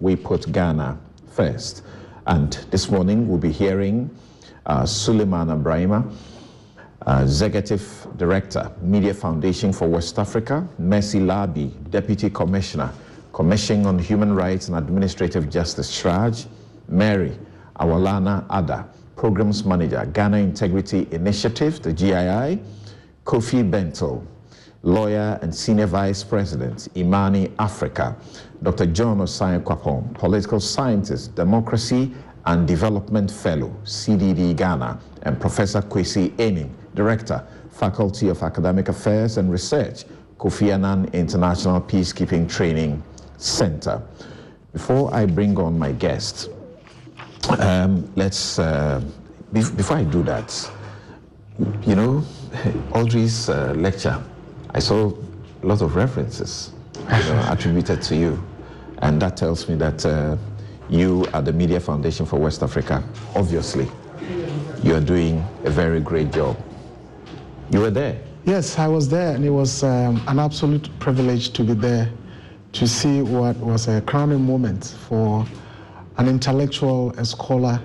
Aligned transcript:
we 0.00 0.16
put 0.16 0.50
Ghana 0.52 0.98
first. 1.28 1.82
And 2.26 2.54
this 2.70 2.90
morning 2.90 3.28
we'll 3.28 3.36
be 3.36 3.52
hearing 3.52 4.08
uh, 4.64 4.84
Sulemana 4.84 5.62
Braimah, 5.62 6.10
uh, 7.06 7.20
Executive 7.22 8.06
Director, 8.16 8.72
Media 8.80 9.12
Foundation 9.12 9.70
for 9.70 9.86
West 9.86 10.18
Africa, 10.18 10.66
Mercy 10.78 11.20
Larbi, 11.20 11.68
Deputy 11.90 12.30
Commissioner, 12.30 12.90
Commission 13.34 13.84
on 13.84 13.98
Human 13.98 14.34
Rights 14.34 14.68
and 14.68 14.78
Administrative 14.78 15.50
Justice, 15.50 15.94
CHRAJ, 16.00 16.46
Mary 16.88 17.38
Awelana 17.80 18.46
Addah, 18.48 18.88
Programs 19.14 19.62
Manager, 19.66 20.06
Ghana 20.14 20.38
Integrity 20.38 21.06
Initiative, 21.10 21.82
the 21.82 21.92
GII, 21.92 22.62
Kofi 23.26 23.70
Bentil, 23.70 24.24
lawyer 24.84 25.38
and 25.42 25.54
senior 25.54 25.86
vice 25.86 26.22
president, 26.22 26.88
Imani 26.96 27.50
Africa, 27.58 28.14
Dr. 28.62 28.86
John 28.86 29.18
Osae 29.18 29.62
Kwapong, 29.62 30.14
political 30.14 30.60
scientist, 30.60 31.34
democracy 31.34 32.12
and 32.46 32.68
development 32.68 33.30
fellow, 33.30 33.74
CDD 33.84 34.54
Ghana, 34.54 35.00
and 35.22 35.40
Professor 35.40 35.80
Kwesi 35.80 36.38
Aning, 36.38 36.74
director, 36.94 37.44
Faculty 37.70 38.28
of 38.28 38.42
Academic 38.42 38.88
Affairs 38.88 39.38
and 39.38 39.50
Research, 39.50 40.04
Kofi 40.38 40.72
Annan 40.72 41.08
International 41.14 41.80
Peacekeeping 41.80 42.48
Training 42.48 43.02
Center. 43.38 44.02
Before 44.72 45.12
I 45.14 45.24
bring 45.24 45.58
on 45.58 45.78
my 45.78 45.92
guest, 45.92 46.50
um, 47.58 48.10
let's, 48.16 48.58
uh, 48.58 49.02
before 49.52 49.96
I 49.96 50.04
do 50.04 50.22
that, 50.24 50.70
you 51.86 51.94
know, 51.94 52.22
Audrey's 52.92 53.48
uh, 53.48 53.72
lecture 53.76 54.22
I 54.74 54.80
saw 54.80 55.12
a 55.62 55.66
lot 55.66 55.82
of 55.82 55.94
references 55.94 56.72
you 56.96 57.04
know, 57.04 57.46
attributed 57.50 58.02
to 58.02 58.16
you. 58.16 58.42
And 58.98 59.22
that 59.22 59.36
tells 59.36 59.68
me 59.68 59.76
that 59.76 60.04
uh, 60.04 60.36
you 60.90 61.26
are 61.32 61.42
the 61.42 61.52
Media 61.52 61.78
Foundation 61.78 62.26
for 62.26 62.40
West 62.40 62.62
Africa. 62.62 63.02
Obviously, 63.36 63.86
you 64.82 64.94
are 64.94 65.00
doing 65.00 65.46
a 65.64 65.70
very 65.70 66.00
great 66.00 66.32
job. 66.32 66.56
You 67.70 67.80
were 67.80 67.90
there. 67.90 68.20
Yes, 68.44 68.78
I 68.78 68.88
was 68.88 69.08
there, 69.08 69.34
and 69.34 69.44
it 69.44 69.50
was 69.50 69.84
um, 69.84 70.20
an 70.26 70.38
absolute 70.38 70.90
privilege 70.98 71.50
to 71.52 71.64
be 71.64 71.74
there 71.74 72.10
to 72.72 72.88
see 72.88 73.22
what 73.22 73.56
was 73.58 73.86
a 73.86 74.00
crowning 74.02 74.44
moment 74.44 74.96
for 75.08 75.46
an 76.18 76.28
intellectual, 76.28 77.12
a 77.12 77.24
scholar, 77.24 77.80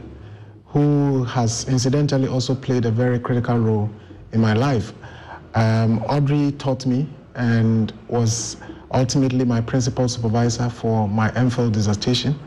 who 0.66 1.24
has 1.26 1.68
incidentally 1.70 2.28
also 2.28 2.56
played 2.56 2.86
a 2.86 2.92
very 2.92 3.20
critical 3.20 3.58
role 3.58 3.90
in 4.34 4.42
my 4.42 4.54
life. 4.54 4.92
Um, 5.56 6.00
Audrey 6.04 6.52
taught 6.54 6.86
me 6.86 7.08
and 7.36 7.94
was 8.08 8.58
ultimately 8.94 9.46
my 9.46 9.62
principal 9.62 10.08
supervisor 10.08 10.70
for 10.70 11.08
my 11.08 11.30
MPhil 11.32 11.72
dissertation. 11.72 12.38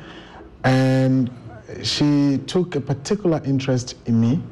And 0.65 1.31
she 1.83 2.39
took 2.47 2.77
a 2.77 2.81
particular 2.81 3.41
interest 3.45 3.97
in 4.07 4.21
me, 4.21 4.43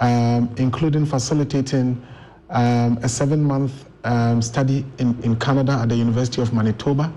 um, 0.00 0.52
including 0.56 1.06
facilitating 1.06 2.04
um, 2.50 2.98
a 3.02 3.08
seven 3.08 3.42
month 3.42 3.84
um, 4.04 4.40
study 4.40 4.84
in, 4.98 5.20
in 5.22 5.36
Canada 5.36 5.72
at 5.72 5.88
the 5.88 5.96
University 5.96 6.40
of 6.40 6.52
Manitoba. 6.52 7.12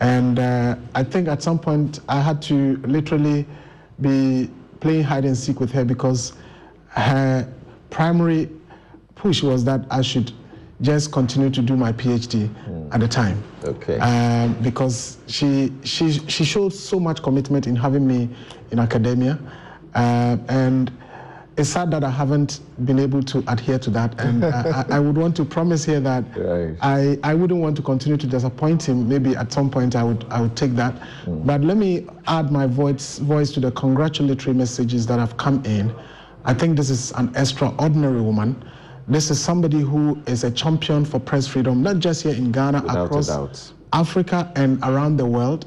And 0.00 0.38
uh, 0.38 0.76
I 0.94 1.04
think 1.04 1.28
at 1.28 1.42
some 1.42 1.58
point 1.58 2.00
I 2.08 2.20
had 2.20 2.40
to 2.42 2.76
literally 2.78 3.46
be 4.00 4.50
playing 4.80 5.04
hide 5.04 5.24
and 5.24 5.36
seek 5.36 5.60
with 5.60 5.72
her 5.72 5.84
because 5.84 6.34
her 6.88 7.48
primary 7.90 8.50
push 9.14 9.42
was 9.42 9.64
that 9.64 9.86
I 9.90 10.02
should 10.02 10.32
just 10.80 11.12
continue 11.12 11.50
to 11.50 11.62
do 11.62 11.76
my 11.76 11.92
PhD 11.92 12.48
mm. 12.48 12.94
at 12.94 13.00
the 13.00 13.08
time. 13.08 13.42
Okay. 13.64 13.98
Um, 13.98 14.54
because 14.62 15.18
she 15.26 15.72
she 15.84 16.12
she 16.28 16.44
showed 16.44 16.72
so 16.72 16.98
much 16.98 17.22
commitment 17.22 17.66
in 17.66 17.76
having 17.76 18.06
me 18.06 18.28
in 18.70 18.78
academia, 18.78 19.38
uh, 19.94 20.36
and 20.48 20.90
it's 21.56 21.70
sad 21.70 21.90
that 21.92 22.02
I 22.02 22.10
haven't 22.10 22.60
been 22.84 22.98
able 22.98 23.22
to 23.22 23.44
adhere 23.46 23.78
to 23.78 23.90
that. 23.90 24.20
And 24.20 24.44
I, 24.44 24.84
I, 24.90 24.98
would 24.98 25.16
want 25.16 25.36
to 25.36 25.44
promise 25.44 25.84
here 25.84 26.00
that 26.00 26.24
right. 26.36 26.76
I, 26.82 27.16
I 27.22 27.34
wouldn't 27.34 27.60
want 27.60 27.76
to 27.76 27.82
continue 27.82 28.16
to 28.16 28.26
disappoint 28.26 28.88
him. 28.88 29.08
Maybe 29.08 29.36
at 29.36 29.52
some 29.52 29.70
point 29.70 29.94
I 29.94 30.02
would 30.02 30.26
I 30.30 30.40
would 30.40 30.56
take 30.56 30.72
that. 30.72 31.00
Mm. 31.24 31.46
But 31.46 31.62
let 31.62 31.76
me 31.76 32.06
add 32.26 32.50
my 32.50 32.66
voice 32.66 33.18
voice 33.18 33.52
to 33.52 33.60
the 33.60 33.70
congratulatory 33.70 34.54
messages 34.54 35.06
that 35.06 35.18
have 35.20 35.36
come 35.36 35.64
in. 35.64 35.94
I 36.44 36.52
think 36.52 36.76
this 36.76 36.90
is 36.90 37.12
an 37.12 37.32
extraordinary 37.36 38.20
woman. 38.20 38.62
This 39.06 39.30
is 39.30 39.40
somebody 39.40 39.80
who 39.80 40.18
is 40.26 40.44
a 40.44 40.50
champion 40.50 41.04
for 41.04 41.20
press 41.20 41.46
freedom, 41.46 41.82
not 41.82 41.98
just 41.98 42.22
here 42.22 42.34
in 42.34 42.50
Ghana, 42.50 42.82
Without 42.82 43.06
across 43.06 43.74
Africa 43.92 44.50
and 44.56 44.78
around 44.82 45.18
the 45.18 45.26
world. 45.26 45.66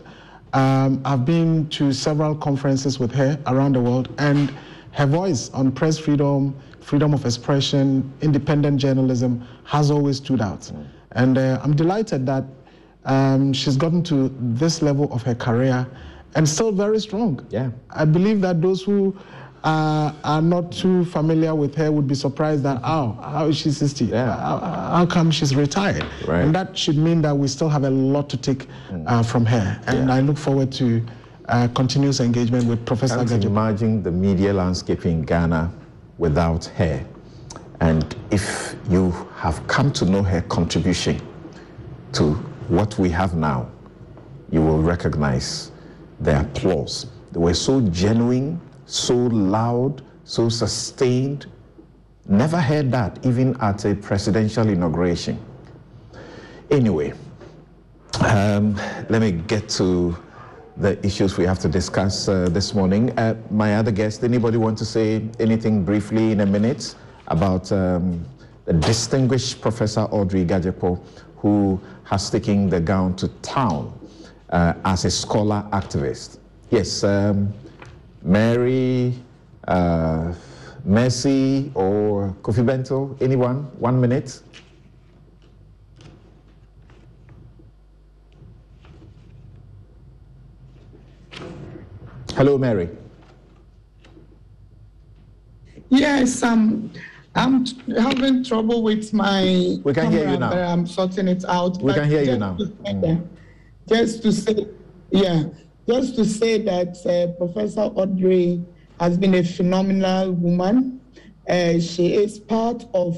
Um, 0.53 1.01
I've 1.05 1.25
been 1.25 1.69
to 1.69 1.93
several 1.93 2.33
conferences 2.35 2.99
with 2.99 3.11
her 3.11 3.39
around 3.45 3.73
the 3.73 3.81
world, 3.81 4.09
and 4.17 4.51
her 4.91 5.05
voice 5.05 5.49
on 5.51 5.71
press 5.71 5.99
freedom, 5.99 6.55
freedom 6.79 7.13
of 7.13 7.25
expression, 7.25 8.11
independent 8.21 8.79
journalism 8.79 9.45
has 9.65 9.91
always 9.91 10.17
stood 10.17 10.41
out. 10.41 10.61
Mm. 10.61 10.87
And 11.11 11.37
uh, 11.37 11.59
I'm 11.63 11.75
delighted 11.75 12.25
that 12.25 12.43
um, 13.05 13.53
she's 13.53 13.77
gotten 13.77 14.01
to 14.03 14.35
this 14.39 14.81
level 14.81 15.11
of 15.13 15.21
her 15.23 15.35
career 15.35 15.87
and 16.35 16.47
still 16.47 16.71
very 16.71 16.99
strong. 16.99 17.45
Yeah. 17.49 17.71
I 17.89 18.05
believe 18.05 18.41
that 18.41 18.61
those 18.61 18.81
who 18.83 19.15
uh, 19.63 20.13
are 20.23 20.41
not 20.41 20.71
too 20.71 21.03
familiar 21.05 21.53
with 21.55 21.75
her 21.75 21.91
would 21.91 22.07
be 22.07 22.15
surprised 22.15 22.63
that, 22.63 22.79
oh, 22.83 23.17
how 23.21 23.47
is 23.47 23.57
she 23.57 23.71
60? 23.71 24.05
Yeah. 24.05 24.35
How, 24.37 24.59
how 24.97 25.05
come 25.05 25.31
she's 25.31 25.55
retired? 25.55 26.05
Right. 26.27 26.41
And 26.41 26.55
that 26.55 26.77
should 26.77 26.97
mean 26.97 27.21
that 27.23 27.35
we 27.37 27.47
still 27.47 27.69
have 27.69 27.83
a 27.83 27.89
lot 27.89 28.29
to 28.29 28.37
take 28.37 28.67
uh, 29.07 29.23
from 29.23 29.45
her. 29.45 29.81
And 29.87 30.07
Yeah. 30.07 30.15
I 30.15 30.19
look 30.21 30.37
forward 30.37 30.71
to 30.73 31.03
uh, 31.49 31.67
continuous 31.75 32.19
engagement 32.19 32.65
with 32.65 32.85
Professor 32.85 33.15
Can't 33.17 33.29
Gadzekpo. 33.29 33.45
imagine 33.45 34.03
the 34.03 34.11
media 34.11 34.53
landscape 34.53 35.05
in 35.05 35.23
Ghana 35.23 35.71
without 36.17 36.65
her. 36.77 37.03
And 37.79 38.15
if 38.31 38.75
you 38.89 39.11
have 39.35 39.65
come 39.67 39.91
to 39.93 40.05
know 40.05 40.23
her 40.23 40.41
contribution 40.43 41.21
to 42.13 42.33
what 42.69 42.97
we 42.97 43.09
have 43.09 43.35
now, 43.35 43.69
you 44.49 44.61
will 44.61 44.81
recognize 44.81 45.71
the 46.21 46.41
applause. 46.41 47.05
They 47.31 47.39
were 47.39 47.53
so 47.53 47.81
genuine, 47.89 48.59
so 48.87 49.15
loud, 49.15 50.01
so 50.23 50.49
sustained. 50.49 51.45
Never 52.27 52.59
heard 52.59 52.91
that, 52.91 53.23
even 53.25 53.55
at 53.61 53.85
a 53.85 53.93
presidential 53.95 54.67
inauguration. 54.67 55.39
Anyway, 56.71 57.13
um, 58.21 58.75
let 59.09 59.21
me 59.21 59.31
get 59.31 59.69
to 59.69 60.17
the 60.77 61.03
issues 61.05 61.37
we 61.37 61.45
have 61.45 61.59
to 61.59 61.67
discuss 61.69 62.27
uh, 62.27 62.49
this 62.49 62.73
morning. 62.73 63.17
Uh, 63.17 63.35
my 63.49 63.75
other 63.75 63.91
guest, 63.91 64.23
anybody 64.23 64.57
want 64.57 64.77
to 64.77 64.85
say 64.85 65.27
anything 65.39 65.83
briefly 65.83 66.31
in 66.31 66.41
a 66.41 66.45
minute 66.45 66.95
about 67.27 67.71
um, 67.71 68.25
the 68.65 68.73
distinguished 68.73 69.61
Professor 69.61 70.01
Audrey 70.01 70.45
Gadzekpo, 70.45 70.99
who 71.37 71.79
has 72.03 72.29
taken 72.29 72.69
the 72.69 72.79
gown 72.79 73.15
to 73.15 73.27
town 73.41 73.97
uh, 74.49 74.73
as 74.85 75.05
a 75.05 75.11
scholar 75.11 75.65
activist? 75.71 76.39
Yes, 76.69 77.03
um, 77.03 77.53
Mary, 78.21 79.13
uh, 79.67 80.33
Mercy, 80.83 81.71
or 81.75 82.35
Kofi 82.41 82.63
Bentil? 82.65 83.21
Anyone? 83.21 83.63
One 83.79 83.99
minute. 83.99 84.41
Hello, 92.35 92.57
Mary. 92.57 92.89
Yes, 95.89 96.43
um, 96.43 96.91
I'm 97.33 97.65
having 97.97 98.43
trouble 98.43 98.83
with 98.83 99.13
my. 99.13 99.77
We 99.83 99.93
can 99.93 100.11
hear 100.11 100.29
you 100.29 100.37
now. 100.37 100.51
I'm 100.51 100.85
sorting 100.85 101.27
it 101.27 101.45
out. 101.45 101.81
We 101.81 101.93
can 101.93 102.09
hear 102.09 102.21
you 102.23 102.37
now. 102.37 102.57
say 102.57 102.67
Mm. 102.85 103.27
Just 103.87 104.21
to 104.23 104.31
say, 104.31 104.67
yeah, 105.11 105.43
just 105.87 106.15
to 106.15 106.25
say 106.25 106.61
that 106.61 106.97
uh, 107.05 107.31
Professor 107.37 107.81
Audrey 107.81 108.61
has 108.99 109.17
been 109.17 109.35
a 109.35 109.43
phenomenal 109.43 110.33
woman. 110.33 110.99
Uh, 111.47 111.79
she 111.79 112.13
is 112.13 112.39
part 112.39 112.85
of 112.93 113.17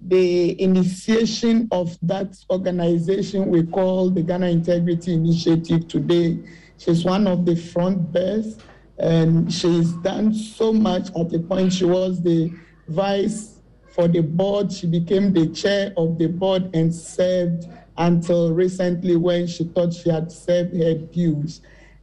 the 0.00 0.60
initiation 0.60 1.68
of 1.70 1.96
that 2.02 2.36
organization 2.50 3.46
we 3.48 3.64
call 3.64 4.10
the 4.10 4.22
Ghana 4.22 4.48
Integrity 4.48 5.14
Initiative 5.14 5.86
today. 5.86 6.38
She's 6.78 7.04
one 7.04 7.26
of 7.28 7.46
the 7.46 7.54
front 7.54 8.10
bears 8.12 8.58
and 8.98 9.52
she's 9.52 9.92
done 9.92 10.34
so 10.34 10.72
much 10.72 11.08
at 11.16 11.30
the 11.30 11.38
point 11.38 11.72
she 11.72 11.84
was 11.84 12.22
the 12.22 12.52
vice 12.88 13.60
for 13.94 14.08
the 14.08 14.22
board. 14.22 14.72
She 14.72 14.86
became 14.86 15.32
the 15.32 15.48
chair 15.48 15.92
of 15.96 16.18
the 16.18 16.26
board 16.26 16.74
and 16.74 16.92
served 16.92 17.66
until 17.98 18.52
recently 18.52 19.16
when 19.16 19.46
she 19.46 19.64
thought 19.64 19.92
she 19.92 20.08
had 20.10 20.32
served 20.32 20.74
her 20.74 20.94
dues. 20.94 21.60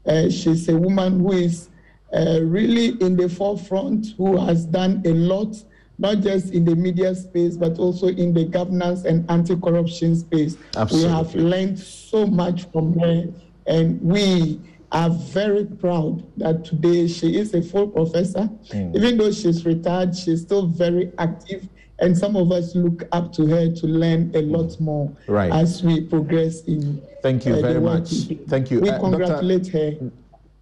Uh, 0.08 0.30
she's 0.30 0.68
a 0.70 0.78
woman 0.78 1.20
who 1.20 1.34
is 1.34 1.70
uh, 2.14 2.40
really 2.44 3.00
in 3.02 3.16
the 3.18 3.28
forefront, 3.28 4.08
who 4.18 4.38
has 4.38 4.66
done 4.66 5.02
a 5.06 5.10
lot, 5.10 5.56
not 5.98 6.22
just 6.22 6.54
in 6.54 6.64
the 6.64 6.76
media 6.76 7.14
space, 7.14 7.58
but 7.58 7.78
also 7.78 8.08
in 8.08 8.34
the 8.34 8.46
governance 8.46 9.04
and 9.04 9.30
anti 9.30 9.56
corruption 9.56 10.16
space. 10.16 10.56
We 10.56 11.04
have 11.04 11.26
Absolutely. 11.28 11.42
learned 11.42 11.80
so 11.80 12.26
much 12.26 12.66
from 12.72 12.98
her 13.00 13.26
And 13.68 14.02
we 14.02 14.62
are 14.94 15.10
very 15.10 15.66
proud 15.66 16.24
that 16.38 16.64
today 16.64 17.08
she 17.08 17.36
is 17.36 17.54
a 17.54 17.62
full 17.62 17.90
professor. 17.90 18.50
Mm. 18.72 18.96
Even 18.96 19.18
though 19.18 19.32
she's 19.32 19.66
retired, 19.66 20.16
she's 20.16 20.42
still 20.42 20.66
very 20.66 21.12
active. 21.18 21.68
And 22.00 22.16
some 22.16 22.36
of 22.36 22.52
us 22.52 22.76
look 22.76 23.08
up 23.12 23.34
to 23.34 23.48
her 23.48 23.72
to 23.74 23.88
learn 23.88 24.32
a 24.36 24.42
lot 24.42 24.80
more 24.80 25.12
right. 25.28 25.52
as 25.52 25.84
we 25.84 26.02
progress 26.02 26.62
in. 26.66 27.02
Thank 27.24 27.46
you 27.46 27.56
uh, 27.56 27.62
very 27.62 27.82
much. 27.82 28.10
Thank 28.48 28.70
you. 28.70 28.82
We 28.82 28.90
uh, 28.90 29.00
congratulate 29.00 29.64
Dr. 29.64 29.92
her. 29.92 30.12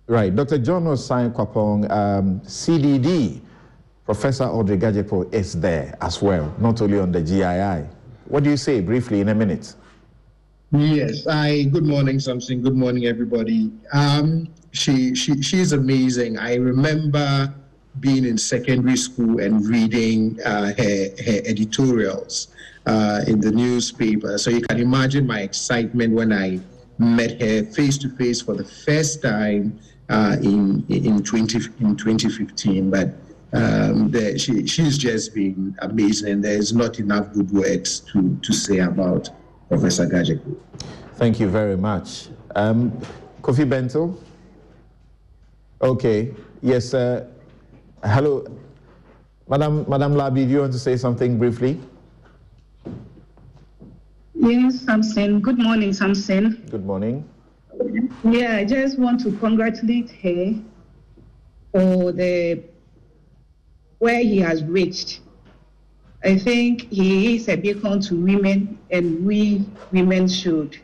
Right. 0.08 0.34
Dr. 0.34 0.60
John 0.60 0.86
Osae 0.86 1.34
Kwapong, 1.34 1.92
um, 1.92 2.40
CDD, 2.42 3.42
Professor 4.06 4.46
Audrey 4.46 4.78
Gadzekpo 4.78 5.34
is 5.34 5.60
there 5.60 5.98
as 6.00 6.22
well, 6.22 6.54
not 6.60 6.82
only 6.82 7.00
on 7.00 7.12
the 7.12 7.22
GII. 7.22 7.88
What 8.28 8.44
do 8.44 8.50
you 8.50 8.58
say 8.58 8.80
briefly 8.80 9.20
in 9.20 9.30
a 9.30 9.36
minute? 9.36 9.74
Yes. 10.72 11.28
I. 11.28 11.64
Good 11.64 11.86
morning, 11.86 12.20
Samson. 12.20 12.62
Good 12.62 12.76
morning, 12.76 13.06
everybody. 13.06 13.72
Um, 13.94 14.48
she 14.72 15.16
she 15.16 15.42
she's 15.42 15.72
amazing. 15.72 16.38
I 16.38 16.56
remember 16.56 17.54
being 18.00 18.26
in 18.26 18.38
secondary 18.38 18.98
school 18.98 19.40
and 19.40 19.66
reading 19.68 20.40
uh, 20.46 20.74
her 20.78 21.10
her 21.26 21.42
editorials 21.46 22.50
uh, 22.86 23.22
in 23.28 23.40
the 23.40 23.52
newspaper. 23.52 24.38
So 24.38 24.50
you 24.50 24.62
can 24.62 24.80
imagine 24.80 25.26
my 25.26 25.42
excitement 25.42 26.14
when 26.14 26.32
I 26.34 26.60
met 26.98 27.42
her 27.42 27.64
face 27.66 27.98
to 28.00 28.10
face 28.10 28.42
for 28.42 28.56
the 28.56 28.64
first 28.64 29.22
time 29.22 29.80
uh, 30.10 30.38
in 30.42 30.86
in 30.90 31.24
20 31.24 31.58
in 31.80 31.96
2015. 31.96 32.90
But 32.90 33.14
um, 33.54 34.12
the, 34.12 34.38
she 34.38 34.68
she's 34.68 34.98
just 34.98 35.34
been 35.34 35.76
amazing. 35.80 36.42
There's 36.42 36.74
not 36.74 37.00
enough 37.00 37.34
good 37.34 37.52
words 37.52 38.02
to 38.12 38.38
to 38.42 38.54
say 38.54 38.80
about 38.80 39.30
Professor 39.70 40.06
Gadzekpo. 40.06 40.58
Thank 41.16 41.40
you 41.40 41.48
very 41.48 41.78
much. 41.78 42.28
Um, 42.56 42.92
Kofi 43.42 43.68
Bentil? 43.68 44.18
Okay. 45.82 46.34
Yes, 46.62 46.94
uh, 46.94 47.28
hello. 48.06 48.46
Madam, 49.48 49.86
Madam 49.88 50.14
Larbi, 50.16 50.46
do 50.46 50.52
you 50.52 50.60
want 50.62 50.74
to 50.74 50.80
say 50.80 50.98
something 50.98 51.38
briefly? 51.38 51.80
Yes, 54.34 54.82
Samson. 54.82 55.40
Good 55.40 55.60
morning, 55.60 55.94
Samson. 55.94 56.66
Good 56.70 56.86
morning. 56.86 57.28
Yeah, 58.24 58.56
I 58.58 58.66
just 58.66 58.98
want 58.98 59.20
to 59.22 59.32
congratulate 59.38 60.12
her 60.12 60.54
for 61.72 62.12
the 62.12 62.64
where 64.00 64.22
he 64.22 64.40
has 64.40 64.64
reached 64.64 65.22
I 66.26 66.40
think 66.40 66.92
he 66.92 67.36
is 67.36 67.48
a 67.50 67.56
beacon 67.56 68.02
to 68.02 68.16
women, 68.16 68.80
and 68.90 69.24
we 69.24 69.64
women 69.92 70.28
should 70.28 70.76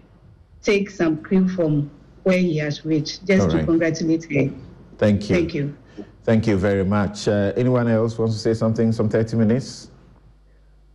take 0.61 0.91
some 0.91 1.23
clue 1.23 1.47
from 1.47 1.89
where 2.23 2.37
he 2.37 2.57
has 2.57 2.85
reached, 2.85 3.25
just 3.25 3.49
to 3.49 3.65
congratulate 3.65 4.25
him. 4.25 4.63
Thank 4.99 5.29
you. 5.31 5.35
Thank 5.35 5.55
you. 5.55 5.75
Thank 6.23 6.45
you 6.45 6.55
very 6.55 6.85
much. 6.85 7.27
Uh, 7.27 7.51
anyone 7.55 7.87
else 7.87 8.17
wants 8.17 8.35
to 8.35 8.39
say 8.39 8.53
something? 8.53 8.91
Some 8.91 9.09
30 9.09 9.37
minutes? 9.37 9.89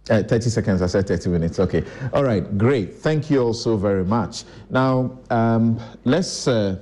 Uh, 0.08 0.22
30 0.22 0.50
seconds, 0.50 0.82
I 0.82 0.86
said 0.86 1.08
30 1.08 1.30
minutes. 1.30 1.58
Okay. 1.58 1.82
All 2.12 2.22
right, 2.22 2.56
great. 2.56 2.94
Thank 2.94 3.28
you 3.28 3.42
all 3.42 3.52
so 3.52 3.76
very 3.76 4.04
much. 4.04 4.44
Now, 4.70 5.18
um, 5.30 5.80
let's, 6.04 6.46
uh, 6.46 6.78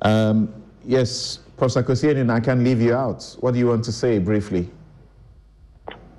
um, 0.00 0.52
yes, 0.84 1.38
Professor 1.56 1.84
Kwesi 1.84 2.10
Aning, 2.10 2.28
I 2.28 2.40
can 2.40 2.64
leave 2.64 2.80
you 2.80 2.94
out. 2.94 3.36
What 3.38 3.52
do 3.52 3.60
you 3.60 3.68
want 3.68 3.84
to 3.84 3.92
say 3.92 4.18
briefly? 4.18 4.68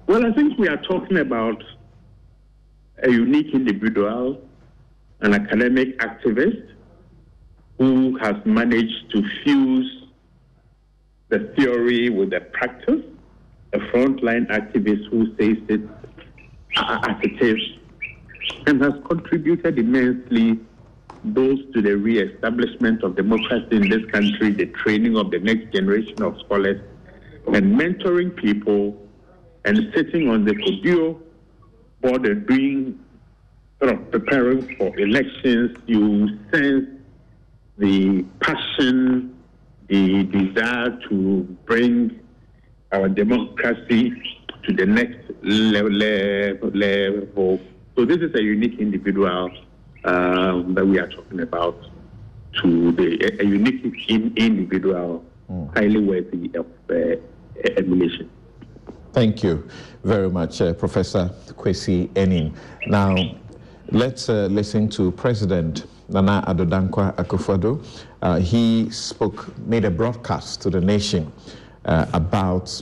Well, 0.08 0.26
I 0.26 0.32
think 0.32 0.58
we 0.58 0.70
are 0.70 0.78
talking 0.78 1.18
about 1.18 1.62
a 3.04 3.12
unique 3.12 3.54
individual, 3.54 4.42
an 5.20 5.34
academic 5.34 6.00
activist 6.00 6.72
who 7.78 8.18
has 8.20 8.36
managed 8.46 9.12
to 9.12 9.22
fuse 9.44 9.97
the 11.30 11.40
theory 11.58 12.10
with 12.10 12.30
the 12.30 12.42
practice, 12.42 13.02
a 13.74 13.80
frontline 13.80 14.48
activist 14.50 15.10
who 15.10 15.28
says 15.36 15.58
it 15.68 15.82
uh, 16.78 16.82
uh, 16.82 17.00
as 17.10 17.18
it 17.22 17.42
is, 17.42 17.62
and 18.66 18.82
has 18.82 18.94
contributed 19.10 19.78
immensely 19.78 20.60
both 21.24 21.60
to 21.74 21.82
the 21.82 21.96
re-establishment 21.98 23.04
of 23.04 23.16
democracy 23.16 23.76
in 23.76 23.90
this 23.90 24.06
country, 24.12 24.52
the 24.52 24.68
training 24.68 25.18
of 25.18 25.32
the 25.32 25.40
next 25.40 25.74
generation 25.74 26.22
of 26.22 26.40
scholars, 26.46 26.80
and 27.48 27.78
mentoring 27.78 28.36
people 28.36 28.96
and 29.66 29.92
sitting 29.94 30.30
on 30.30 30.46
the 30.46 30.54
CODEO 30.54 31.20
board 32.02 32.26
and 32.26 32.46
being 32.46 33.00
sort 33.80 33.94
of 33.94 34.12
preparing 34.12 34.62
for 34.78 34.98
elections, 34.98 35.78
you 35.88 36.40
sense 36.52 36.88
the 37.78 38.24
passion, 38.40 39.37
the 39.88 40.24
desire 40.24 40.98
to 41.10 41.44
bring 41.66 42.20
our 42.92 43.10
democracy 43.10 44.14
to 44.64 44.74
the 44.74 44.86
next 44.86 45.20
level. 45.42 45.92
level. 45.92 47.60
So 47.96 48.06
this 48.06 48.18
is 48.18 48.34
a 48.36 48.42
unique 48.42 48.80
individual 48.80 49.52
um, 50.04 50.74
that 50.76 50.86
we 50.86 51.00
are 51.00 51.08
talking 51.08 51.42
about. 51.42 51.78
To 52.64 52.92
the 52.94 53.24
a, 53.24 53.44
a 53.44 53.46
unique 53.46 54.10
individual, 54.10 55.24
mm. 55.52 55.78
highly 55.78 56.02
worthy 56.02 56.50
of 56.56 56.66
uh, 56.90 57.18
emulation. 57.78 58.32
Thank 59.14 59.44
you 59.44 59.68
very 60.04 60.30
much, 60.30 60.62
uh, 60.62 60.74
Professor 60.74 61.30
Kwesi 61.50 62.10
Aning. 62.18 62.56
Now, 62.88 63.16
let's 63.92 64.30
uh, 64.30 64.48
listen 64.50 64.90
to 64.90 65.12
President 65.12 65.86
Nana 66.10 66.44
Addo 66.48 66.66
Dankwa 66.66 67.16
Akufo-Addo. 67.16 67.84
Uh, 68.22 68.40
he 68.40 68.90
spoke, 68.90 69.56
made 69.60 69.86
a 69.86 69.92
broadcast 69.92 70.62
to 70.62 70.70
the 70.70 70.82
nation 70.82 71.32
uh, 71.86 72.06
about 72.14 72.82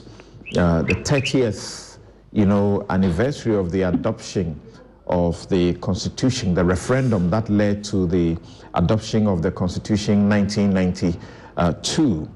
uh, 0.57 0.81
the 0.83 0.95
30th, 0.95 1.97
you 2.31 2.45
know, 2.45 2.85
anniversary 2.89 3.55
of 3.55 3.71
the 3.71 3.83
adoption 3.83 4.59
of 5.07 5.47
the 5.49 5.73
Constitution, 5.75 6.53
the 6.53 6.63
referendum 6.63 7.29
that 7.29 7.49
led 7.49 7.83
to 7.83 8.07
the 8.07 8.37
adoption 8.73 9.27
of 9.27 9.41
the 9.41 9.51
Constitution 9.51 10.29
1992 10.29 12.29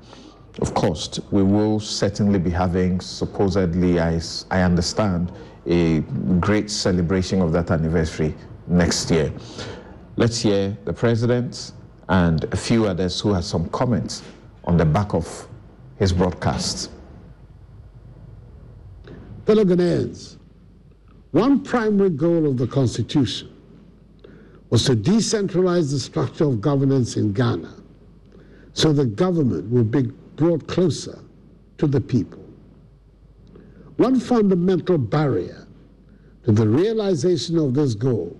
of 0.62 0.74
course, 0.74 1.19
we 1.31 1.42
will 1.42 1.80
certainly 1.80 2.39
be 2.39 2.50
having, 2.50 3.00
supposedly, 3.00 4.00
I, 4.00 4.19
I 4.51 4.62
understand, 4.62 5.31
a 5.65 6.00
great 6.39 6.69
celebration 6.69 7.42
of 7.42 7.53
that 7.53 7.71
anniversary 7.71 8.35
next 8.68 9.09
year. 9.09 9.31
Let's 10.19 10.42
hear 10.42 10.77
the 10.83 10.92
president 10.92 11.71
and 12.10 12.44
a 12.54 12.57
few 12.57 12.88
others 12.88 13.21
who 13.21 13.31
have 13.31 13.45
some 13.45 13.69
comments 13.69 14.21
on 14.66 14.76
the 14.76 14.83
back 14.83 15.14
of 15.14 15.47
his 15.97 16.11
broadcast. 16.11 16.92
Fellow 19.45 19.64
Ghanaians, 19.64 20.35
one 21.31 21.64
primary 21.64 22.09
goal 22.09 22.47
of 22.47 22.57
the 22.57 22.68
Constitution 22.68 23.49
was 24.69 24.83
to 24.88 24.94
decentralize 24.94 25.90
the 25.92 25.99
structure 25.99 26.44
of 26.44 26.59
governance 26.59 27.16
in 27.16 27.31
Ghana 27.31 27.73
so 28.73 28.92
the 28.92 29.06
government 29.06 29.69
would 29.69 29.90
be 29.90 30.02
brought 30.35 30.68
closer 30.68 31.18
to 31.78 31.88
the 31.88 32.02
people. 32.02 32.44
One 33.95 34.19
fundamental 34.19 34.97
barrier 34.97 35.66
to 36.44 36.52
the 36.52 36.68
realization 36.68 37.57
of 37.57 37.73
this 37.73 37.95
goal 37.95 38.38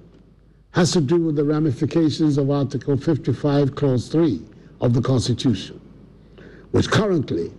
has 0.72 0.92
to 0.92 1.02
do 1.02 1.18
with 1.18 1.36
the 1.36 1.44
ramifications 1.44 2.38
of 2.38 2.52
Article 2.52 2.96
55, 2.96 3.76
Clause 3.76 4.08
3 4.10 4.42
of 4.82 4.94
the 4.94 5.02
Constitution, 5.02 5.80
which 6.72 6.90
currently 6.90 7.52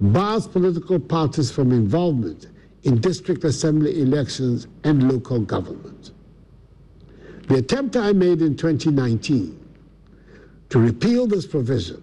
bars 0.00 0.46
political 0.46 0.98
parties 0.98 1.50
from 1.50 1.72
involvement 1.72 2.48
in 2.84 3.00
district 3.00 3.44
assembly 3.44 4.00
elections 4.00 4.66
and 4.84 5.10
local 5.10 5.40
government. 5.40 6.12
The 7.48 7.56
attempt 7.56 7.96
I 7.96 8.12
made 8.12 8.42
in 8.42 8.56
2019 8.56 9.58
to 10.70 10.78
repeal 10.78 11.26
this 11.26 11.46
provision 11.46 12.02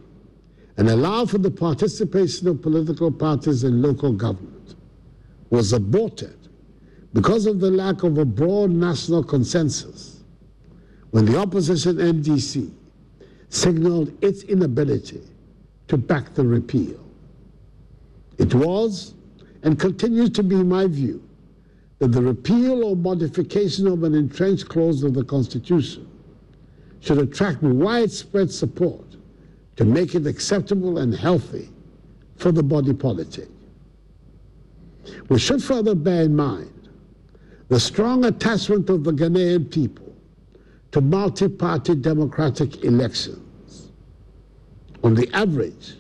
and 0.78 0.89
allow 0.89 1.25
for 1.25 1.39
the 1.39 1.51
participation 1.51 2.48
of 2.48 2.62
political 2.62 3.12
parties 3.12 3.63
in 3.63 3.82
local 3.82 4.13
government 4.13 4.75
was 5.50 5.74
aborted 5.74 6.36
because 7.13 7.46
of 7.48 7.60
the 7.60 7.72
lack 7.72 8.04
of 8.04 8.18
a 8.18 8.25
broad 8.25 8.70
national 8.70 9.24
consensus 9.24 10.19
when 11.12 11.25
the 11.25 11.38
opposition 11.38 11.98
NDC 11.98 12.72
signaled 13.50 14.12
its 14.24 14.44
inability 14.44 15.22
to 15.88 15.98
back 15.98 16.34
the 16.36 16.44
repeal. 16.44 17.00
It 18.38 18.54
was 18.54 19.16
and 19.63 19.80
continues 19.80 20.30
to 20.32 20.44
be 20.44 20.63
my 20.63 20.88
view 20.88 21.22
that 21.98 22.10
the 22.10 22.22
repeal 22.22 22.84
or 22.84 22.96
modification 22.96 23.88
of 23.88 24.04
an 24.04 24.16
entrenched 24.16 24.70
clause 24.70 25.04
of 25.04 25.13
the 25.13 25.24
Constitution 25.24 26.08
should 27.01 27.18
attract 27.18 27.62
widespread 27.62 28.51
support 28.51 29.06
to 29.75 29.86
make 29.86 30.16
it 30.16 30.28
acceptable 30.28 31.00
and 31.00 31.13
healthy 31.13 31.70
for 32.38 32.51
the 32.51 32.63
body 32.63 32.94
politic. 32.94 33.48
We 35.28 35.39
should 35.39 35.63
further 35.63 35.96
bear 35.96 36.24
in 36.24 36.36
mind 36.36 36.89
the 37.68 37.80
strong 37.80 38.25
attachment 38.25 38.89
of 38.89 39.04
the 39.04 39.12
Ghanaian 39.12 39.70
people 39.70 40.09
to 40.91 41.01
multi 41.01 41.48
party 41.48 41.96
democratic 41.96 42.84
elections. 42.84 43.89
On 45.03 45.13
the 45.13 45.29
average, 45.34 45.96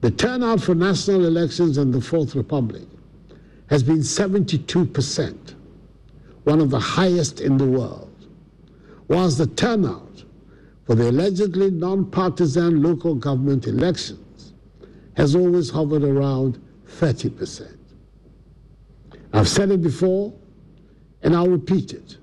the 0.00 0.10
turnout 0.10 0.60
for 0.60 0.74
national 0.74 1.26
elections 1.26 1.78
in 1.78 1.90
the 1.90 2.00
Fourth 2.00 2.34
Republic 2.34 2.86
has 3.68 3.82
been 3.82 3.98
72%, 3.98 5.54
one 6.44 6.60
of 6.60 6.70
the 6.70 6.80
highest 6.80 7.40
in 7.40 7.56
the 7.56 7.66
world, 7.66 8.26
whilst 9.08 9.38
the 9.38 9.46
turnout 9.46 10.24
for 10.86 10.94
the 10.94 11.10
allegedly 11.10 11.70
non-partisan 11.70 12.82
local 12.82 13.14
government 13.14 13.66
elections 13.66 14.54
has 15.16 15.36
always 15.36 15.70
hovered 15.70 16.02
around 16.02 16.60
30%. 16.86 17.76
I've 19.32 19.48
said 19.48 19.70
it 19.70 19.82
before, 19.82 20.32
and 21.22 21.36
I'll 21.36 21.48
repeat 21.48 21.92
it. 21.92 22.16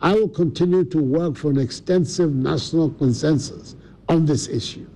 I 0.00 0.14
will 0.14 0.28
continue 0.28 0.84
to 0.84 1.02
work 1.02 1.36
for 1.36 1.50
an 1.50 1.58
extensive 1.58 2.34
national 2.34 2.90
consensus 2.90 3.76
on 4.08 4.26
this 4.26 4.48
issue. 4.48 4.86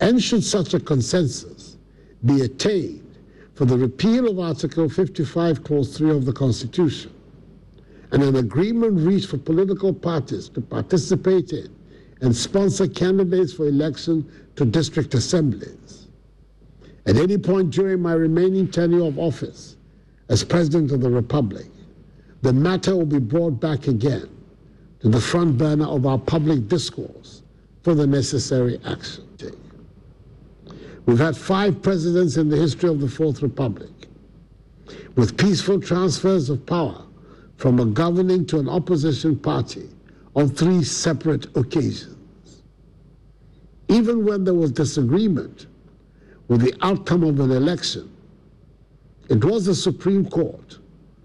And 0.00 0.22
should 0.22 0.44
such 0.44 0.74
a 0.74 0.80
consensus 0.80 1.76
be 2.24 2.42
attained, 2.42 3.18
for 3.54 3.64
the 3.64 3.78
repeal 3.78 4.28
of 4.28 4.40
Article 4.40 4.88
55, 4.88 5.62
Clause 5.62 5.96
3 5.96 6.10
of 6.10 6.24
the 6.24 6.32
Constitution, 6.32 7.12
and 8.10 8.22
an 8.22 8.36
agreement 8.36 8.98
reached 8.98 9.28
for 9.28 9.38
political 9.38 9.94
parties 9.94 10.48
to 10.50 10.60
participate 10.60 11.52
in 11.52 11.74
and 12.20 12.34
sponsor 12.34 12.88
candidates 12.88 13.52
for 13.52 13.68
election 13.68 14.28
to 14.56 14.64
district 14.64 15.14
assemblies. 15.14 16.08
At 17.06 17.16
any 17.16 17.38
point 17.38 17.70
during 17.70 18.00
my 18.00 18.14
remaining 18.14 18.68
tenure 18.68 19.04
of 19.04 19.18
office 19.18 19.76
as 20.28 20.42
President 20.42 20.90
of 20.90 21.00
the 21.00 21.10
Republic, 21.10 21.66
the 22.44 22.52
matter 22.52 22.94
will 22.94 23.06
be 23.06 23.18
brought 23.18 23.58
back 23.58 23.86
again 23.86 24.28
to 25.00 25.08
the 25.08 25.18
front 25.18 25.56
burner 25.56 25.86
of 25.86 26.04
our 26.04 26.18
public 26.18 26.68
discourse 26.68 27.42
for 27.82 27.94
the 27.94 28.06
necessary 28.06 28.78
action. 28.84 29.26
We've 31.06 31.18
had 31.18 31.38
five 31.38 31.80
presidents 31.80 32.36
in 32.36 32.50
the 32.50 32.56
history 32.56 32.90
of 32.90 33.00
the 33.00 33.08
Fourth 33.08 33.40
Republic 33.40 33.90
with 35.16 35.38
peaceful 35.38 35.80
transfers 35.80 36.50
of 36.50 36.66
power 36.66 37.02
from 37.56 37.80
a 37.80 37.86
governing 37.86 38.44
to 38.46 38.58
an 38.58 38.68
opposition 38.68 39.38
party 39.38 39.88
on 40.36 40.50
three 40.50 40.84
separate 40.84 41.46
occasions. 41.56 42.62
Even 43.88 44.22
when 44.22 44.44
there 44.44 44.52
was 44.52 44.70
disagreement 44.70 45.66
with 46.48 46.60
the 46.60 46.74
outcome 46.82 47.22
of 47.22 47.40
an 47.40 47.52
election, 47.52 48.14
it 49.30 49.42
was 49.42 49.64
the 49.64 49.74
Supreme 49.74 50.28
Court 50.28 50.78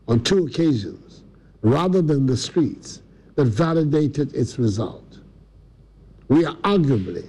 on 0.08 0.24
two 0.24 0.48
occasions, 0.48 1.09
rather 1.62 2.02
than 2.02 2.26
the 2.26 2.38
streets, 2.38 3.02
that 3.36 3.46
validated 3.46 4.34
its 4.36 4.60
result. 4.60 5.20
We 6.28 6.46
are 6.46 6.56
arguably 6.58 7.28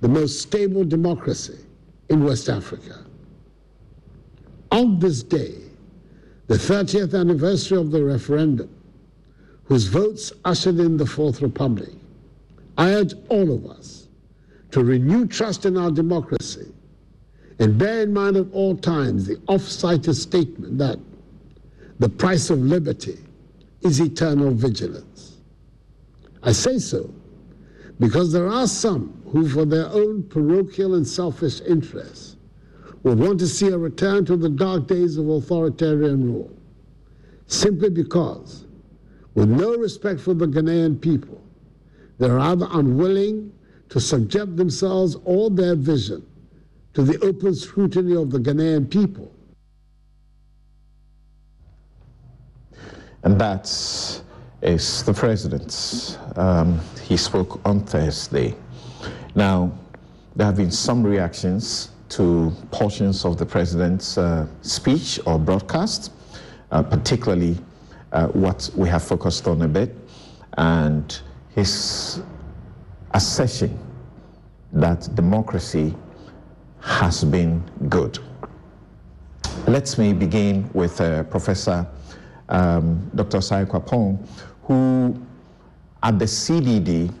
the 0.00 0.08
most 0.08 0.40
stable 0.40 0.84
democracy 0.84 1.58
in 2.08 2.22
West 2.22 2.48
Africa. 2.48 3.04
On 4.70 4.98
this 4.98 5.22
day, 5.22 5.54
the 6.46 6.54
30th 6.54 7.18
anniversary 7.18 7.78
of 7.78 7.90
the 7.90 8.04
referendum, 8.04 8.68
whose 9.64 9.86
votes 9.86 10.32
ushered 10.44 10.78
in 10.78 10.96
the 10.96 11.06
Fourth 11.06 11.42
Republic, 11.42 11.90
I 12.76 12.92
urge 12.94 13.14
all 13.28 13.52
of 13.52 13.66
us 13.66 14.08
to 14.70 14.84
renew 14.84 15.26
trust 15.26 15.66
in 15.66 15.76
our 15.76 15.90
democracy 15.90 16.72
and 17.58 17.76
bear 17.76 18.02
in 18.02 18.12
mind 18.12 18.36
at 18.36 18.46
all 18.52 18.76
times 18.76 19.26
the 19.26 19.40
oft-cited 19.48 20.14
statement 20.14 20.78
that 20.78 20.98
the 21.98 22.08
price 22.08 22.50
of 22.50 22.60
liberty 22.60 23.18
is 23.82 24.00
eternal 24.00 24.52
vigilance. 24.52 25.38
I 26.42 26.52
say 26.52 26.78
so 26.78 27.12
because 28.00 28.32
there 28.32 28.48
are 28.48 28.66
some 28.66 29.22
who, 29.32 29.48
for 29.48 29.64
their 29.64 29.86
own 29.88 30.22
parochial 30.22 30.94
and 30.94 31.06
selfish 31.06 31.60
interests, 31.62 32.36
would 33.02 33.18
want 33.18 33.38
to 33.40 33.46
see 33.46 33.68
a 33.68 33.78
return 33.78 34.24
to 34.26 34.36
the 34.36 34.48
dark 34.48 34.86
days 34.86 35.16
of 35.16 35.28
authoritarian 35.28 36.32
rule, 36.32 36.50
simply 37.46 37.90
because, 37.90 38.64
with 39.34 39.48
no 39.48 39.76
respect 39.76 40.20
for 40.20 40.34
the 40.34 40.46
Ghanaian 40.46 41.00
people, 41.00 41.42
they 42.18 42.28
are 42.28 42.38
either 42.38 42.66
unwilling 42.72 43.52
to 43.88 44.00
subject 44.00 44.56
themselves 44.56 45.16
or 45.24 45.50
their 45.50 45.74
vision 45.74 46.26
to 46.94 47.02
the 47.02 47.18
open 47.24 47.54
scrutiny 47.54 48.14
of 48.16 48.30
the 48.30 48.38
Ghanaian 48.38 48.90
people. 48.90 49.32
And 53.22 53.40
that 53.40 53.66
is 54.62 55.02
the 55.02 55.12
president. 55.12 56.18
Um, 56.36 56.80
he 57.02 57.16
spoke 57.16 57.60
on 57.64 57.80
Thursday. 57.80 58.54
Now, 59.34 59.72
there 60.36 60.46
have 60.46 60.56
been 60.56 60.70
some 60.70 61.02
reactions 61.02 61.90
to 62.10 62.52
portions 62.70 63.24
of 63.24 63.36
the 63.36 63.44
president's 63.46 64.16
uh, 64.16 64.46
speech 64.62 65.20
or 65.26 65.38
broadcast, 65.38 66.12
uh, 66.70 66.82
particularly 66.82 67.56
uh, 68.12 68.28
what 68.28 68.70
we 68.74 68.88
have 68.88 69.02
focused 69.02 69.46
on 69.46 69.62
a 69.62 69.68
bit, 69.68 69.94
and 70.56 71.20
his 71.54 72.22
assertion 73.12 73.78
that 74.72 75.08
democracy 75.14 75.94
has 76.80 77.24
been 77.24 77.62
good. 77.88 78.18
Let 79.66 79.98
me 79.98 80.12
begin 80.12 80.70
with 80.72 81.00
uh, 81.00 81.24
Professor 81.24 81.86
um, 82.48 83.10
Dr. 83.14 83.38
Osae 83.38 83.66
Kwapong, 83.66 84.26
who 84.64 85.20
at 86.02 86.18
the 86.18 86.24
CDD 86.24 87.12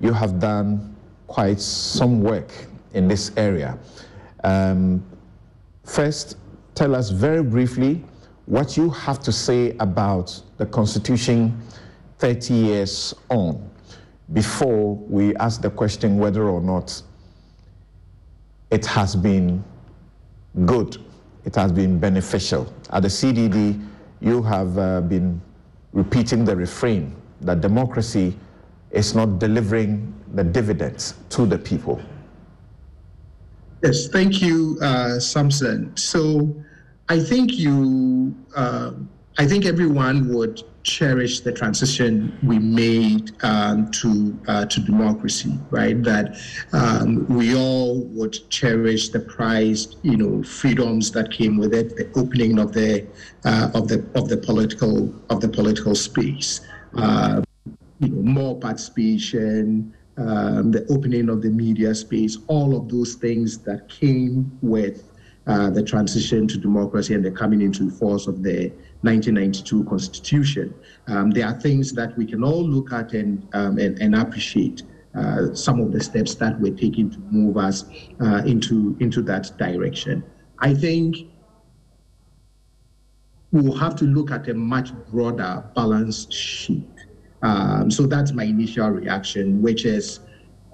you 0.00 0.12
have 0.12 0.38
done 0.38 0.94
quite 1.26 1.60
some 1.60 2.22
work 2.22 2.52
in 2.94 3.08
this 3.08 3.32
area. 3.36 3.78
Um, 4.44 5.04
first, 5.84 6.36
tell 6.74 6.94
us 6.94 7.10
very 7.10 7.42
briefly 7.42 8.04
what 8.46 8.76
you 8.76 8.90
have 8.90 9.18
to 9.20 9.32
say 9.32 9.76
about 9.80 10.40
the 10.56 10.66
Constitution 10.66 11.60
30 12.18 12.54
years 12.54 13.14
on 13.28 13.70
before 14.32 14.96
we 14.96 15.34
ask 15.36 15.60
the 15.62 15.70
question 15.70 16.18
whether 16.18 16.48
or 16.48 16.60
not 16.60 17.02
it 18.70 18.84
has 18.86 19.14
been 19.14 19.62
good, 20.64 20.98
it 21.44 21.54
has 21.54 21.70
been 21.72 21.98
beneficial. 21.98 22.72
At 22.90 23.02
the 23.02 23.08
CDD, 23.08 23.80
you 24.20 24.42
have 24.42 24.78
uh, 24.78 25.00
been 25.00 25.40
repeating 25.92 26.44
the 26.44 26.54
refrain 26.54 27.14
that 27.42 27.60
democracy 27.60 28.36
is 28.90 29.14
not 29.14 29.38
delivering 29.38 30.12
the 30.34 30.44
dividends 30.44 31.14
to 31.30 31.46
the 31.46 31.58
people. 31.58 32.00
Yes, 33.82 34.08
thank 34.08 34.40
you, 34.40 34.78
uh, 34.80 35.18
Samson. 35.18 35.96
So 35.96 36.54
I 37.08 37.20
think 37.20 37.52
you, 37.54 38.34
uh, 38.54 38.92
I 39.38 39.46
think 39.46 39.66
everyone 39.66 40.32
would 40.34 40.62
cherish 40.86 41.40
the 41.40 41.52
transition 41.52 42.38
we 42.44 42.58
made 42.58 43.32
um, 43.42 43.90
to 43.90 44.38
uh, 44.46 44.64
to 44.66 44.80
democracy, 44.80 45.58
right? 45.70 46.00
That 46.02 46.38
um, 46.72 47.26
we 47.26 47.56
all 47.56 48.04
would 48.16 48.38
cherish 48.50 49.08
the 49.08 49.20
prized, 49.20 49.96
you 50.02 50.16
know, 50.16 50.42
freedoms 50.44 51.10
that 51.10 51.30
came 51.32 51.58
with 51.58 51.74
it, 51.74 51.96
the 51.96 52.08
opening 52.14 52.58
of 52.58 52.72
the 52.72 53.06
uh, 53.44 53.70
of 53.74 53.88
the 53.88 54.08
of 54.14 54.28
the 54.28 54.36
political 54.36 55.12
of 55.28 55.40
the 55.40 55.48
political 55.48 55.94
space, 55.94 56.60
uh, 56.96 57.42
you 57.98 58.08
know, 58.08 58.22
more 58.22 58.58
participation. 58.58 59.92
Um, 60.18 60.72
the 60.72 60.86
opening 60.88 61.28
of 61.28 61.42
the 61.42 61.50
media 61.50 61.94
space, 61.94 62.38
all 62.46 62.74
of 62.74 62.88
those 62.88 63.16
things 63.16 63.58
that 63.64 63.86
came 63.90 64.50
with 64.62 65.12
uh, 65.46 65.68
the 65.68 65.82
transition 65.82 66.48
to 66.48 66.56
democracy 66.56 67.12
and 67.12 67.22
the 67.22 67.30
coming 67.30 67.60
into 67.60 67.90
force 67.90 68.26
of 68.26 68.42
the 68.42 68.72
1992 69.02 69.84
Constitution. 69.84 70.74
Um, 71.06 71.30
there 71.30 71.46
are 71.46 71.58
things 71.60 71.92
that 71.92 72.16
we 72.16 72.26
can 72.26 72.42
all 72.42 72.66
look 72.66 72.92
at 72.92 73.12
and, 73.12 73.46
um, 73.52 73.78
and, 73.78 73.98
and, 74.00 74.14
appreciate. 74.14 74.82
Uh, 75.14 75.54
some 75.54 75.80
of 75.80 75.92
the 75.92 76.00
steps 76.02 76.34
that 76.34 76.60
we're 76.60 76.74
taking 76.74 77.10
to 77.10 77.18
move 77.30 77.56
us 77.56 77.86
uh, 78.20 78.42
into, 78.44 78.94
into 79.00 79.22
that 79.22 79.50
direction. 79.56 80.22
I 80.58 80.74
think 80.74 81.16
we'll 83.50 83.78
have 83.78 83.96
to 83.96 84.04
look 84.04 84.30
at 84.30 84.46
a 84.48 84.54
much 84.54 84.92
broader 85.10 85.64
balance 85.74 86.30
sheet. 86.30 86.84
Um, 87.42 87.90
so 87.90 88.06
that's 88.06 88.32
my 88.32 88.44
initial 88.44 88.90
reaction, 88.90 89.62
which 89.62 89.86
is 89.86 90.20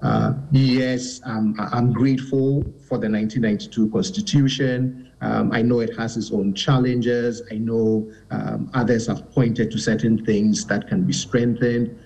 uh, 0.03 0.33
yes, 0.51 1.21
um, 1.23 1.55
I'm 1.57 1.93
grateful 1.93 2.61
for 2.87 2.97
the 2.97 3.09
1992 3.09 3.89
Constitution. 3.89 5.09
Um, 5.23 5.53
I 5.53 5.61
know 5.61 5.79
it 5.79 5.95
has 5.97 6.17
its 6.17 6.31
own 6.31 6.53
challenges. 6.53 7.41
I 7.49 7.55
know 7.55 8.11
um, 8.29 8.69
others 8.73 9.07
have 9.07 9.31
pointed 9.31 9.71
to 9.71 9.77
certain 9.77 10.23
things 10.25 10.65
that 10.65 10.87
can 10.89 11.05
be 11.05 11.13
strengthened 11.13 11.97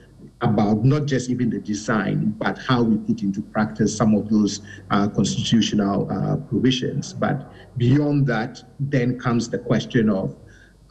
about 0.41 0.85
not 0.85 1.07
just 1.07 1.31
even 1.31 1.49
the 1.49 1.57
design, 1.57 2.35
but 2.37 2.59
how 2.59 2.83
we 2.83 2.97
put 2.97 3.23
into 3.23 3.41
practice 3.41 3.97
some 3.97 4.13
of 4.13 4.29
those 4.29 4.61
uh, 4.91 5.07
constitutional 5.07 6.07
uh, 6.11 6.35
provisions. 6.47 7.11
But 7.11 7.51
beyond 7.77 8.27
that, 8.27 8.63
then 8.79 9.19
comes 9.19 9.49
the 9.49 9.57
question 9.57 10.11
of 10.11 10.35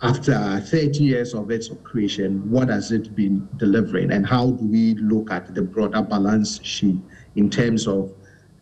after 0.03 0.61
30 0.61 1.05
years 1.05 1.33
of 1.33 1.53
its 1.53 1.71
operation, 1.71 2.51
what 2.51 2.69
has 2.69 2.91
it 2.91 3.15
been 3.15 3.49
delivering? 3.57 4.11
And 4.11 4.27
how 4.27 4.51
do 4.51 4.67
we 4.67 4.95
look 4.95 5.31
at 5.31 5.55
the 5.55 5.63
broader 5.63 6.03
balance 6.03 6.63
sheet 6.65 6.99
in 7.37 7.49
terms 7.49 7.87
of 7.87 8.13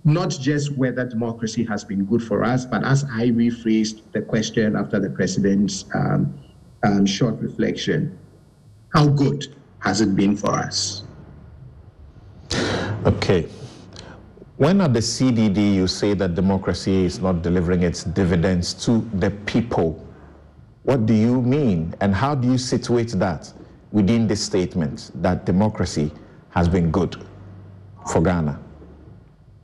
not 0.04 0.30
just 0.30 0.76
whether 0.76 1.04
democracy 1.06 1.64
has 1.64 1.82
been 1.82 2.04
good 2.04 2.23
for 2.23 2.44
us, 2.44 2.66
but 2.66 2.84
as 2.84 3.04
I 3.04 3.28
rephrased 3.28 4.02
the 4.12 4.20
question 4.20 4.76
after 4.76 5.00
the 5.00 5.08
president's 5.08 5.87
um, 5.94 6.38
um, 6.82 7.06
short 7.06 7.40
reflection, 7.40 8.18
how 8.92 9.06
good 9.08 9.56
has 9.78 10.02
it 10.02 10.14
been 10.14 10.37
for 10.37 10.50
us? 10.50 11.04
Okay. 13.06 13.49
When 14.56 14.80
at 14.82 14.92
the 14.92 15.00
CDD 15.00 15.75
you 15.75 15.87
say 15.88 16.14
that 16.14 16.34
democracy 16.34 17.04
is 17.04 17.18
not 17.18 17.42
delivering 17.42 17.82
its 17.82 18.04
dividends 18.04 18.73
to 18.84 19.00
the 19.14 19.30
people, 19.46 20.06
what 20.84 21.06
do 21.06 21.14
you 21.14 21.40
mean? 21.40 21.94
And 22.00 22.14
how 22.14 22.34
do 22.34 22.46
you 22.46 22.58
situate 22.58 23.08
that 23.12 23.52
within 23.90 24.28
the 24.28 24.37
statement 24.37 25.11
that 25.16 25.46
democracy 25.46 26.12
has 26.50 26.68
been 26.68 26.90
good 26.90 27.16
for 28.06 28.20
Ghana? 28.23 28.63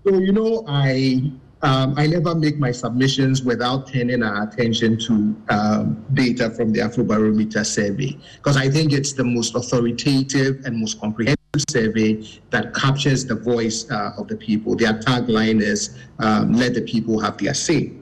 So, 0.06 0.18
you 0.18 0.32
know, 0.32 0.64
I 0.66 1.30
um, 1.62 1.94
I 1.98 2.06
never 2.06 2.34
make 2.34 2.58
my 2.58 2.70
submissions 2.70 3.42
without 3.42 3.86
turning 3.86 4.22
our 4.22 4.44
attention 4.44 4.98
to 5.00 5.36
um, 5.50 6.06
data 6.14 6.48
from 6.48 6.72
the 6.72 6.80
Afrobarometer 6.80 7.66
survey, 7.66 8.16
because 8.36 8.56
I 8.56 8.70
think 8.70 8.92
it's 8.94 9.12
the 9.12 9.24
most 9.24 9.54
authoritative 9.54 10.64
and 10.64 10.78
most 10.78 10.98
comprehensive 11.00 11.36
survey 11.68 12.26
that 12.48 12.74
captures 12.74 13.26
the 13.26 13.34
voice 13.34 13.90
uh, 13.90 14.12
of 14.16 14.28
the 14.28 14.36
people. 14.36 14.74
Their 14.74 14.94
tagline 14.94 15.60
is 15.60 15.98
um, 16.18 16.54
let 16.54 16.72
the 16.72 16.82
people 16.82 17.20
have 17.20 17.36
their 17.36 17.52
say. 17.52 17.92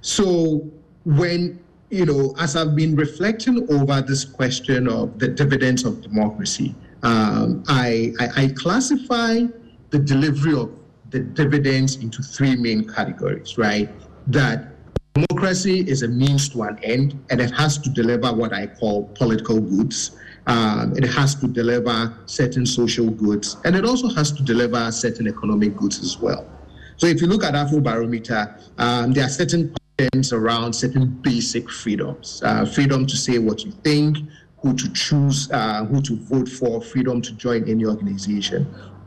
So 0.00 0.70
when 1.04 1.60
you 1.90 2.06
know, 2.06 2.34
as 2.40 2.56
I've 2.56 2.74
been 2.74 2.96
reflecting 2.96 3.70
over 3.70 4.00
this 4.00 4.24
question 4.24 4.88
of 4.88 5.18
the 5.18 5.28
dividends 5.28 5.84
of 5.84 6.00
democracy, 6.00 6.74
um, 7.02 7.62
I, 7.68 8.12
I, 8.18 8.44
I 8.44 8.48
classify 8.56 9.42
the 9.90 9.98
delivery 9.98 10.54
of 10.54 10.70
the 11.14 11.20
dividends 11.20 11.94
into 12.02 12.20
three 12.22 12.56
main 12.56 12.88
categories, 12.88 13.56
right? 13.56 13.88
That 14.26 14.72
democracy 15.14 15.88
is 15.88 16.02
a 16.02 16.08
means 16.08 16.48
to 16.48 16.64
an 16.64 16.76
end, 16.82 17.24
and 17.30 17.40
it 17.40 17.52
has 17.52 17.78
to 17.78 17.88
deliver 17.88 18.32
what 18.32 18.52
I 18.52 18.66
call 18.66 19.04
political 19.14 19.60
goods. 19.60 20.16
Um, 20.48 20.92
it 20.96 21.04
has 21.04 21.36
to 21.36 21.46
deliver 21.46 22.12
certain 22.26 22.66
social 22.66 23.08
goods, 23.08 23.58
and 23.64 23.76
it 23.76 23.84
also 23.84 24.08
has 24.08 24.32
to 24.32 24.42
deliver 24.42 24.90
certain 24.90 25.28
economic 25.28 25.76
goods 25.76 26.00
as 26.00 26.18
well. 26.18 26.50
So 26.96 27.06
if 27.06 27.20
you 27.20 27.28
look 27.28 27.44
at 27.44 27.54
Afrobarometer, 27.54 28.60
um, 28.78 29.12
there 29.12 29.24
are 29.24 29.28
certain 29.28 29.72
patterns 29.96 30.32
around 30.32 30.72
certain 30.72 31.06
basic 31.22 31.70
freedoms. 31.70 32.42
Uh, 32.44 32.64
freedom 32.66 33.06
to 33.06 33.16
say 33.16 33.38
what 33.38 33.64
you 33.64 33.70
think, 33.70 34.18
who 34.62 34.74
to 34.74 34.92
choose, 34.92 35.48
uh, 35.52 35.84
who 35.84 36.02
to 36.02 36.16
vote 36.16 36.48
for, 36.48 36.82
freedom 36.82 37.22
to 37.22 37.32
join 37.34 37.68
any 37.68 37.86
organization. 37.86 38.66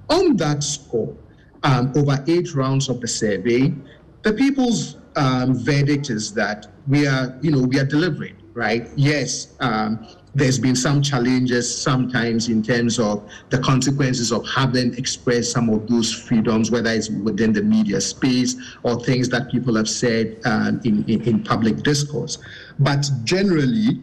On 0.09 0.37
that 0.37 0.63
score, 0.63 1.13
um, 1.63 1.91
over 1.95 2.23
eight 2.27 2.53
rounds 2.53 2.89
of 2.89 3.01
the 3.01 3.07
survey, 3.07 3.73
the 4.23 4.33
people's 4.33 4.97
um, 5.15 5.55
verdict 5.55 6.09
is 6.09 6.33
that 6.33 6.67
we 6.87 7.07
are, 7.07 7.37
you 7.41 7.51
know, 7.51 7.61
we 7.61 7.79
are 7.79 7.85
delivering, 7.85 8.35
right? 8.53 8.87
Yes, 8.95 9.55
um, 9.59 10.07
there's 10.35 10.59
been 10.59 10.75
some 10.75 11.01
challenges 11.01 11.65
sometimes 11.81 12.47
in 12.47 12.61
terms 12.61 12.99
of 12.99 13.27
the 13.49 13.57
consequences 13.57 14.31
of 14.31 14.47
having 14.47 14.93
expressed 14.95 15.51
some 15.51 15.67
of 15.69 15.87
those 15.87 16.13
freedoms, 16.13 16.69
whether 16.69 16.91
it's 16.91 17.09
within 17.09 17.51
the 17.51 17.63
media 17.63 17.99
space 17.99 18.55
or 18.83 19.03
things 19.03 19.29
that 19.29 19.51
people 19.51 19.75
have 19.75 19.89
said 19.89 20.39
um, 20.45 20.79
in, 20.83 21.03
in, 21.09 21.21
in 21.23 21.43
public 21.43 21.77
discourse. 21.77 22.37
But 22.77 23.09
generally, 23.23 23.99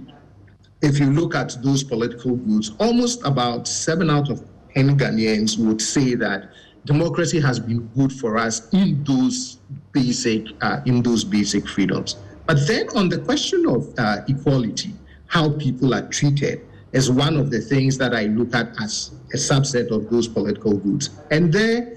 if 0.83 0.99
you 0.99 1.07
look 1.07 1.37
at 1.37 1.57
those 1.63 1.85
political 1.85 2.35
groups, 2.35 2.73
almost 2.81 3.25
about 3.25 3.69
seven 3.69 4.11
out 4.11 4.29
of 4.29 4.43
10 4.75 4.99
Ghanaians 4.99 5.57
would 5.65 5.81
say 5.81 6.15
that 6.17 6.51
democracy 6.85 7.41
has 7.41 7.59
been 7.59 7.87
good 7.89 8.13
for 8.13 8.37
us 8.39 8.73
in 8.73 9.03
those 9.05 9.59
basic 9.93 10.47
uh, 10.61 10.81
in 10.87 11.03
those 11.03 11.25
basic 11.25 11.67
freedoms. 11.69 12.17
But 12.47 12.67
then 12.67 12.89
on 12.95 13.09
the 13.09 13.19
question 13.19 13.67
of 13.69 13.93
uh, 13.99 14.19
equality, 14.29 14.95
how 15.27 15.51
people 15.53 15.95
are 15.95 16.07
treated 16.09 16.67
is 16.93 17.11
one 17.11 17.37
of 17.37 17.51
the 17.51 17.61
things 17.61 17.99
that 17.99 18.15
I 18.15 18.25
look 18.27 18.55
at 18.55 18.81
as 18.81 19.13
a 19.33 19.37
subset 19.37 19.91
of 19.91 20.11
those 20.11 20.29
political 20.29 20.77
goods. 20.77 21.11
And 21.31 21.53
there, 21.53 21.97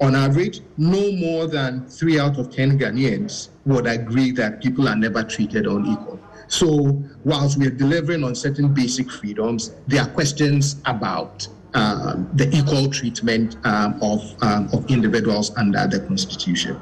on 0.00 0.14
average, 0.14 0.60
no 0.76 1.12
more 1.12 1.46
than 1.46 1.86
three 1.86 2.20
out 2.20 2.38
of 2.38 2.54
10 2.54 2.78
Ghanaians 2.78 3.48
would 3.64 3.86
agree 3.86 4.32
that 4.32 4.62
people 4.62 4.86
are 4.88 4.96
never 4.96 5.22
treated 5.22 5.66
unequal. 5.66 6.20
So, 6.48 7.02
whilst 7.24 7.58
we 7.58 7.66
are 7.66 7.70
delivering 7.70 8.22
on 8.22 8.34
certain 8.34 8.72
basic 8.72 9.10
freedoms, 9.10 9.72
there 9.88 10.02
are 10.02 10.08
questions 10.08 10.76
about 10.84 11.48
uh, 11.76 12.16
the 12.32 12.48
equal 12.56 12.88
treatment 12.90 13.56
um, 13.64 13.98
of, 14.02 14.34
um, 14.42 14.66
of 14.72 14.90
individuals 14.90 15.54
under 15.56 15.86
the 15.86 16.00
Constitution. 16.00 16.80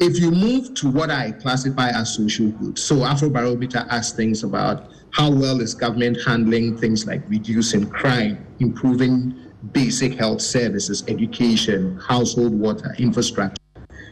If 0.00 0.18
you 0.18 0.32
move 0.32 0.74
to 0.74 0.90
what 0.90 1.08
I 1.08 1.30
classify 1.30 1.90
as 1.90 2.16
social 2.16 2.48
goods, 2.48 2.82
so 2.82 2.96
Afrobarometer 2.96 3.86
asks 3.88 4.16
things 4.16 4.42
about 4.42 4.90
how 5.12 5.30
well 5.30 5.60
is 5.60 5.72
government 5.72 6.18
handling 6.26 6.76
things 6.76 7.06
like 7.06 7.22
reducing 7.28 7.88
crime, 7.88 8.44
improving 8.58 9.36
basic 9.70 10.14
health 10.14 10.40
services, 10.40 11.04
education, 11.06 11.96
household 12.00 12.52
water, 12.52 12.92
infrastructure. 12.98 13.62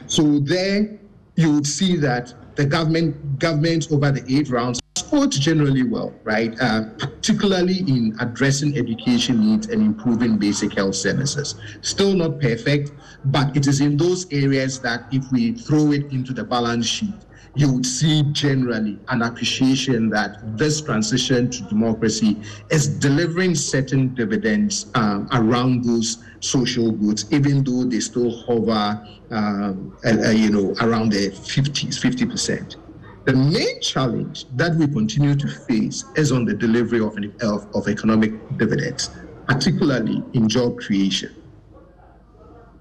So 0.06 0.38
there 0.38 1.00
you 1.34 1.52
would 1.52 1.66
see 1.66 1.96
that 1.96 2.32
the 2.54 2.64
government 2.64 3.38
government 3.38 3.88
over 3.90 4.10
the 4.10 4.24
eight 4.32 4.48
rounds 4.48 4.80
scored 4.96 5.30
generally 5.30 5.82
well, 5.82 6.14
right? 6.22 6.54
Uh, 6.60 6.84
particularly 6.98 7.78
in 7.80 8.16
addressing 8.20 8.76
education 8.76 9.40
needs 9.40 9.68
and 9.68 9.82
improving 9.82 10.38
basic 10.38 10.74
health 10.74 10.94
services. 10.94 11.54
Still 11.80 12.14
not 12.14 12.40
perfect, 12.40 12.92
but 13.26 13.56
it 13.56 13.66
is 13.66 13.80
in 13.80 13.96
those 13.96 14.26
areas 14.32 14.80
that 14.80 15.06
if 15.12 15.24
we 15.32 15.52
throw 15.52 15.92
it 15.92 16.12
into 16.12 16.32
the 16.32 16.44
balance 16.44 16.86
sheet, 16.86 17.14
you 17.54 17.70
would 17.70 17.84
see 17.84 18.22
generally 18.32 18.98
an 19.08 19.22
appreciation 19.22 20.08
that 20.08 20.56
this 20.56 20.80
transition 20.80 21.50
to 21.50 21.62
democracy 21.64 22.40
is 22.70 22.88
delivering 22.98 23.54
certain 23.54 24.14
dividends 24.14 24.86
um, 24.94 25.28
around 25.32 25.84
those 25.84 26.24
social 26.40 26.90
goods, 26.90 27.30
even 27.30 27.62
though 27.62 27.84
they 27.84 28.00
still 28.00 28.30
hover, 28.44 29.06
um, 29.30 29.96
uh, 30.04 30.30
you 30.30 30.50
know, 30.50 30.74
around 30.80 31.10
the 31.10 31.30
50s, 31.30 31.98
50 31.98 32.26
percent. 32.26 32.76
The 33.24 33.34
main 33.34 33.80
challenge 33.80 34.46
that 34.56 34.74
we 34.74 34.88
continue 34.88 35.36
to 35.36 35.46
face 35.46 36.04
is 36.16 36.32
on 36.32 36.44
the 36.44 36.54
delivery 36.54 37.00
of, 37.00 37.16
of, 37.42 37.68
of 37.74 37.86
economic 37.86 38.32
dividends, 38.56 39.10
particularly 39.46 40.24
in 40.32 40.48
job 40.48 40.78
creation. 40.78 41.34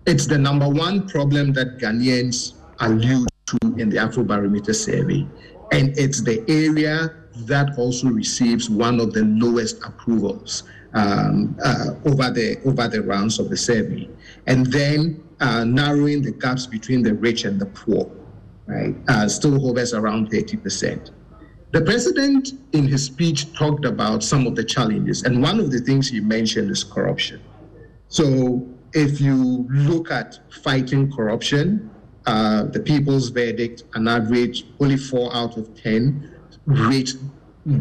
It's 0.07 0.25
the 0.25 0.37
number 0.37 0.67
one 0.67 1.07
problem 1.07 1.53
that 1.53 1.77
Ghanaians 1.77 2.53
allude 2.79 3.30
in 3.77 3.89
the 3.89 3.97
Afrobarometer 3.97 4.75
survey, 4.75 5.27
and 5.71 5.97
it's 5.97 6.21
the 6.21 6.43
area 6.49 7.15
that 7.35 7.77
also 7.77 8.07
receives 8.09 8.69
one 8.69 8.99
of 8.99 9.13
the 9.13 9.23
lowest 9.23 9.83
approvals 9.85 10.63
um, 10.93 11.57
uh, 11.63 11.91
over 12.05 12.29
the 12.29 12.59
over 12.65 12.87
the 12.87 13.01
rounds 13.01 13.39
of 13.39 13.49
the 13.49 13.57
survey, 13.57 14.09
and 14.47 14.65
then 14.67 15.23
uh, 15.39 15.63
narrowing 15.63 16.21
the 16.21 16.31
gaps 16.31 16.65
between 16.65 17.01
the 17.01 17.13
rich 17.13 17.45
and 17.45 17.59
the 17.59 17.65
poor 17.67 18.09
right, 18.67 18.95
uh, 19.09 19.27
still 19.27 19.59
hovers 19.59 19.93
around 19.93 20.29
30%. 20.31 21.11
The 21.71 21.81
president, 21.81 22.53
in 22.73 22.87
his 22.87 23.05
speech, 23.05 23.53
talked 23.53 23.85
about 23.85 24.23
some 24.23 24.45
of 24.45 24.55
the 24.55 24.63
challenges, 24.63 25.23
and 25.23 25.41
one 25.41 25.59
of 25.59 25.71
the 25.71 25.79
things 25.79 26.09
he 26.09 26.19
mentioned 26.19 26.69
is 26.69 26.83
corruption. 26.83 27.41
So, 28.09 28.67
if 28.93 29.21
you 29.21 29.65
look 29.69 30.11
at 30.11 30.39
fighting 30.51 31.11
corruption, 31.13 31.89
uh, 32.25 32.63
the 32.63 32.79
people's 32.79 33.29
verdict, 33.29 33.83
an 33.93 34.07
average, 34.07 34.65
only 34.79 34.97
four 34.97 35.33
out 35.35 35.57
of 35.57 35.75
10 35.81 36.29
rate 36.65 37.15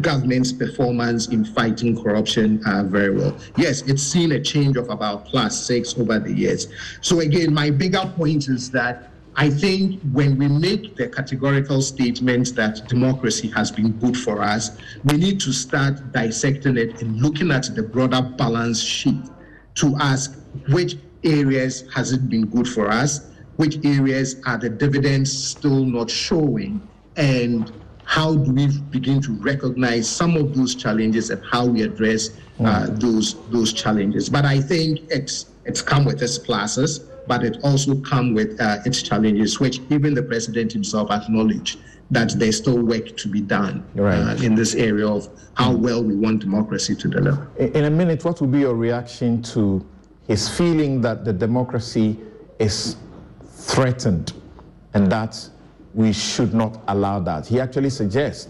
government's 0.01 0.51
performance 0.51 1.29
in 1.29 1.43
fighting 1.43 2.01
corruption 2.01 2.61
uh, 2.65 2.83
very 2.83 3.15
well. 3.15 3.35
Yes, 3.57 3.81
it's 3.83 4.03
seen 4.03 4.31
a 4.33 4.39
change 4.39 4.77
of 4.77 4.89
about 4.89 5.25
plus 5.25 5.65
six 5.65 5.97
over 5.97 6.19
the 6.19 6.31
years. 6.31 6.67
So, 7.01 7.19
again, 7.19 7.53
my 7.53 7.71
bigger 7.71 8.11
point 8.15 8.47
is 8.47 8.69
that 8.71 9.11
I 9.35 9.49
think 9.49 10.01
when 10.11 10.37
we 10.37 10.47
make 10.47 10.95
the 10.97 11.07
categorical 11.07 11.81
statement 11.81 12.53
that 12.55 12.87
democracy 12.89 13.47
has 13.49 13.71
been 13.71 13.93
good 13.93 14.17
for 14.17 14.41
us, 14.41 14.77
we 15.05 15.17
need 15.17 15.39
to 15.41 15.53
start 15.53 16.11
dissecting 16.11 16.77
it 16.77 17.01
and 17.01 17.21
looking 17.21 17.49
at 17.49 17.73
the 17.73 17.81
broader 17.81 18.21
balance 18.21 18.81
sheet 18.81 19.23
to 19.75 19.95
ask 19.99 20.37
which 20.69 20.97
areas 21.23 21.85
has 21.93 22.11
it 22.11 22.29
been 22.29 22.45
good 22.45 22.67
for 22.67 22.89
us, 22.89 23.30
which 23.61 23.77
areas 23.85 24.41
are 24.47 24.57
the 24.57 24.69
dividends 24.69 25.31
still 25.31 25.85
not 25.85 26.09
showing, 26.09 26.81
and 27.15 27.71
how 28.05 28.35
do 28.35 28.51
we 28.51 28.65
begin 28.89 29.21
to 29.21 29.33
recognize 29.33 30.09
some 30.09 30.35
of 30.35 30.55
those 30.55 30.73
challenges 30.73 31.29
and 31.29 31.41
how 31.45 31.63
we 31.67 31.83
address 31.83 32.31
uh, 32.65 32.87
those 32.89 33.27
those 33.49 33.71
challenges. 33.71 34.29
But 34.29 34.45
I 34.45 34.59
think 34.59 34.99
it's 35.09 35.35
it's 35.65 35.81
come 35.81 36.05
with 36.05 36.21
its 36.23 36.39
pluses 36.39 37.07
but 37.27 37.43
it 37.43 37.57
also 37.63 37.95
comes 38.01 38.33
with 38.33 38.59
uh, 38.59 38.79
its 38.83 39.01
challenges, 39.03 39.59
which 39.59 39.79
even 39.89 40.15
the 40.15 40.23
president 40.23 40.73
himself 40.73 41.11
acknowledged 41.11 41.79
that 42.09 42.33
there's 42.39 42.57
still 42.57 42.81
work 42.81 43.15
to 43.15 43.27
be 43.27 43.39
done 43.39 43.85
right. 43.95 44.19
uh, 44.19 44.43
in 44.43 44.55
this 44.55 44.73
area 44.75 45.07
of 45.07 45.29
how 45.53 45.71
well 45.71 46.03
we 46.03 46.15
want 46.15 46.41
democracy 46.41 46.95
to 46.95 47.07
deliver. 47.07 47.47
In 47.57 47.85
a 47.85 47.89
minute, 47.89 48.25
what 48.25 48.41
will 48.41 48.47
be 48.47 48.61
your 48.61 48.75
reaction 48.75 49.41
to 49.53 49.85
his 50.27 50.49
feeling 50.49 50.99
that 51.01 51.23
the 51.23 51.31
democracy 51.31 52.17
is 52.59 52.97
threatened 53.61 54.33
and 54.93 55.11
that 55.11 55.49
we 55.93 56.11
should 56.13 56.53
not 56.53 56.81
allow 56.87 57.19
that? 57.19 57.47
He 57.47 57.59
actually 57.59 57.89
suggests 57.89 58.49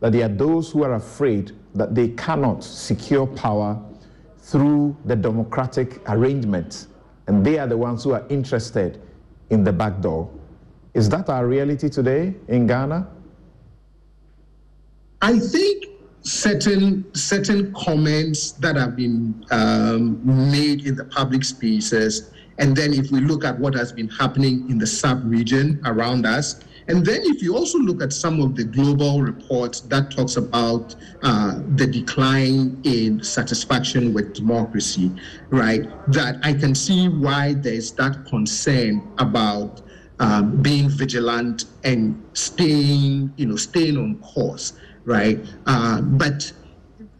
that 0.00 0.12
there 0.12 0.26
are 0.26 0.34
those 0.34 0.70
who 0.70 0.82
are 0.84 0.94
afraid 0.94 1.52
that 1.74 1.94
they 1.94 2.08
cannot 2.08 2.62
secure 2.64 3.26
power 3.26 3.80
through 4.38 4.96
the 5.04 5.14
democratic 5.14 6.00
arrangement, 6.08 6.86
and 7.26 7.44
they 7.44 7.58
are 7.58 7.66
the 7.66 7.76
ones 7.76 8.04
who 8.04 8.12
are 8.12 8.24
interested 8.28 9.00
in 9.50 9.62
the 9.62 9.72
back 9.72 10.00
door. 10.00 10.30
Is 10.94 11.08
that 11.10 11.28
our 11.28 11.46
reality 11.46 11.88
today 11.88 12.34
in 12.48 12.66
Ghana? 12.66 13.06
I 15.20 15.38
think 15.38 15.84
certain 16.22 17.04
certain 17.14 17.72
comments 17.74 18.52
that 18.52 18.76
have 18.76 18.96
been 18.96 19.44
um, 19.50 20.20
made 20.50 20.86
in 20.86 20.96
the 20.96 21.04
public 21.04 21.44
spaces, 21.44 22.32
and 22.58 22.76
then 22.76 22.92
if 22.92 23.10
we 23.10 23.20
look 23.20 23.44
at 23.44 23.58
what 23.58 23.74
has 23.74 23.92
been 23.92 24.08
happening 24.08 24.68
in 24.70 24.78
the 24.78 24.86
sub-region 24.86 25.80
around 25.84 26.26
us, 26.26 26.60
and 26.88 27.04
then 27.04 27.20
if 27.24 27.42
you 27.42 27.54
also 27.54 27.78
look 27.78 28.02
at 28.02 28.12
some 28.14 28.40
of 28.40 28.56
the 28.56 28.64
global 28.64 29.20
reports 29.20 29.80
that 29.82 30.10
talks 30.10 30.36
about 30.36 30.96
uh, 31.22 31.60
the 31.76 31.86
decline 31.86 32.80
in 32.84 33.22
satisfaction 33.22 34.14
with 34.14 34.32
democracy, 34.32 35.12
right? 35.50 35.82
That 36.10 36.38
I 36.42 36.54
can 36.54 36.74
see 36.74 37.08
why 37.08 37.54
there's 37.54 37.92
that 37.92 38.24
concern 38.24 39.06
about 39.18 39.82
um, 40.18 40.62
being 40.62 40.88
vigilant 40.88 41.66
and 41.84 42.20
staying, 42.32 43.34
you 43.36 43.46
know, 43.46 43.56
staying 43.56 43.98
on 43.98 44.18
course, 44.20 44.72
right? 45.04 45.38
Uh, 45.66 46.00
but 46.00 46.50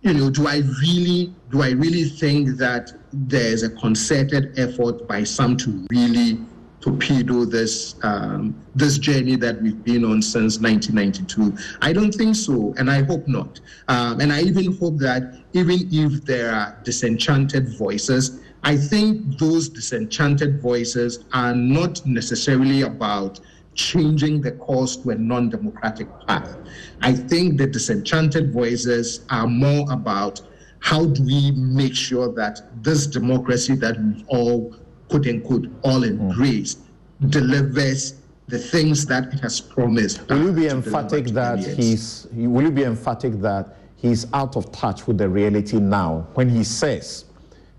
you 0.01 0.15
know, 0.15 0.31
do 0.31 0.47
I 0.47 0.63
really 0.81 1.35
do 1.51 1.63
I 1.63 1.71
really 1.71 2.05
think 2.05 2.57
that 2.59 2.93
there's 3.13 3.63
a 3.63 3.71
concerted 3.71 4.59
effort 4.59 5.09
by 5.09 5.25
some 5.25 5.57
to 5.59 5.87
really 5.91 6.41
torpedo 6.81 7.45
this 7.45 7.97
um, 8.03 8.55
this 8.75 8.99
journey 8.99 9.35
that 9.37 9.61
we've 9.63 9.83
been 9.83 10.05
on 10.05 10.21
since 10.21 10.61
1992? 10.61 11.57
I 11.81 11.93
don't 11.93 12.13
think 12.13 12.37
so, 12.37 12.75
and 12.77 12.91
I 12.91 13.03
hope 13.03 13.27
not. 13.27 13.61
Um, 13.89 14.21
and 14.21 14.33
I 14.33 14.43
even 14.43 14.77
hope 14.77 14.99
that 14.99 15.43
even 15.55 15.89
if 15.91 16.25
there 16.25 16.53
are 16.53 16.79
disenchanted 16.85 17.77
voices, 17.79 18.41
I 18.63 18.77
think 18.77 19.39
those 19.39 19.69
disenchanted 19.69 20.61
voices 20.61 21.25
are 21.33 21.55
not 21.55 22.05
necessarily 22.05 22.83
about 22.83 23.41
changing 23.75 24.43
the 24.43 24.53
course 24.53 24.97
to 24.97 25.11
a 25.11 25.15
non-democratic 25.15 26.09
path. 26.27 26.59
I 27.01 27.13
think 27.13 27.59
the 27.59 27.67
disenchanted 27.67 28.53
voices 28.53 29.25
are 29.31 29.47
more 29.47 29.91
about 29.91 30.41
how 30.81 31.05
do 31.07 31.23
we 31.25 31.51
make 31.53 31.95
sure 31.95 32.33
that 32.35 32.63
this 32.83 33.07
democracy 33.07 33.75
that 33.77 33.99
we've 34.01 34.25
all 34.29 34.75
quote 35.09 35.27
unquote 35.27 35.69
all 35.83 36.05
embraced 36.05 36.81
mm. 37.23 37.31
delivers 37.31 38.15
the 38.49 38.59
things 38.59 39.05
that 39.05 39.33
it 39.33 39.41
has 39.41 39.61
promised. 39.61 40.27
Will 40.29 40.45
you 40.45 40.53
be 40.53 40.69
emphatic 40.69 41.27
that 41.29 41.59
he's 41.59 42.27
will 42.33 42.63
you 42.63 42.71
be 42.71 42.85
emphatic 42.85 43.41
that 43.41 43.77
he's 43.97 44.27
out 44.33 44.57
of 44.57 44.73
touch 44.73 45.07
with 45.07 45.19
the 45.19 45.29
reality 45.29 45.79
now 45.79 46.27
when 46.35 46.49
he 46.49 46.65
says 46.65 47.27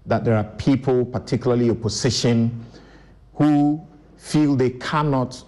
that 0.05 0.23
there 0.23 0.35
are 0.35 0.43
people, 0.43 1.05
particularly 1.05 1.69
opposition, 1.69 2.65
who 3.33 3.81
feel 4.17 4.55
they 4.55 4.71
cannot 4.71 5.43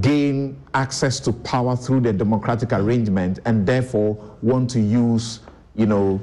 gain 0.00 0.58
access 0.74 1.20
to 1.20 1.32
power 1.32 1.76
through 1.76 2.00
the 2.00 2.12
democratic 2.12 2.72
arrangement 2.72 3.38
and 3.44 3.66
therefore 3.66 4.16
want 4.42 4.68
to 4.70 4.80
use, 4.80 5.40
you 5.74 5.86
know, 5.86 6.20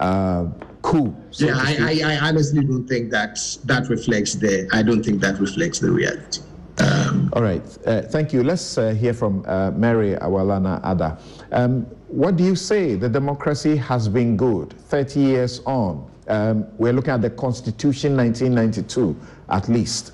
uh, 0.00 0.46
coup. 0.82 1.14
So 1.30 1.46
yeah, 1.46 1.54
I, 1.56 2.00
I, 2.02 2.14
I, 2.14 2.28
honestly 2.28 2.64
don't 2.64 2.86
think 2.86 3.10
that 3.10 3.38
that 3.64 3.88
reflects 3.88 4.34
the. 4.34 4.68
I 4.72 4.82
don't 4.82 5.04
think 5.04 5.20
that 5.20 5.38
reflects 5.38 5.78
the 5.78 5.90
reality. 5.90 6.40
Um, 6.78 7.30
All 7.34 7.42
right, 7.42 7.62
uh, 7.86 8.02
thank 8.02 8.32
you. 8.32 8.42
Let's 8.42 8.78
uh, 8.78 8.90
hear 8.94 9.12
from 9.12 9.44
uh, 9.46 9.70
Mary 9.72 10.14
Awelana 10.16 10.82
Addah. 10.82 11.20
Um, 11.52 11.82
what 12.08 12.36
do 12.36 12.44
you 12.44 12.56
say? 12.56 12.94
The 12.94 13.08
democracy 13.08 13.76
has 13.76 14.08
been 14.08 14.36
good 14.36 14.72
30 14.72 15.20
years 15.20 15.60
on. 15.66 16.10
Um, 16.26 16.66
we're 16.78 16.92
looking 16.92 17.12
at 17.12 17.22
the 17.22 17.30
Constitution 17.30 18.16
1992, 18.16 19.16
at 19.50 19.68
least. 19.68 20.12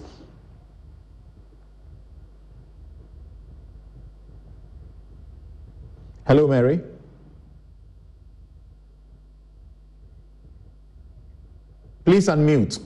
Hello, 6.27 6.49
Mary. 6.49 6.81
Please 12.07 12.29
unmute. 12.29 12.79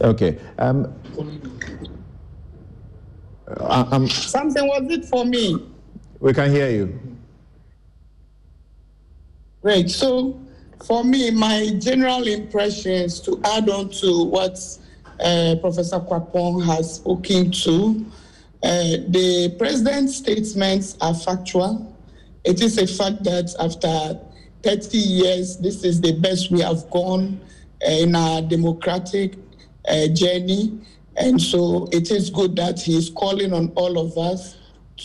Okay. 0.00 0.38
Um, 0.58 0.94
uh, 3.48 3.88
um, 3.90 4.08
Something 4.08 4.68
was 4.68 4.84
it 4.88 5.04
for 5.06 5.24
me? 5.24 5.66
We 6.20 6.32
can 6.32 6.52
hear 6.52 6.70
you. 6.70 7.00
Great. 9.60 9.90
So, 9.90 10.40
for 10.86 11.02
me, 11.02 11.32
my 11.32 11.74
general 11.80 12.28
impressions 12.28 13.18
to 13.22 13.40
add 13.44 13.68
on 13.68 13.90
to 13.90 14.22
what 14.22 14.56
uh, 15.20 15.56
Professor 15.60 16.00
Kwapong 16.00 16.64
has 16.64 16.96
spoken 16.96 17.50
to. 17.50 18.04
Uh, 18.62 19.02
the 19.08 19.54
president's 19.58 20.16
statements 20.16 20.96
are 21.00 21.14
factual. 21.14 21.96
It 22.44 22.60
is 22.60 22.78
a 22.78 22.86
fact 22.86 23.24
that 23.24 23.54
after 23.58 24.20
30 24.62 24.98
years, 24.98 25.56
this 25.58 25.84
is 25.84 26.00
the 26.00 26.12
best 26.20 26.50
we 26.50 26.60
have 26.60 26.88
gone 26.90 27.40
uh, 27.84 27.90
in 27.90 28.14
our 28.14 28.42
democratic 28.42 29.34
uh, 29.88 30.06
journey. 30.08 30.80
And 31.16 31.40
so 31.40 31.88
it 31.92 32.10
is 32.10 32.30
good 32.30 32.56
that 32.56 32.80
he 32.80 32.96
is 32.96 33.10
calling 33.10 33.52
on 33.52 33.72
all 33.74 33.98
of 33.98 34.16
us 34.16 34.56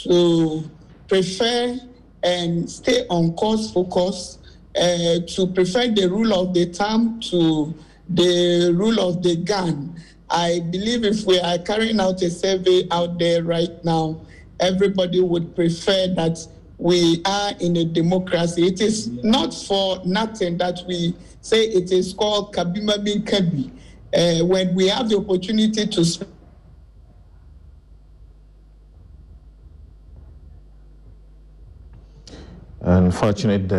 to 0.03 0.63
prefer 1.07 1.79
and 2.23 2.69
stay 2.69 3.05
on 3.09 3.33
course 3.33 3.71
focus, 3.71 4.37
uh, 4.75 5.19
to 5.27 5.47
prefer 5.53 5.87
the 5.87 6.07
rule 6.09 6.33
of 6.33 6.53
the 6.53 6.65
thumb 6.65 7.19
to 7.21 7.73
the 8.09 8.73
rule 8.75 8.99
of 8.99 9.23
the 9.23 9.35
gun. 9.37 9.95
I 10.29 10.59
believe 10.71 11.03
if 11.05 11.25
we 11.25 11.39
are 11.39 11.57
carrying 11.59 11.99
out 11.99 12.21
a 12.21 12.29
survey 12.29 12.87
out 12.91 13.17
there 13.17 13.43
right 13.43 13.83
now, 13.85 14.21
everybody 14.59 15.21
would 15.21 15.55
prefer 15.55 16.07
that 16.15 16.37
we 16.77 17.21
are 17.25 17.53
in 17.59 17.77
a 17.77 17.85
democracy. 17.85 18.67
It 18.67 18.81
is 18.81 19.07
not 19.23 19.53
for 19.53 20.01
nothing 20.05 20.57
that 20.57 20.81
we 20.87 21.15
say 21.41 21.63
it 21.63 21.91
is 21.91 22.13
called 22.13 22.53
Kabima 22.53 23.03
bin 23.03 23.23
Kabi. 23.23 23.71
Uh, 24.13 24.45
when 24.45 24.73
we 24.75 24.87
have 24.87 25.09
the 25.09 25.17
opportunity 25.17 25.85
to 25.85 26.05
speak, 26.05 26.27
Unfortunate, 32.79 33.71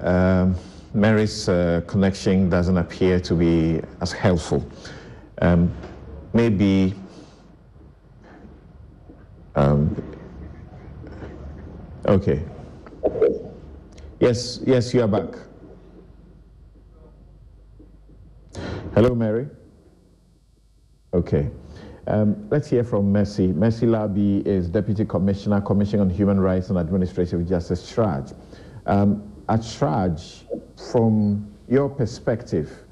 uh, 0.00 0.46
Mary's 0.94 1.48
uh, 1.48 1.82
connection 1.86 2.48
doesn't 2.48 2.76
appear 2.76 3.20
to 3.20 3.34
be 3.34 3.80
as 4.00 4.12
helpful. 4.12 4.66
Um, 5.40 5.72
maybe 6.32 6.94
um, 9.58 10.00
okay. 12.06 12.42
Yes, 14.20 14.60
yes, 14.64 14.94
you 14.94 15.02
are 15.02 15.08
back. 15.08 15.34
Hello, 18.94 19.14
Mary. 19.16 19.48
Okay. 21.12 21.50
Um, 22.06 22.48
let's 22.50 22.70
hear 22.70 22.84
from 22.84 23.12
Mercy. 23.12 23.48
Mercy 23.48 23.86
Larbi 23.86 24.46
is 24.46 24.68
Deputy 24.68 25.04
Commissioner, 25.04 25.60
Commission 25.60 26.00
on 26.00 26.08
Human 26.08 26.38
Rights 26.38 26.70
and 26.70 26.78
Administrative 26.78 27.46
Justice, 27.48 27.92
CHRAJ. 27.92 28.34
Um, 28.86 29.32
at 29.48 29.60
CHRAJ, 29.60 30.44
from 30.78 31.52
your 31.68 31.88
perspective, 31.88 32.84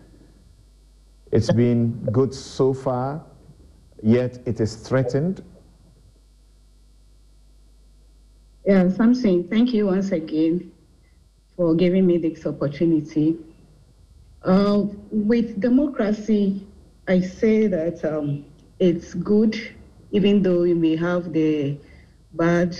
it's 1.33 1.53
been 1.53 1.93
good 2.13 2.35
so 2.35 2.75
far, 2.75 3.25
yet 4.03 4.39
it 4.47 4.61
is 4.61 4.77
threatened. 4.77 5.43
Yeah, 8.65 8.89
Samson, 8.89 9.49
thank 9.49 9.73
you 9.73 9.87
once 9.87 10.11
again 10.13 10.73
for 11.57 11.75
giving 11.75 12.07
me 12.07 12.19
this 12.19 12.45
opportunity. 12.47 13.37
Uh, 14.43 14.85
with 15.11 15.61
democracy, 15.61 16.67
I 17.09 17.21
say 17.21 17.67
that 17.69 18.05
um, 18.05 18.45
it's 18.79 19.15
good, 19.15 19.57
even 20.11 20.43
though 20.43 20.65
you 20.65 20.75
may 20.75 20.97
have 20.97 21.33
the 21.33 21.79
bad 22.33 22.77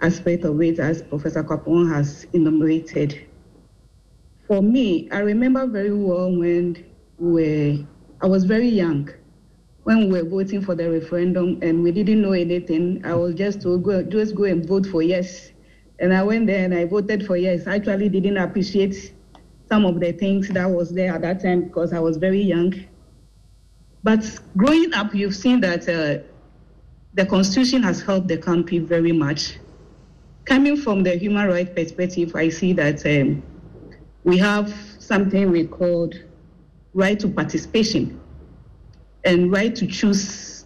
aspect 0.00 0.44
of 0.44 0.60
it, 0.62 0.78
as 0.78 1.02
Professor 1.02 1.42
Kwapong 1.42 1.92
has 1.92 2.26
enumerated. 2.32 3.25
For 4.46 4.62
me, 4.62 5.10
I 5.10 5.18
remember 5.18 5.66
very 5.66 5.92
well 5.92 6.30
when 6.34 6.84
we 7.18 7.86
I 8.20 8.26
was 8.26 8.44
very 8.44 8.68
young 8.68 9.10
when 9.86 10.10
we 10.10 10.20
were 10.20 10.28
voting 10.28 10.60
for 10.60 10.74
the 10.74 10.90
referendum 10.90 11.60
and 11.62 11.80
we 11.80 11.92
didn't 11.92 12.20
know 12.20 12.32
anything. 12.32 13.00
I 13.04 13.14
was 13.14 13.36
just 13.36 13.62
to 13.62 13.78
go, 13.78 14.02
just 14.02 14.34
go 14.34 14.42
and 14.42 14.66
vote 14.66 14.84
for 14.84 15.00
yes. 15.00 15.52
And 16.00 16.12
I 16.12 16.24
went 16.24 16.48
there 16.48 16.64
and 16.64 16.74
I 16.74 16.86
voted 16.86 17.24
for 17.24 17.36
yes. 17.36 17.68
I 17.68 17.76
actually 17.76 18.08
didn't 18.08 18.36
appreciate 18.36 19.14
some 19.68 19.84
of 19.84 20.00
the 20.00 20.10
things 20.10 20.48
that 20.48 20.68
was 20.68 20.90
there 20.90 21.14
at 21.14 21.22
that 21.22 21.40
time 21.40 21.68
because 21.68 21.92
I 21.92 22.00
was 22.00 22.16
very 22.16 22.42
young. 22.42 22.74
But 24.02 24.24
growing 24.56 24.92
up, 24.92 25.14
you've 25.14 25.36
seen 25.36 25.60
that 25.60 25.88
uh, 25.88 26.24
the 27.14 27.24
Constitution 27.24 27.84
has 27.84 28.02
helped 28.02 28.26
the 28.26 28.38
country 28.38 28.80
very 28.80 29.12
much. 29.12 29.60
Coming 30.46 30.76
from 30.76 31.04
the 31.04 31.14
human 31.16 31.46
rights 31.46 31.70
perspective, 31.72 32.34
I 32.34 32.48
see 32.48 32.72
that 32.72 33.06
um, 33.06 33.40
we 34.26 34.36
have 34.36 34.74
something 34.98 35.52
we 35.52 35.64
called 35.64 36.16
right 36.94 37.18
to 37.20 37.28
participation 37.28 38.20
and 39.24 39.52
right 39.52 39.74
to 39.76 39.86
choose 39.86 40.64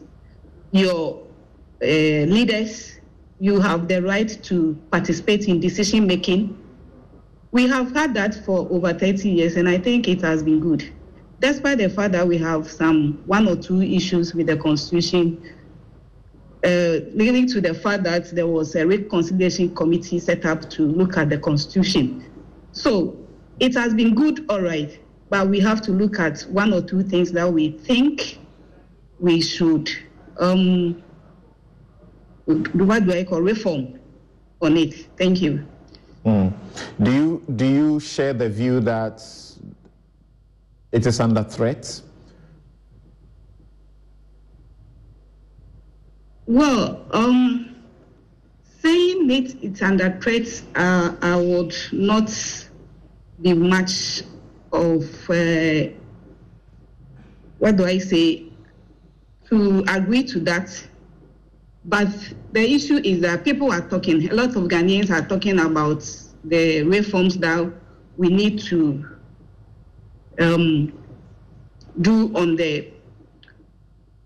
your 0.73 1.23
uh, 1.83 1.87
leaders. 1.87 3.01
You 3.39 3.61
have 3.61 3.87
the 3.87 4.03
right 4.03 4.43
to 4.45 4.79
participate 4.91 5.47
in 5.47 5.61
decision 5.61 6.07
making. 6.07 6.57
We 7.53 7.69
have 7.69 7.93
had 7.95 8.15
that 8.15 8.35
for 8.47 8.67
over 8.71 8.95
30 8.95 9.29
years, 9.29 9.57
and 9.57 9.69
I 9.69 9.77
think 9.77 10.09
it 10.09 10.23
has 10.23 10.43
been 10.43 10.61
good. 10.61 10.91
Despite 11.41 11.79
the 11.79 11.91
fact 11.91 12.13
that 12.13 12.27
we 12.27 12.39
have 12.39 12.67
some 12.71 13.23
one 13.27 13.47
or 13.47 13.57
two 13.57 13.83
issues 13.83 14.35
with 14.35 14.47
the 14.47 14.57
Constitution, 14.57 15.55
uh, 16.65 17.05
leading 17.13 17.47
to 17.49 17.61
the 17.61 17.75
fact 17.75 18.05
that 18.05 18.35
there 18.35 18.47
was 18.47 18.75
a 18.75 18.87
reconciliation 18.87 19.75
committee 19.75 20.19
set 20.19 20.47
up 20.47 20.71
to 20.71 20.87
look 20.87 21.19
at 21.19 21.29
the 21.29 21.39
Constitution. 21.39 22.25
So 22.73 23.20
it 23.61 23.75
has 23.75 23.95
been 23.95 24.15
good, 24.15 24.47
all 24.49 24.63
right, 24.63 24.99
but 25.29 25.47
we 25.49 25.61
have 25.61 25.81
to 25.83 25.93
look 25.93 26.19
at 26.19 26.41
one 26.51 26.73
or 26.73 26.81
two 26.81 27.03
things 27.03 27.31
that 27.33 27.53
we 27.53 27.71
think 27.71 28.39
we 29.21 29.41
should, 29.41 29.89
um, 30.39 31.03
what 32.47 33.05
do 33.05 33.13
I 33.13 33.23
call 33.23 33.43
reform 33.43 34.01
on 34.63 34.77
it? 34.77 35.07
Thank 35.17 35.43
you. 35.43 35.67
Mm. 36.25 36.53
Do 37.03 37.13
you 37.13 37.43
do 37.57 37.67
you 37.67 38.01
share 38.01 38.33
the 38.33 38.49
view 38.49 38.81
that 38.81 39.23
it 40.93 41.07
is 41.07 41.21
under 41.21 41.43
threat? 41.45 42.01
Well, 46.47 47.07
um, 47.13 47.77
saying 48.81 49.31
it 49.31 49.63
it's 49.63 49.83
under 49.83 50.19
threat, 50.21 50.63
uh, 50.75 51.15
I 51.23 51.37
would 51.37 51.75
not 51.93 52.29
be 53.43 53.55
much 53.55 54.23
of 54.73 55.03
uh, 55.31 55.89
what 57.59 57.77
do 57.77 57.85
I 57.85 57.99
say 57.99 58.51
to 59.49 59.85
agree 59.89 60.23
to 60.25 60.41
that. 60.41 60.71
But 61.85 62.09
the 62.53 62.61
issue 62.61 63.01
is 63.03 63.21
that 63.21 63.45
people 63.45 63.73
are 63.73 63.81
talking, 63.89 64.31
a 64.31 64.35
lot 64.35 64.51
of 64.51 64.65
Ghanaians 64.65 65.11
are 65.11 65.27
talking 65.27 65.59
about 65.59 66.05
the 66.45 66.83
reforms 66.83 67.39
that 67.39 67.73
we 68.17 68.29
need 68.29 68.59
to 68.65 69.07
um, 70.39 70.93
do 72.01 72.35
on 72.37 72.57
the 72.57 72.93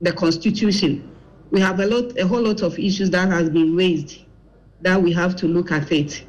the 0.01 0.13
constitution. 0.13 1.11
We 1.51 1.61
have 1.61 1.81
a 1.81 1.87
lot, 1.87 2.19
a 2.19 2.27
whole 2.27 2.43
lot 2.43 2.63
of 2.63 2.79
issues 2.79 3.11
that 3.11 3.29
has 3.29 3.49
been 3.49 3.75
raised 3.75 4.21
that 4.83 5.01
we 5.01 5.13
have 5.13 5.35
to 5.37 5.47
look 5.47 5.73
at 5.73 5.91
it. 5.93 6.25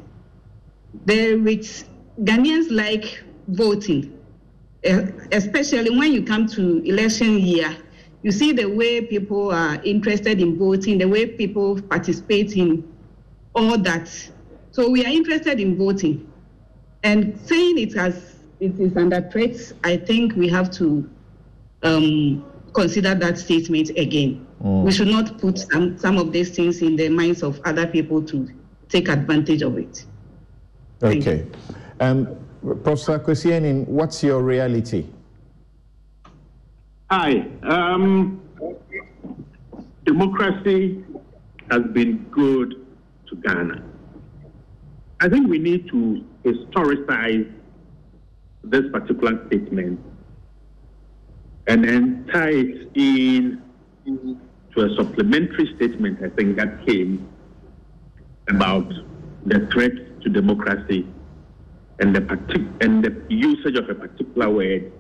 There 1.06 1.46
is 1.48 1.86
Ghanaians 2.22 2.72
like 2.72 3.24
voting, 3.48 4.18
especially 5.32 5.98
when 5.98 6.14
you 6.14 6.24
come 6.24 6.48
to 6.48 6.82
election 6.84 7.40
year 7.40 7.76
you 8.26 8.32
see 8.32 8.54
the 8.54 8.66
way 8.66 9.02
people 9.02 9.52
are 9.52 9.80
interested 9.84 10.42
in 10.42 10.58
voting, 10.58 10.98
the 10.98 11.08
way 11.08 11.28
people 11.28 11.80
participate 11.80 12.58
in 12.58 12.84
all 13.54 13.78
that. 13.78 14.10
So 14.72 14.90
we 14.90 15.06
are 15.06 15.12
interested 15.12 15.60
in 15.60 15.78
voting. 15.78 16.28
And 17.04 17.40
saying 17.42 17.78
it 17.78 17.96
as 17.96 18.38
it 18.60 18.80
is 18.80 18.98
under 18.98 19.22
threat, 19.30 19.72
I 19.84 19.98
think 19.98 20.36
we 20.36 20.50
have 20.50 20.72
to 20.72 21.08
um, 21.84 22.44
consider 22.74 23.14
that 23.14 23.38
statement 23.38 23.92
again. 23.92 24.48
Mm. 24.64 24.86
We 24.86 24.92
should 24.92 25.10
not 25.10 25.38
put 25.38 25.60
some, 25.60 25.96
some 26.00 26.18
of 26.18 26.32
these 26.32 26.56
things 26.56 26.82
in 26.82 26.96
the 26.96 27.10
minds 27.10 27.44
of 27.44 27.62
other 27.64 27.86
people 27.86 28.24
to 28.24 28.50
take 28.90 29.08
advantage 29.08 29.62
of 29.62 29.78
it. 29.78 30.04
Okay. 31.04 31.46
Um, 32.00 32.38
Professor 32.62 33.20
Kwesi 33.20 33.86
what's 33.88 34.24
your 34.24 34.42
reality? 34.42 35.06
Hi. 37.10 37.48
Um, 37.64 38.42
democracy 40.04 41.04
has 41.72 41.84
been 41.94 42.26
good 42.32 42.86
to 43.30 43.36
Ghana. 43.36 43.84
I 45.22 45.30
think 45.30 45.48
we 45.48 45.60
need 45.60 45.88
to 45.90 46.26
historicize 46.44 47.52
this 48.64 48.84
particular 48.92 49.46
statement 49.48 50.00
and 51.68 51.84
then 51.84 52.28
tie 52.32 52.50
it 52.50 52.90
in 52.96 53.62
to 54.76 54.82
a 54.82 54.96
supplementary 54.96 55.74
statement, 55.78 56.20
I 56.24 56.30
think, 56.30 56.58
that 56.58 56.86
came 56.86 57.28
about 58.50 58.92
the 59.46 59.68
threat 59.72 60.22
to 60.22 60.30
democracy 60.30 61.08
and 62.00 62.16
the, 62.16 62.22
partic- 62.22 62.84
and 62.84 63.04
the 63.04 63.24
usage 63.30 63.78
of 63.78 63.90
a 63.90 63.96
particular 63.96 64.50
word, 64.50 64.92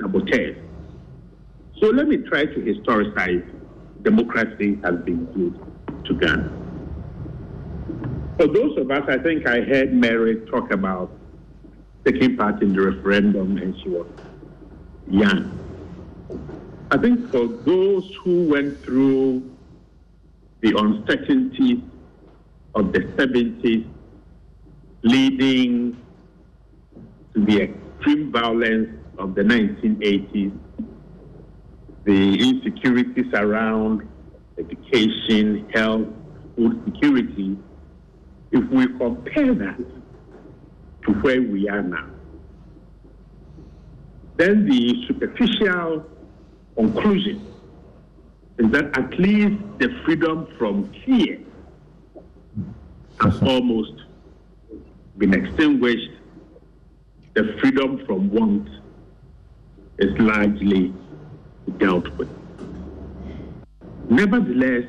sabotage. 0.00 0.56
So 1.80 1.88
let 1.88 2.08
me 2.08 2.18
try 2.18 2.44
to 2.44 2.60
historicize 2.60 3.48
democracy 4.02 4.78
has 4.82 4.96
been 5.04 5.24
good 5.26 6.04
to 6.06 6.14
Ghana. 6.14 6.52
For 8.38 8.46
those 8.46 8.78
of 8.78 8.90
us, 8.90 9.02
I 9.08 9.18
think 9.18 9.46
I 9.46 9.60
heard 9.60 9.92
Mary 9.92 10.36
talk 10.50 10.70
about 10.70 11.10
taking 12.04 12.36
part 12.36 12.62
in 12.62 12.72
the 12.72 12.80
referendum 12.80 13.58
and 13.58 13.76
she 13.82 13.88
was 13.88 14.06
young. 15.08 15.56
I 16.90 16.96
think 16.96 17.30
for 17.30 17.46
those 17.46 18.10
who 18.24 18.48
went 18.48 18.82
through 18.82 19.50
the 20.60 20.76
uncertainty 20.76 21.82
of 22.74 22.92
the 22.92 23.00
70s 23.00 23.86
leading 25.02 25.96
the 27.44 27.62
extreme 27.62 28.32
violence 28.32 28.88
of 29.18 29.34
the 29.34 29.42
1980s 29.42 30.58
the 32.04 32.48
insecurities 32.48 33.32
around 33.34 34.08
education, 34.58 35.68
health, 35.74 36.08
food 36.56 36.82
security, 36.84 37.56
if 38.52 38.68
we 38.70 38.86
compare 38.98 39.54
that 39.54 39.78
to 41.04 41.12
where 41.20 41.42
we 41.42 41.68
are 41.68 41.82
now, 41.82 42.10
then 44.36 44.68
the 44.68 45.06
superficial 45.06 46.04
conclusion 46.76 47.46
is 48.58 48.70
that 48.72 48.96
at 48.98 49.18
least 49.18 49.62
the 49.78 49.88
freedom 50.04 50.48
from 50.58 50.92
fear 51.04 51.38
has 53.20 53.42
almost 53.42 53.92
been 55.18 55.34
extinguished. 55.34 56.10
The 57.34 57.56
freedom 57.60 58.04
from 58.06 58.30
want 58.30 58.68
is 59.98 60.18
largely 60.18 60.92
dealt 61.78 62.08
with. 62.16 62.28
Nevertheless, 64.08 64.84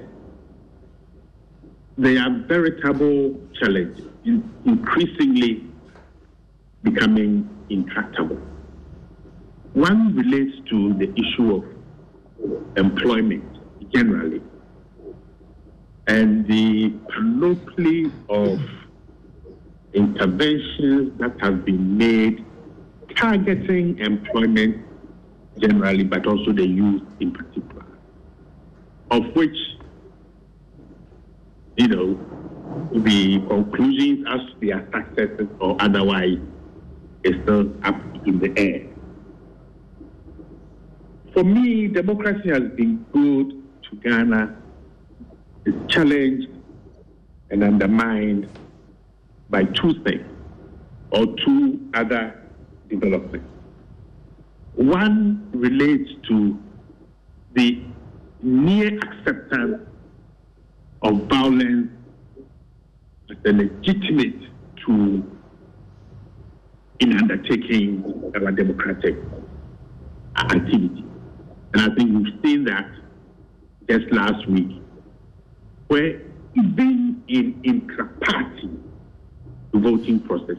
they 1.98 2.18
are 2.18 2.32
veritable 2.48 3.40
challenges, 3.60 4.06
increasingly 4.66 5.64
becoming 6.82 7.48
intractable. 7.70 8.40
One 9.74 10.16
relates 10.16 10.58
to 10.72 10.94
the 10.96 11.14
issue 11.14 11.56
of 11.56 11.66
employment 12.76 13.46
generally 13.94 14.42
and 16.08 16.48
the 16.48 16.90
panoply 17.10 18.12
of 18.30 18.60
interventions 19.94 21.18
that 21.20 21.40
have 21.42 21.66
been 21.66 21.98
made 21.98 22.46
targeting 23.16 23.98
employment 24.00 24.86
generally, 25.60 26.04
but 26.04 26.26
also 26.26 26.52
the 26.52 26.66
youth 26.66 27.04
in 27.20 27.32
particular, 27.32 27.86
of 29.12 29.24
which, 29.36 29.58
you 31.76 31.88
know, 31.88 32.20
the 32.94 33.40
conclusions 33.48 34.26
as 34.30 34.40
to 34.40 34.56
their 34.62 34.88
successes 34.94 35.48
or 35.60 35.76
otherwise 35.80 36.40
is 37.24 37.36
still 37.44 37.72
up 37.84 37.96
in 38.26 38.40
the 38.40 38.52
air. 38.58 38.88
For 41.34 41.44
me, 41.44 41.88
democracy 41.88 42.50
has 42.50 42.64
been 42.76 43.06
good 43.14 43.62
to 43.84 43.96
Ghana. 43.98 44.58
It's 45.66 45.94
challenged 45.94 46.50
and 47.50 47.64
undermined 47.64 48.50
by 49.52 49.64
two 49.64 49.94
things 50.04 50.26
or 51.12 51.26
two 51.46 51.80
other 51.94 52.42
developments. 52.90 53.48
One 54.76 55.50
relates 55.54 56.10
to 56.30 56.58
the 57.54 57.84
near 58.42 58.98
acceptance 58.98 59.82
of 61.02 61.14
violence 61.28 61.92
as 63.30 63.38
a 63.46 63.52
legitimate 63.52 64.42
tool 64.86 65.24
in 67.00 67.18
undertaking 67.18 68.32
our 68.36 68.52
democratic 68.52 69.18
activity. 70.38 71.04
And 71.74 71.82
I 71.82 71.96
think 71.96 72.12
we've 72.14 72.40
seen 72.44 72.64
that 72.66 72.90
just 73.90 74.12
last 74.14 74.48
week, 74.48 74.82
where 75.88 76.22
even 76.56 77.24
in 77.28 77.60
intra-party 77.64 78.70
voting 79.80 80.20
process, 80.20 80.58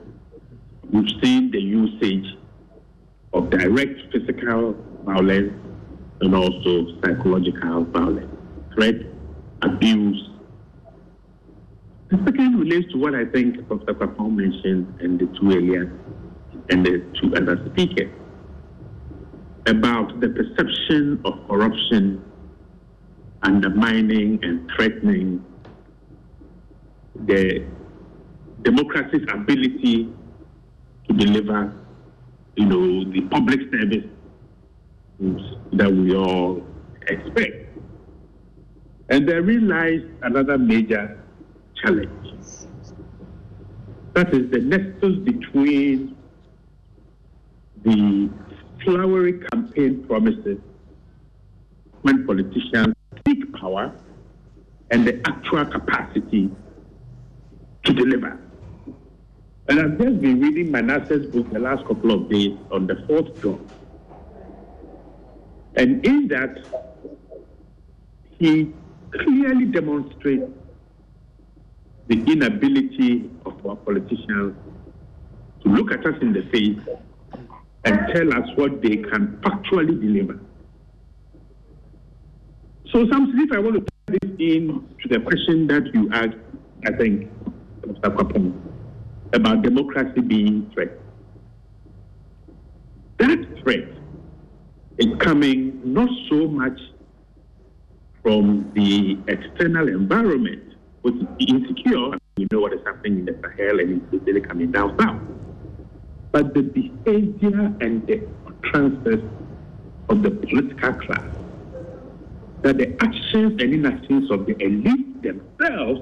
we've 0.90 1.08
seen 1.22 1.50
the 1.50 1.60
usage 1.60 2.36
of 3.32 3.50
direct 3.50 4.00
physical 4.12 4.74
violence 5.04 5.52
and 6.20 6.34
also 6.34 6.86
psychological 7.00 7.84
violence, 7.84 8.34
threat, 8.74 8.94
abuse. 9.62 10.30
The 12.10 12.18
second 12.24 12.58
relates 12.58 12.92
to 12.92 12.98
what 12.98 13.14
I 13.14 13.24
think 13.24 13.66
Professor 13.66 13.94
Kwapong 13.94 14.36
mentioned 14.36 15.00
and 15.00 15.18
the 15.18 15.26
two 15.38 15.50
earlier 15.50 15.92
and 16.70 16.84
the 16.84 17.04
two 17.20 17.34
other 17.34 17.58
speakers 17.70 18.10
about 19.66 20.20
the 20.20 20.28
perception 20.28 21.20
of 21.24 21.34
corruption 21.48 22.22
undermining 23.42 24.38
and 24.42 24.70
threatening 24.76 25.44
the 27.26 27.64
democracy's 28.62 29.26
ability 29.32 30.08
to 31.08 31.14
deliver, 31.14 31.74
you 32.56 32.66
know, 32.66 33.10
the 33.12 33.20
public 33.22 33.60
service 33.72 34.04
that 35.72 35.92
we 35.92 36.14
all 36.14 36.62
expect. 37.08 37.78
And 39.08 39.28
therein 39.28 39.68
lies 39.68 40.02
another 40.22 40.58
major 40.58 41.22
challenge. 41.82 42.10
That 44.14 44.32
is 44.34 44.50
the 44.50 44.58
nexus 44.58 45.16
between 45.24 46.16
the 47.84 48.30
flowery 48.84 49.40
campaign 49.52 50.04
promises 50.06 50.58
when 52.02 52.26
politicians 52.26 52.94
seek 53.26 53.52
power 53.54 53.92
and 54.90 55.06
the 55.06 55.20
actual 55.26 55.64
capacity 55.66 56.50
to 57.84 57.92
deliver. 57.92 58.38
And 59.68 59.80
I've 59.80 59.98
just 59.98 60.20
been 60.20 60.40
reading 60.40 60.70
Manasseh's 60.70 61.26
book 61.26 61.50
the 61.52 61.58
last 61.58 61.86
couple 61.86 62.12
of 62.12 62.28
days 62.28 62.58
on 62.70 62.86
the 62.86 62.96
fourth 63.06 63.40
dawn. 63.40 63.68
And 65.76 66.04
in 66.04 66.28
that, 66.28 66.58
he 68.38 68.72
clearly 69.12 69.66
demonstrates 69.66 70.50
the 72.08 72.16
inability 72.24 73.30
of 73.46 73.64
our 73.64 73.76
politicians 73.76 74.56
to 75.62 75.68
look 75.68 75.92
at 75.92 76.04
us 76.04 76.20
in 76.20 76.32
the 76.32 76.42
face 76.50 76.80
and 77.84 78.00
tell 78.12 78.34
us 78.34 78.48
what 78.56 78.82
they 78.82 78.96
can 78.96 79.40
actually 79.44 79.94
deliver. 79.94 80.40
So, 82.92 83.08
Samson, 83.08 83.38
if 83.38 83.52
I 83.52 83.58
want 83.60 83.76
to 83.76 83.80
put 83.80 84.20
this 84.20 84.30
in 84.38 84.86
to 85.02 85.08
the 85.08 85.20
question 85.20 85.66
that 85.68 85.86
you 85.94 86.10
asked, 86.12 86.36
I 86.84 86.92
think, 86.92 87.30
Mr. 87.86 88.14
Kwapong, 88.14 88.71
about 89.32 89.62
democracy 89.62 90.20
being 90.20 90.70
threatened. 90.74 90.98
That 93.18 93.38
threat 93.62 93.88
is 94.98 95.06
coming 95.18 95.80
not 95.84 96.08
so 96.28 96.48
much 96.48 96.78
from 98.22 98.70
the 98.74 99.18
external 99.28 99.88
environment, 99.88 100.74
which 101.02 101.14
is 101.14 101.26
insecure. 101.48 102.18
You 102.36 102.46
know 102.52 102.60
what 102.60 102.72
is 102.72 102.80
happening 102.84 103.20
in 103.20 103.24
the 103.26 103.38
Sahel 103.42 103.80
and 103.80 104.02
it's 104.12 104.26
really 104.26 104.40
coming 104.40 104.70
down 104.72 104.96
south. 105.00 105.20
But 106.30 106.54
the 106.54 106.62
behavior 106.62 107.74
and 107.80 108.06
the 108.06 108.26
transfers 108.64 109.22
of 110.08 110.22
the 110.22 110.30
political 110.30 110.92
class, 110.94 111.24
that 112.62 112.78
the 112.78 112.96
actions 113.02 113.60
and 113.60 113.74
inactions 113.74 114.30
of 114.30 114.46
the 114.46 114.56
elite 114.62 115.22
themselves 115.22 116.00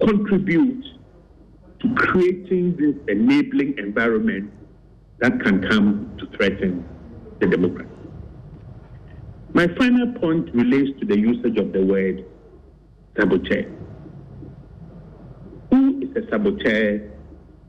contribute 0.00 0.84
creating 1.96 2.76
this 2.76 2.94
enabling 3.08 3.78
environment 3.78 4.52
that 5.18 5.40
can 5.40 5.66
come 5.68 6.16
to 6.18 6.26
threaten 6.36 6.86
the 7.40 7.46
democracy. 7.46 7.90
My 9.52 9.68
final 9.78 10.12
point 10.14 10.52
relates 10.54 10.98
to 11.00 11.06
the 11.06 11.18
usage 11.18 11.58
of 11.58 11.72
the 11.72 11.84
word 11.84 12.24
saboteur. 13.16 13.70
Who 15.70 16.02
is 16.02 16.16
a 16.16 16.28
saboteur 16.30 17.10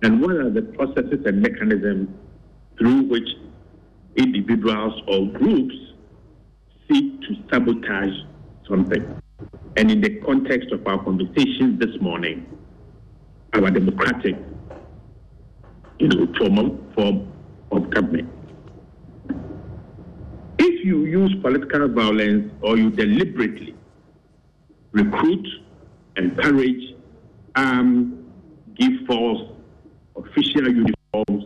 and 0.01 0.21
what 0.21 0.31
are 0.31 0.49
the 0.49 0.63
processes 0.63 1.25
and 1.25 1.41
mechanisms 1.41 2.09
through 2.77 3.03
which 3.03 3.27
individuals 4.15 5.01
or 5.07 5.27
groups 5.27 5.75
seek 6.89 7.21
to 7.21 7.35
sabotage 7.51 8.15
something? 8.67 9.21
And 9.77 9.91
in 9.91 10.01
the 10.01 10.19
context 10.21 10.71
of 10.71 10.85
our 10.87 11.03
conversation 11.03 11.77
this 11.79 12.01
morning, 12.01 12.45
our 13.55 13.71
democratic 13.71 14.35
you 15.99 16.07
know, 16.09 16.27
form, 16.37 16.93
form 16.93 17.31
of 17.71 17.89
government. 17.89 18.29
If 20.59 20.85
you 20.85 21.05
use 21.05 21.33
political 21.41 21.87
violence 21.87 22.51
or 22.61 22.77
you 22.77 22.89
deliberately 22.89 23.75
recruit, 24.91 25.47
encourage, 26.17 26.95
um, 27.55 28.25
give 28.75 28.91
false 29.07 29.41
official 30.15 30.67
uniforms 30.67 31.45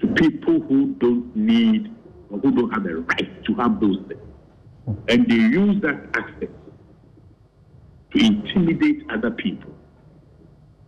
to 0.00 0.06
people 0.14 0.60
who 0.60 0.94
don't 0.94 1.34
need 1.34 1.92
or 2.30 2.38
who 2.38 2.52
don't 2.52 2.70
have 2.70 2.84
the 2.84 2.96
right 2.96 3.44
to 3.44 3.54
have 3.54 3.80
those 3.80 3.98
things, 4.08 4.20
and 5.08 5.28
they 5.28 5.34
use 5.34 5.80
that 5.82 6.00
access 6.14 6.48
to 8.12 8.24
intimidate 8.24 9.02
other 9.10 9.30
people, 9.30 9.72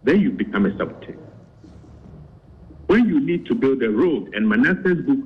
then 0.05 0.21
you 0.21 0.31
become 0.31 0.67
a 0.67 0.77
saboteur. 0.77 1.17
When 2.87 3.09
you 3.09 3.21
need 3.21 3.47
to 3.47 3.55
build 3.55 3.83
a 3.83 3.91
road, 3.91 4.35
and 4.35 4.49
Manasseh's 4.49 5.05
book 5.07 5.21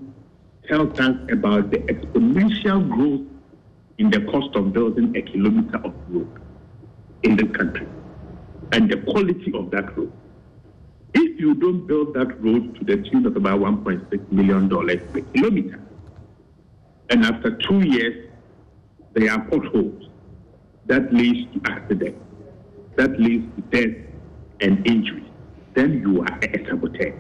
tells 0.69 0.99
us 1.01 1.17
about 1.31 1.71
the 1.71 1.79
exponential 1.79 2.89
growth 2.89 3.27
in 3.99 4.11
the 4.11 4.21
cost 4.31 4.55
of 4.55 4.73
building 4.73 5.17
a 5.17 5.23
kilometer 5.23 5.79
of 5.79 5.95
road 6.09 6.41
in 7.23 7.37
the 7.37 7.47
country 7.47 7.87
and 8.73 8.91
the 8.91 8.99
quality 8.99 9.53
of 9.55 9.71
that 9.71 9.97
road. 9.97 10.13
If 11.15 11.41
you 11.41 11.55
don't 11.55 11.87
build 11.87 12.15
that 12.15 12.41
road 12.43 12.75
to 12.79 12.85
the 12.85 13.09
tune 13.09 13.27
of 13.27 13.37
about 13.37 13.61
$1.6 13.61 14.33
million 14.33 14.69
per 14.69 15.21
kilometer, 15.33 15.81
and 17.09 17.25
after 17.25 17.57
two 17.57 17.81
years, 17.81 18.29
there 19.15 19.33
are 19.33 19.41
potholes, 19.47 20.11
that 20.87 21.13
leads 21.13 21.53
to 21.55 21.73
accidents, 21.73 22.21
that 22.97 23.19
leads 23.19 23.47
to 23.57 23.63
death 23.63 24.06
and 24.61 24.87
injury, 24.87 25.25
then 25.75 26.01
you 26.01 26.23
are 26.23 26.39
a 26.43 26.67
saboteur. 26.67 27.15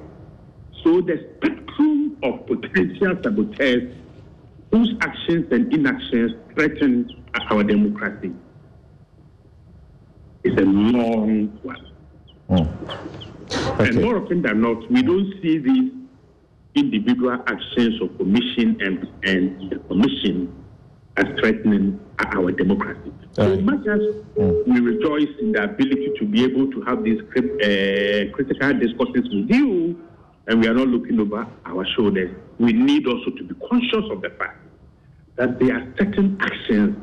So 0.82 1.00
the 1.00 1.28
spectrum 1.36 2.16
of 2.22 2.46
potential 2.46 3.18
saboteurs 3.22 3.94
whose 4.70 4.94
actions 5.00 5.46
and 5.50 5.72
inactions 5.72 6.32
threaten 6.54 7.08
our 7.50 7.62
democracy 7.62 8.32
is 10.44 10.54
a 10.56 10.64
long 10.64 11.48
one. 11.62 11.92
Mm. 12.50 12.76
Okay. 13.66 13.88
And 13.88 14.02
more 14.02 14.22
often 14.22 14.42
than 14.42 14.60
not, 14.60 14.90
we 14.90 15.02
don't 15.02 15.32
see 15.42 15.58
these 15.58 15.92
individual 16.74 17.42
actions 17.46 18.00
of 18.00 18.16
commission 18.16 18.76
and, 18.80 19.08
and 19.24 19.70
the 19.70 19.78
commission 19.88 20.65
as 21.16 21.24
threatening 21.40 21.98
our 22.34 22.52
democracy. 22.52 23.12
So 23.32 23.50
Right. 23.50 23.64
much 23.64 23.86
as 23.86 24.00
we 24.66 24.80
rejoice 24.80 25.32
in 25.40 25.52
the 25.52 25.64
ability 25.64 26.12
to 26.18 26.24
be 26.26 26.44
able 26.44 26.70
to 26.72 26.80
have 26.82 27.04
these 27.04 27.20
uh, 27.20 28.32
critical 28.34 28.72
discussions 28.74 29.28
with 29.34 29.50
you, 29.50 29.98
and 30.46 30.60
we 30.60 30.68
are 30.68 30.74
not 30.74 30.88
looking 30.88 31.18
over 31.20 31.46
our 31.66 31.86
shoulders, 31.96 32.30
we 32.58 32.72
need 32.72 33.06
also 33.06 33.30
to 33.30 33.44
be 33.44 33.54
conscious 33.68 34.04
of 34.10 34.22
the 34.22 34.30
fact 34.38 34.58
that 35.36 35.58
there 35.58 35.76
are 35.76 35.94
certain 35.98 36.36
actions 36.40 36.96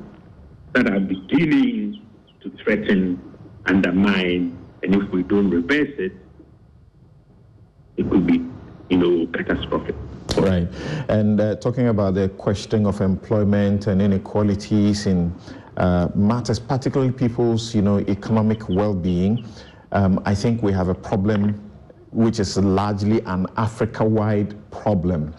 that 0.73 0.89
are 0.91 0.99
beginning 0.99 2.01
to 2.41 2.51
threaten, 2.63 3.21
undermine, 3.65 4.57
and 4.81 4.95
if 4.95 5.09
we 5.11 5.23
don't 5.23 5.49
reverse 5.49 5.93
it, 5.99 6.13
it 7.97 8.09
could 8.09 8.25
be, 8.25 8.43
you 8.89 8.97
know, 8.97 9.27
catastrophic. 9.27 9.95
Right. 10.37 10.67
And 11.09 11.39
uh, 11.39 11.55
talking 11.55 11.87
about 11.87 12.15
the 12.15 12.29
question 12.29 12.85
of 12.85 13.01
employment 13.01 13.87
and 13.87 14.01
inequalities 14.01 15.05
in 15.05 15.33
uh, 15.77 16.09
matters, 16.15 16.59
particularly 16.59 17.11
people's, 17.11 17.73
you 17.73 17.81
know, 17.81 17.99
economic 17.99 18.69
well-being. 18.69 19.45
Um, 19.91 20.21
I 20.25 20.35
think 20.35 20.61
we 20.61 20.71
have 20.71 20.87
a 20.89 20.95
problem 20.95 21.71
which 22.11 22.39
is 22.39 22.57
largely 22.57 23.21
an 23.21 23.47
Africa-wide 23.57 24.71
problem. 24.71 25.33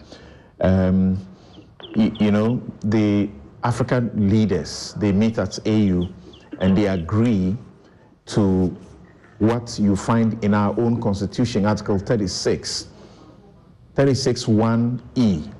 Um, 0.61 1.25
you, 1.95 2.31
know, 2.31 2.61
the 2.81 3.29
African 3.63 4.29
leaders, 4.29 4.93
they 4.97 5.11
meet 5.11 5.37
at 5.37 5.57
AU 5.65 6.09
and 6.59 6.77
they 6.77 6.87
agree 6.87 7.57
to 8.27 8.75
what 9.39 9.77
you 9.79 9.95
find 9.95 10.41
in 10.43 10.53
our 10.53 10.77
own 10.79 11.01
constitution, 11.01 11.65
Article 11.65 11.97
36, 11.97 12.87
36.1e. 13.95 15.51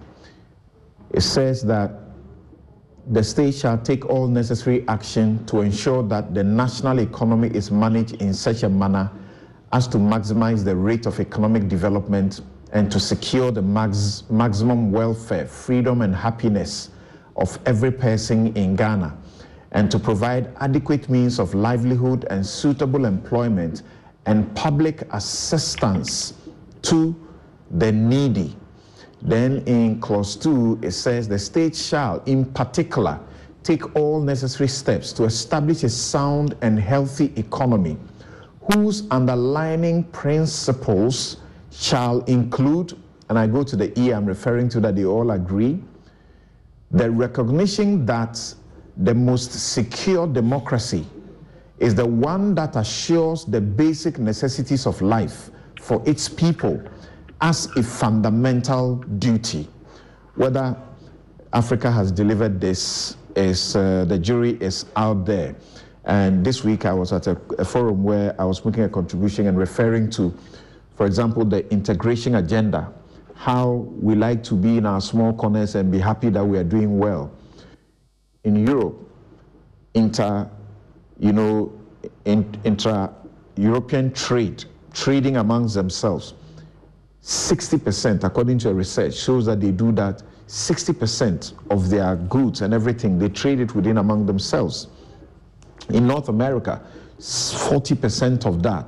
It 1.11 1.21
says 1.21 1.63
that 1.63 1.91
the 3.07 3.23
state 3.23 3.53
shall 3.53 3.77
take 3.77 4.05
all 4.09 4.27
necessary 4.27 4.86
action 4.88 5.45
to 5.45 5.61
ensure 5.61 6.03
that 6.03 6.33
the 6.33 6.43
national 6.43 6.99
economy 6.99 7.49
is 7.49 7.71
managed 7.71 8.21
in 8.21 8.33
such 8.33 8.63
a 8.63 8.69
manner 8.69 9.09
as 9.71 9.88
to 9.88 9.97
maximize 9.97 10.63
the 10.63 10.75
rate 10.75 11.05
of 11.05 11.19
economic 11.19 11.67
development 11.67 12.41
and 12.73 12.91
to 12.91 12.99
secure 12.99 13.51
the 13.51 13.61
max, 13.61 14.23
maximum 14.29 14.91
welfare, 14.91 15.45
freedom, 15.45 16.01
and 16.01 16.15
happiness 16.15 16.89
of 17.38 17.57
every 17.65 17.91
person 17.91 18.55
in 18.57 18.75
Ghana 18.75 19.15
and 19.71 19.91
to 19.91 19.99
provide 19.99 20.53
adequate 20.61 21.09
means 21.09 21.38
of 21.38 21.53
livelihood 21.53 22.25
and 22.29 22.45
suitable 22.45 23.05
employment 23.05 23.83
and 24.25 24.53
public 24.55 25.01
assistance 25.13 26.33
to 26.81 27.15
the 27.72 27.91
needy. 27.91 28.55
Then 29.22 29.63
in 29.66 29.99
clause 29.99 30.36
2, 30.36 30.80
it 30.82 30.91
says 30.91 31.28
the 31.28 31.39
state 31.39 31.76
shall, 31.76 32.22
in 32.26 32.45
particular, 32.45 33.20
take 33.63 33.95
all 33.95 34.22
necessary 34.22 34.68
steps 34.68 35.11
to 35.13 35.24
establish 35.24 35.84
a 35.84 35.89
sound 35.89 36.55
and 36.61 36.80
healthy 36.80 37.34
economy 37.36 37.97
whose 38.74 39.03
underlining 39.11 40.03
principles 40.05 41.38
shall 41.72 42.22
include, 42.22 42.97
and 43.30 43.38
I 43.38 43.47
go 43.47 43.63
to 43.63 43.76
the 43.76 43.97
E 43.99 44.11
I'm 44.11 44.26
referring 44.26 44.70
to 44.70 44.80
that 44.82 44.95
they 44.95 45.05
all 45.05 45.32
agree, 45.32 45.82
the 46.91 47.09
recognition 47.09 48.05
that 48.05 48.53
the 48.97 49.13
most 49.13 49.51
secure 49.51 50.28
democracy 50.28 51.05
is 51.80 51.93
the 51.93 52.05
one 52.05 52.55
that 52.55 52.76
assures 52.76 53.45
the 53.45 53.59
basic 53.59 54.18
necessities 54.18 54.86
of 54.86 55.01
life 55.01 55.49
for 55.82 56.01
its 56.05 56.30
people 56.30 56.82
as 57.41 57.65
a 57.77 57.83
fundamental 57.83 58.95
duty. 59.19 59.67
Whether 60.36 60.75
Africa 61.53 61.91
has 61.91 62.11
delivered 62.11 62.59
this 62.59 63.17
is 63.36 63.75
uh, 63.75 64.05
the 64.05 64.17
jury 64.17 64.57
is 64.61 64.86
out 64.95 65.25
there. 65.25 65.55
And 66.05 66.45
this 66.45 66.63
week 66.63 66.86
I 66.86 66.93
was 66.93 67.11
at 67.11 67.27
a, 67.27 67.39
a 67.57 67.65
forum 67.65 68.03
where 68.03 68.39
I 68.39 68.45
was 68.45 68.63
making 68.63 68.83
a 68.83 68.89
contribution 68.89 69.47
and 69.47 69.57
referring 69.57 70.09
to, 70.11 70.33
for 70.95 71.05
example, 71.05 71.43
the 71.45 71.69
integration 71.71 72.36
agenda, 72.36 72.93
how 73.33 73.88
we 73.99 74.15
like 74.15 74.43
to 74.43 74.55
be 74.55 74.77
in 74.77 74.86
our 74.86 75.01
small 75.01 75.33
corners 75.33 75.75
and 75.75 75.91
be 75.91 75.99
happy 75.99 76.29
that 76.29 76.43
we 76.43 76.57
are 76.57 76.63
doing 76.63 76.97
well 76.97 77.31
in 78.43 78.55
Europe, 78.55 78.95
inter, 79.95 80.49
you 81.19 81.33
know, 81.33 81.73
in, 82.25 82.47
intra-European 82.63 84.13
trade, 84.13 84.63
trading 84.93 85.38
amongst 85.38 85.73
themselves, 85.73 86.36
60%, 87.26 88.23
according 88.23 88.59
to 88.59 88.69
a 88.69 88.73
research, 88.73 89.15
shows 89.15 89.47
that 89.47 89.59
they 89.59 89.71
do 89.71 89.91
that 89.93 90.21
60% 90.47 91.53
of 91.71 91.89
their 91.89 92.17
goods 92.17 92.61
and 92.61 92.71
everything, 92.71 93.17
they 93.17 93.30
trade 93.30 93.59
it 93.59 93.73
within 93.73 93.97
among 93.97 94.28
themselves. 94.28 94.89
In 95.89 96.05
North 96.05 96.30
America, 96.30 96.84
40% 97.19 98.45
of 98.45 98.61
that. 98.61 98.86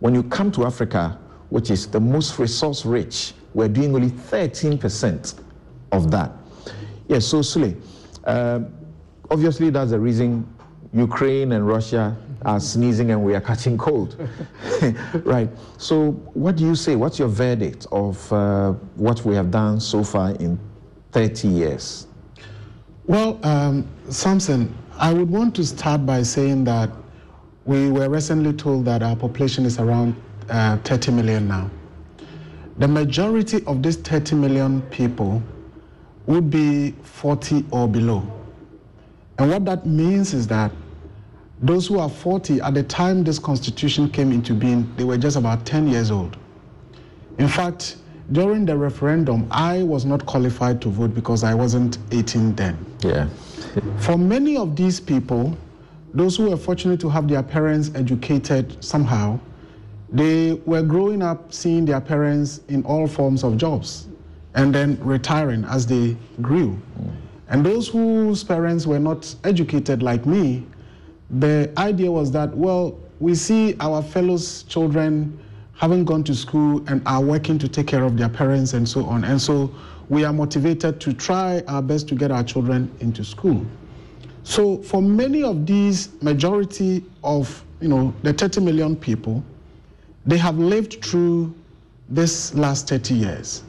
When 0.00 0.14
you 0.14 0.22
come 0.24 0.52
to 0.52 0.66
Africa, 0.66 1.18
which 1.48 1.70
is 1.70 1.86
the 1.86 2.00
most 2.00 2.38
resource 2.38 2.84
rich, 2.84 3.32
we're 3.54 3.68
doing 3.68 3.94
only 3.94 4.10
13% 4.10 5.40
of 5.92 6.10
that. 6.10 6.32
Yes, 7.08 7.24
so 7.26 7.38
Sule, 7.38 7.80
uh, 8.24 8.60
obviously 9.30 9.70
that's 9.70 9.92
the 9.92 9.98
reason 9.98 10.46
Ukraine 10.92 11.52
and 11.52 11.66
Russia 11.66 12.14
are 12.42 12.60
sneezing 12.60 13.10
and 13.10 13.22
we 13.22 13.34
are 13.34 13.40
catching 13.40 13.76
cold. 13.76 14.16
right. 15.24 15.48
So, 15.78 16.12
what 16.34 16.56
do 16.56 16.64
you 16.64 16.74
say? 16.74 16.96
What's 16.96 17.18
your 17.18 17.28
verdict 17.28 17.86
of 17.92 18.32
uh, 18.32 18.72
what 18.96 19.24
we 19.24 19.34
have 19.34 19.50
done 19.50 19.80
so 19.80 20.02
far 20.02 20.30
in 20.32 20.58
30 21.12 21.48
years? 21.48 22.06
Well, 23.06 23.38
um, 23.44 23.86
Samson, 24.08 24.74
I 24.96 25.12
would 25.12 25.30
want 25.30 25.54
to 25.56 25.64
start 25.64 26.06
by 26.06 26.22
saying 26.22 26.64
that 26.64 26.90
we 27.64 27.90
were 27.90 28.08
recently 28.08 28.52
told 28.52 28.84
that 28.86 29.02
our 29.02 29.16
population 29.16 29.66
is 29.66 29.78
around 29.78 30.14
uh, 30.48 30.78
30 30.78 31.12
million 31.12 31.48
now. 31.48 31.70
The 32.78 32.88
majority 32.88 33.64
of 33.66 33.82
these 33.82 33.96
30 33.96 34.36
million 34.36 34.82
people 34.82 35.42
would 36.26 36.50
be 36.50 36.92
40 37.02 37.64
or 37.70 37.88
below. 37.88 38.22
And 39.38 39.50
what 39.50 39.64
that 39.64 39.86
means 39.86 40.32
is 40.34 40.46
that 40.48 40.70
those 41.62 41.86
who 41.86 41.98
are 41.98 42.08
40, 42.08 42.60
at 42.60 42.74
the 42.74 42.82
time 42.82 43.22
this 43.22 43.38
constitution 43.38 44.08
came 44.10 44.32
into 44.32 44.54
being, 44.54 44.90
they 44.96 45.04
were 45.04 45.18
just 45.18 45.36
about 45.36 45.66
10 45.66 45.88
years 45.88 46.10
old. 46.10 46.36
In 47.38 47.48
fact, 47.48 47.96
during 48.32 48.64
the 48.64 48.76
referendum, 48.76 49.46
I 49.50 49.82
was 49.82 50.04
not 50.04 50.24
qualified 50.24 50.80
to 50.82 50.88
vote 50.88 51.14
because 51.14 51.44
I 51.44 51.54
wasn't 51.54 51.98
18 52.12 52.54
then. 52.54 52.78
Yeah. 53.00 53.28
For 53.98 54.16
many 54.16 54.56
of 54.56 54.74
these 54.74 55.00
people, 55.00 55.56
those 56.14 56.36
who 56.36 56.50
were 56.50 56.56
fortunate 56.56 57.00
to 57.00 57.08
have 57.08 57.28
their 57.28 57.42
parents 57.42 57.90
educated 57.94 58.82
somehow, 58.82 59.38
they 60.12 60.54
were 60.64 60.82
growing 60.82 61.22
up 61.22 61.52
seeing 61.52 61.84
their 61.84 62.00
parents 62.00 62.60
in 62.68 62.84
all 62.84 63.06
forms 63.06 63.44
of 63.44 63.56
jobs 63.56 64.08
and 64.54 64.74
then 64.74 64.98
retiring 65.00 65.64
as 65.64 65.86
they 65.86 66.16
grew. 66.40 66.70
Mm. 67.00 67.10
And 67.48 67.66
those 67.66 67.88
whose 67.88 68.42
parents 68.42 68.86
were 68.86 68.98
not 68.98 69.32
educated 69.44 70.02
like 70.02 70.26
me, 70.26 70.66
the 71.38 71.72
idea 71.76 72.10
was 72.10 72.32
that, 72.32 72.54
well, 72.56 72.98
we 73.20 73.34
see 73.34 73.76
our 73.80 74.02
fellows' 74.02 74.64
children 74.64 75.38
haven't 75.74 76.04
gone 76.04 76.24
to 76.24 76.34
school 76.34 76.82
and 76.88 77.02
are 77.06 77.22
working 77.22 77.58
to 77.58 77.68
take 77.68 77.86
care 77.86 78.04
of 78.04 78.16
their 78.16 78.28
parents 78.28 78.72
and 78.72 78.88
so 78.88 79.04
on. 79.06 79.24
And 79.24 79.40
so 79.40 79.72
we 80.08 80.24
are 80.24 80.32
motivated 80.32 81.00
to 81.00 81.12
try 81.12 81.62
our 81.68 81.80
best 81.80 82.08
to 82.08 82.14
get 82.14 82.30
our 82.30 82.42
children 82.42 82.90
into 83.00 83.24
school. 83.24 83.64
So 84.42 84.78
for 84.82 85.00
many 85.00 85.42
of 85.42 85.66
these 85.66 86.10
majority 86.22 87.04
of, 87.22 87.64
you 87.80 87.88
know, 87.88 88.12
the 88.22 88.32
30 88.32 88.60
million 88.62 88.96
people, 88.96 89.44
they 90.26 90.38
have 90.38 90.58
lived 90.58 91.04
through 91.04 91.54
this 92.08 92.54
last 92.54 92.88
30 92.88 93.14
years. 93.14 93.62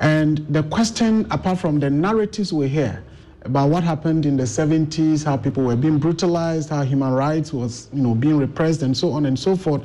And 0.00 0.38
the 0.48 0.62
question, 0.64 1.26
apart 1.30 1.58
from 1.58 1.78
the 1.78 1.88
narratives 1.88 2.52
we 2.52 2.68
hear 2.68 3.02
about 3.42 3.70
what 3.70 3.82
happened 3.82 4.26
in 4.26 4.36
the 4.36 4.44
70s, 4.44 5.24
how 5.24 5.36
people 5.36 5.62
were 5.64 5.76
being 5.76 5.98
brutalized, 5.98 6.70
how 6.70 6.82
human 6.82 7.12
rights 7.12 7.52
was, 7.52 7.88
you 7.92 8.02
know, 8.02 8.14
being 8.14 8.36
repressed, 8.36 8.82
and 8.82 8.96
so 8.96 9.10
on 9.12 9.26
and 9.26 9.38
so 9.38 9.56
forth, 9.56 9.82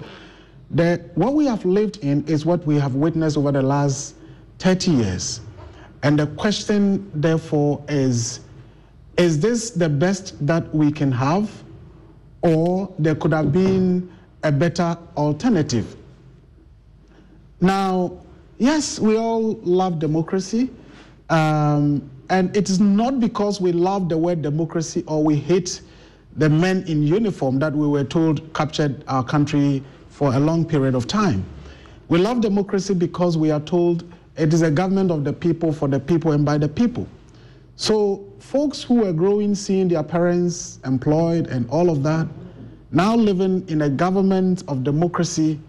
the, 0.72 1.04
what 1.16 1.34
we 1.34 1.46
have 1.46 1.64
lived 1.64 1.98
in 1.98 2.26
is 2.26 2.46
what 2.46 2.66
we 2.66 2.76
have 2.76 2.96
witnessed 2.96 3.38
over 3.38 3.52
the 3.52 3.62
last 3.62 4.16
30 4.60 4.92
years. 4.92 5.42
And 6.04 6.20
the 6.20 6.28
question, 6.28 7.10
therefore, 7.14 7.84
is 7.88 8.42
is 9.18 9.40
this 9.40 9.72
the 9.72 9.88
best 9.88 10.46
that 10.46 10.76
we 10.76 10.92
can 10.92 11.10
have, 11.12 11.64
or 12.42 12.94
there 13.00 13.16
could 13.16 13.32
have 13.32 13.54
been 13.54 14.12
a 14.44 14.52
better 14.52 14.98
alternative? 15.16 15.96
Now, 17.62 18.26
Yes, 18.58 19.00
we 19.00 19.18
all 19.18 19.54
love 19.64 20.00
democracy. 20.00 20.70
Um, 21.30 22.10
and 22.30 22.56
it 22.56 22.70
is 22.70 22.80
not 22.80 23.20
because 23.20 23.62
we 23.62 23.72
love 23.72 24.10
the 24.10 24.18
word 24.18 24.42
democracy 24.42 25.04
or 25.08 25.24
we 25.24 25.36
hate 25.36 25.82
the 26.38 26.50
men 26.50 26.84
in 26.88 27.04
uniform 27.04 27.60
that 27.60 27.74
we 27.74 27.88
were 27.88 28.04
told 28.04 28.54
captured 28.54 29.04
our 29.08 29.24
country 29.24 29.84
for 30.10 30.34
a 30.34 30.40
long 30.40 30.66
period 30.66 30.96
of 30.96 31.08
time. 31.08 31.46
We 32.08 32.20
love 32.20 32.42
democracy 32.42 32.94
because 32.94 33.38
we 33.38 33.52
are 33.52 33.60
told 33.60 34.04
it 34.38 34.54
is 34.54 34.62
a 34.62 34.72
government 34.72 35.12
of 35.12 35.24
the 35.24 35.34
people, 35.34 35.72
for 35.72 35.88
the 35.88 36.00
people, 36.00 36.34
and 36.34 36.46
by 36.46 36.58
the 36.58 36.68
people. 36.68 37.08
So, 37.78 38.26
folks 38.40 38.84
who 38.84 38.96
were 38.96 39.14
growing, 39.14 39.56
seeing 39.56 39.88
their 39.88 40.04
parents 40.04 40.80
employed 40.86 41.48
and 41.48 41.70
all 41.70 41.90
of 41.90 42.04
that, 42.04 42.28
now 42.92 43.16
living 43.16 43.68
in 43.68 43.82
a 43.82 43.90
government 43.90 44.64
of 44.68 44.84
democracy 44.84 45.60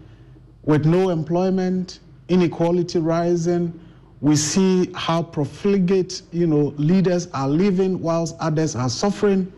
with 0.63 0.85
no 0.85 1.09
employment, 1.09 1.99
inequality 2.29 2.99
rising. 2.99 3.77
We 4.21 4.35
see 4.35 4.91
how 4.95 5.23
profligate, 5.23 6.23
you 6.31 6.47
know, 6.47 6.73
leaders 6.77 7.27
are 7.33 7.47
living 7.47 8.01
whilst 8.01 8.35
others 8.39 8.75
are 8.75 8.89
suffering. 8.89 9.51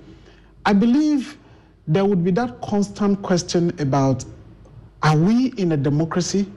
I 0.66 0.74
believe 0.74 1.38
there 1.88 2.06
would 2.06 2.24
be 2.24 2.32
that 2.32 2.62
constant 2.62 3.22
question 3.22 3.74
about 3.80 4.26
are 5.02 5.18
we 5.18 5.54
in 5.58 5.72
a 5.72 5.78
democracy 5.78 6.52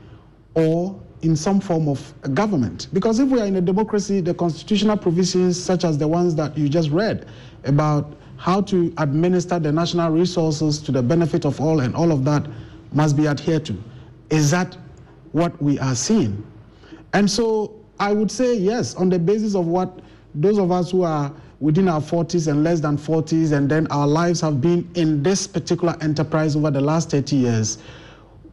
or 0.54 1.00
in 1.22 1.36
some 1.36 1.60
form 1.60 1.88
of 1.88 2.12
government? 2.34 2.88
Because 2.92 3.20
if 3.20 3.28
we 3.28 3.40
are 3.40 3.46
in 3.46 3.56
a 3.56 3.60
democracy, 3.60 4.20
the 4.20 4.34
constitutional 4.34 4.96
provisions, 4.96 5.62
such 5.62 5.84
as 5.84 5.96
the 5.96 6.08
ones 6.08 6.34
that 6.34 6.58
you 6.58 6.68
just 6.68 6.90
read 6.90 7.28
about 7.64 8.16
how 8.36 8.60
to 8.62 8.92
administer 8.98 9.60
the 9.60 9.70
national 9.70 10.10
resources 10.10 10.80
to 10.80 10.90
the 10.90 11.00
benefit 11.00 11.44
of 11.44 11.60
all, 11.60 11.80
and 11.80 11.94
all 11.94 12.10
of 12.10 12.24
that 12.24 12.44
must 12.92 13.16
be 13.16 13.28
adhered 13.28 13.64
to. 13.64 13.80
Is 14.30 14.50
that 14.50 14.76
what 15.30 15.62
we 15.62 15.78
are 15.78 15.94
seeing? 15.94 16.44
And 17.12 17.30
so 17.30 17.81
I 17.98 18.12
would 18.12 18.30
say 18.30 18.54
yes, 18.56 18.94
on 18.94 19.08
the 19.08 19.18
basis 19.18 19.54
of 19.54 19.66
what 19.66 20.00
those 20.34 20.58
of 20.58 20.72
us 20.72 20.90
who 20.90 21.02
are 21.02 21.32
within 21.60 21.88
our 21.88 22.00
40s 22.00 22.48
and 22.48 22.64
less 22.64 22.80
than 22.80 22.96
40s, 22.96 23.52
and 23.52 23.70
then 23.70 23.86
our 23.88 24.06
lives 24.06 24.40
have 24.40 24.60
been 24.60 24.90
in 24.94 25.22
this 25.22 25.46
particular 25.46 25.96
enterprise 26.00 26.56
over 26.56 26.70
the 26.70 26.80
last 26.80 27.10
30 27.10 27.36
years, 27.36 27.78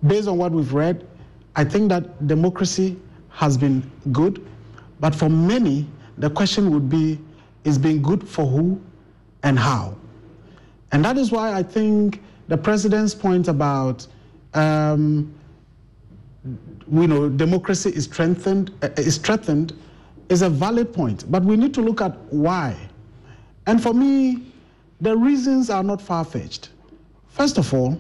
based 0.06 0.28
on 0.28 0.38
what 0.38 0.52
we've 0.52 0.74
read, 0.74 1.08
I 1.56 1.64
think 1.64 1.90
that 1.90 2.28
democracy 2.28 3.00
has 3.30 3.58
been 3.58 3.90
good. 4.12 4.46
But 5.00 5.16
for 5.16 5.30
many, 5.30 5.88
the 6.18 6.30
question 6.30 6.72
would 6.72 6.90
be 6.90 7.20
is 7.64 7.78
being 7.78 8.02
good 8.02 8.28
for 8.28 8.46
who 8.46 8.80
and 9.44 9.58
how? 9.58 9.96
And 10.92 11.04
that 11.06 11.18
is 11.18 11.32
why 11.32 11.54
I 11.54 11.64
think 11.64 12.22
the 12.48 12.58
president's 12.58 13.16
point 13.16 13.48
about 13.48 14.06
um, 14.54 15.34
you 16.92 17.08
know 17.08 17.30
democracy 17.30 17.90
is 17.90 18.06
strengthened 18.06 18.72
uh, 18.82 18.90
is 18.98 19.16
strengthened 19.16 19.74
is 20.30 20.44
a 20.44 20.50
valid 20.50 20.94
point. 20.94 21.30
But 21.32 21.44
we 21.44 21.58
need 21.58 21.74
to 21.74 21.82
look 21.82 22.02
at 22.02 22.16
why. 22.32 22.78
And 23.66 23.82
for 23.82 23.94
me, 23.94 24.52
the 25.02 25.16
reasons 25.18 25.70
are 25.70 25.84
not 25.84 26.02
far 26.02 26.24
fetched. 26.24 26.70
First 27.28 27.58
of 27.58 27.74
all, 27.74 28.00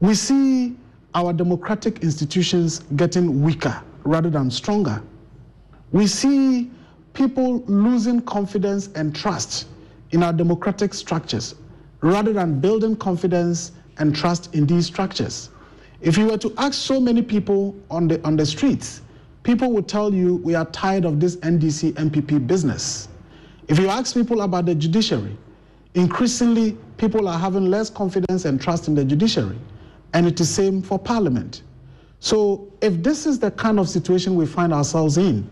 we 0.00 0.14
see 0.14 0.76
our 1.14 1.32
democratic 1.32 2.02
institutions 2.02 2.80
getting 2.96 3.42
weaker 3.42 3.82
rather 4.04 4.30
than 4.30 4.50
stronger. 4.50 5.02
We 5.92 6.06
see 6.06 6.70
people 7.14 7.62
losing 7.66 8.20
confidence 8.22 8.88
and 8.94 9.14
trust 9.14 9.66
in 10.12 10.22
our 10.22 10.32
democratic 10.32 10.94
structures 10.94 11.54
rather 12.00 12.32
than 12.32 12.60
building 12.60 12.96
confidence 12.96 13.72
and 13.98 14.14
trust 14.14 14.54
in 14.54 14.66
these 14.66 14.86
structures. 14.86 15.50
If 16.00 16.16
you 16.16 16.26
were 16.26 16.38
to 16.38 16.54
ask 16.58 16.74
so 16.74 17.00
many 17.00 17.22
people 17.22 17.74
on 17.90 18.08
the, 18.08 18.24
on 18.24 18.36
the 18.36 18.46
streets, 18.46 19.02
people 19.42 19.72
would 19.72 19.88
tell 19.88 20.14
you 20.14 20.36
we 20.36 20.54
are 20.54 20.66
tired 20.66 21.04
of 21.04 21.18
this 21.18 21.36
NDC 21.36 21.92
NPP 21.94 22.46
business. 22.46 23.08
If 23.66 23.78
you 23.78 23.88
ask 23.88 24.14
people 24.14 24.42
about 24.42 24.66
the 24.66 24.74
judiciary, 24.74 25.36
increasingly 25.94 26.76
people 26.96 27.28
are 27.28 27.38
having 27.38 27.66
less 27.66 27.90
confidence 27.90 28.44
and 28.44 28.60
trust 28.60 28.88
in 28.88 28.94
the 28.94 29.04
judiciary. 29.04 29.58
And 30.14 30.26
it 30.26 30.40
is 30.40 30.48
same 30.48 30.82
for 30.82 30.98
parliament. 30.98 31.62
So 32.20 32.72
if 32.80 33.02
this 33.02 33.26
is 33.26 33.38
the 33.38 33.50
kind 33.50 33.78
of 33.78 33.88
situation 33.88 34.36
we 34.36 34.46
find 34.46 34.72
ourselves 34.72 35.18
in, 35.18 35.48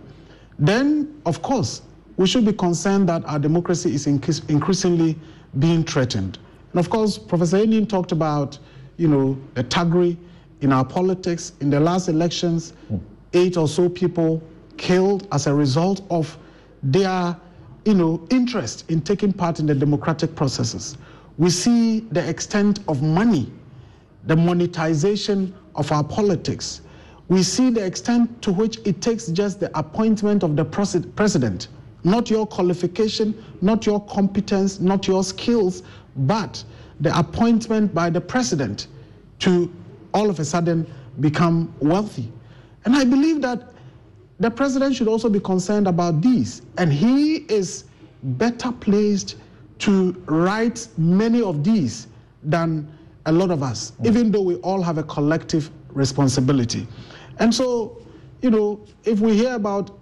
then 0.58 1.20
of 1.26 1.42
course 1.42 1.82
we 2.16 2.26
should 2.26 2.46
be 2.46 2.52
concerned 2.52 3.08
that 3.08 3.24
our 3.26 3.38
democracy 3.38 3.94
is 3.94 4.06
increasingly 4.06 5.18
being 5.58 5.84
threatened. 5.84 6.38
And 6.72 6.80
of 6.80 6.88
course, 6.88 7.18
Professor 7.18 7.58
Aning 7.58 7.86
talked 7.86 8.12
about, 8.12 8.58
you 8.96 9.08
know, 9.08 9.38
the 9.54 9.64
thuggery 9.64 10.16
in 10.60 10.72
our 10.72 10.84
politics. 10.84 11.52
In 11.60 11.70
the 11.70 11.80
last 11.80 12.08
elections, 12.08 12.72
mm. 12.90 13.00
eight 13.32 13.56
or 13.56 13.68
so 13.68 13.88
people 13.88 14.42
killed 14.76 15.26
as 15.32 15.46
a 15.46 15.54
result 15.54 16.02
of 16.10 16.36
their, 16.82 17.36
you 17.84 17.94
know, 17.94 18.26
interest 18.30 18.90
in 18.90 19.00
taking 19.00 19.32
part 19.32 19.60
in 19.60 19.66
the 19.66 19.74
democratic 19.74 20.34
processes. 20.34 20.96
We 21.38 21.50
see 21.50 22.00
the 22.00 22.26
extent 22.28 22.80
of 22.88 23.02
money, 23.02 23.52
the 24.26 24.36
monetization 24.36 25.54
of 25.74 25.90
our 25.92 26.04
politics. 26.04 26.80
We 27.28 27.42
see 27.42 27.70
the 27.70 27.84
extent 27.84 28.40
to 28.42 28.52
which 28.52 28.78
it 28.86 29.02
takes 29.02 29.26
just 29.26 29.60
the 29.60 29.76
appointment 29.78 30.42
of 30.42 30.56
the 30.56 30.64
president 30.64 31.68
not 32.06 32.30
your 32.30 32.46
qualification, 32.46 33.34
not 33.60 33.84
your 33.84 34.00
competence, 34.06 34.78
not 34.78 35.08
your 35.08 35.24
skills, 35.24 35.82
but 36.18 36.62
the 37.00 37.18
appointment 37.18 37.92
by 37.92 38.08
the 38.08 38.20
president 38.20 38.86
to 39.40 39.70
all 40.16 40.30
of 40.30 40.40
a 40.40 40.44
sudden 40.44 40.90
become 41.20 41.72
wealthy. 41.80 42.32
And 42.86 42.96
I 42.96 43.04
believe 43.04 43.42
that 43.42 43.72
the 44.40 44.50
president 44.50 44.96
should 44.96 45.08
also 45.08 45.28
be 45.28 45.40
concerned 45.40 45.86
about 45.86 46.22
these. 46.22 46.62
And 46.78 46.90
he 46.90 47.44
is 47.60 47.84
better 48.22 48.72
placed 48.72 49.36
to 49.80 50.12
write 50.26 50.88
many 50.96 51.42
of 51.42 51.62
these 51.62 52.08
than 52.42 52.88
a 53.26 53.32
lot 53.32 53.50
of 53.50 53.62
us, 53.62 53.90
mm. 53.90 54.06
even 54.06 54.30
though 54.30 54.40
we 54.40 54.54
all 54.56 54.80
have 54.82 54.96
a 54.96 55.02
collective 55.02 55.70
responsibility. 55.90 56.86
And 57.38 57.54
so, 57.54 58.00
you 58.40 58.50
know, 58.50 58.80
if 59.04 59.20
we 59.20 59.36
hear 59.36 59.54
about 59.54 59.98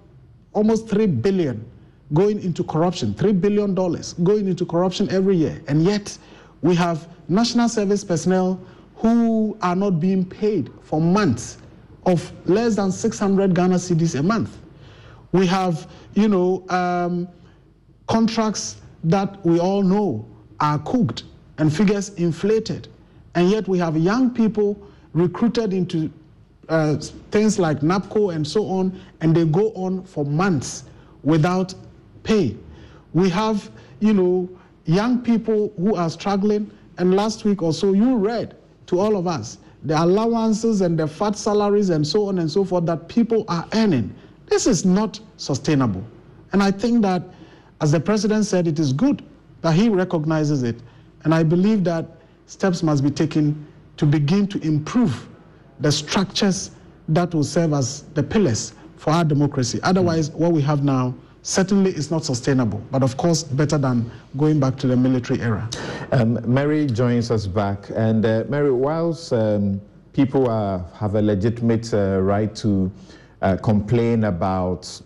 almost 0.52 0.88
3 0.88 1.06
billion 1.06 1.64
going 2.12 2.40
into 2.42 2.62
corruption, 2.62 3.14
$3 3.14 3.40
billion 3.40 3.74
going 3.74 4.46
into 4.46 4.64
corruption 4.64 5.10
every 5.10 5.36
year. 5.36 5.60
And 5.66 5.82
yet, 5.82 6.16
we 6.62 6.76
have 6.76 7.08
national 7.28 7.68
service 7.68 8.04
personnel 8.04 8.60
who 8.96 9.56
are 9.62 9.76
not 9.76 10.00
being 10.00 10.24
paid 10.24 10.70
for 10.82 11.00
months 11.00 11.58
of 12.06 12.32
less 12.48 12.76
than 12.76 12.92
600 12.92 13.54
Ghana 13.54 13.76
cedis 13.76 14.18
a 14.18 14.22
month. 14.22 14.58
We 15.32 15.46
have, 15.46 15.88
you 16.14 16.28
know, 16.28 16.68
um, 16.68 17.28
contracts 18.06 18.76
that 19.04 19.44
we 19.44 19.58
all 19.58 19.82
know 19.82 20.28
are 20.60 20.78
cooked 20.80 21.24
and 21.58 21.74
figures 21.74 22.10
inflated. 22.10 22.88
And 23.34 23.50
yet 23.50 23.66
we 23.66 23.78
have 23.78 23.96
young 23.96 24.32
people 24.32 24.80
recruited 25.12 25.72
into 25.72 26.10
uh, 26.68 26.96
things 27.30 27.58
like 27.58 27.80
NABCo 27.80 28.34
and 28.34 28.46
so 28.46 28.66
on, 28.66 28.98
and 29.20 29.36
they 29.36 29.44
go 29.44 29.70
on 29.72 30.04
for 30.04 30.24
months 30.24 30.84
without 31.22 31.74
pay. 32.22 32.56
We 33.12 33.28
have, 33.30 33.70
you 34.00 34.14
know, 34.14 34.48
young 34.86 35.20
people 35.22 35.72
who 35.76 35.94
are 35.94 36.08
struggling, 36.10 36.70
and 36.98 37.14
last 37.14 37.44
week 37.44 37.62
or 37.62 37.72
so 37.72 37.92
you 37.92 38.16
read 38.16 38.56
to 38.86 38.98
all 38.98 39.16
of 39.16 39.26
us 39.26 39.58
the 39.84 40.02
allowances 40.02 40.80
and 40.80 40.98
the 40.98 41.06
fat 41.06 41.36
salaries 41.36 41.90
and 41.90 42.06
so 42.06 42.26
on 42.26 42.38
and 42.38 42.50
so 42.50 42.64
forth 42.64 42.86
that 42.86 43.06
people 43.08 43.44
are 43.48 43.66
earning. 43.74 44.14
This 44.46 44.66
is 44.66 44.84
not 44.84 45.20
sustainable. 45.36 46.02
And 46.52 46.62
I 46.62 46.70
think 46.70 47.02
that, 47.02 47.22
as 47.80 47.92
the 47.92 48.00
president 48.00 48.46
said, 48.46 48.66
it 48.66 48.78
is 48.78 48.92
good 48.92 49.22
that 49.60 49.74
he 49.74 49.88
recognizes 49.88 50.62
it. 50.62 50.80
And 51.24 51.34
I 51.34 51.42
believe 51.42 51.84
that 51.84 52.06
steps 52.46 52.82
must 52.82 53.02
be 53.04 53.10
taken 53.10 53.66
to 53.98 54.06
begin 54.06 54.46
to 54.48 54.58
improve 54.60 55.28
the 55.80 55.92
structures 55.92 56.70
that 57.08 57.34
will 57.34 57.44
serve 57.44 57.74
as 57.74 58.02
the 58.14 58.22
pillars 58.22 58.72
for 58.96 59.10
our 59.10 59.24
democracy. 59.24 59.80
Otherwise, 59.82 60.30
what 60.30 60.52
we 60.52 60.62
have 60.62 60.82
now 60.82 61.14
certainly 61.44 61.90
is 61.90 62.10
not 62.10 62.24
sustainable, 62.24 62.82
but 62.90 63.02
of 63.02 63.16
course 63.16 63.44
better 63.44 63.76
than 63.78 64.10
going 64.36 64.58
back 64.58 64.76
to 64.78 64.86
the 64.86 64.96
military 64.96 65.40
era. 65.40 65.68
Um, 66.10 66.40
Mary 66.52 66.86
joins 66.86 67.30
us 67.30 67.46
back. 67.46 67.90
And 67.94 68.24
uh, 68.24 68.44
Mary, 68.48 68.72
whilst 68.72 69.32
um, 69.32 69.80
people 70.14 70.48
are, 70.48 70.84
have 70.94 71.14
a 71.14 71.22
legitimate 71.22 71.92
uh, 71.92 72.20
right 72.20 72.54
to 72.56 72.90
uh, 73.42 73.56
complain 73.58 74.24
about 74.24 75.00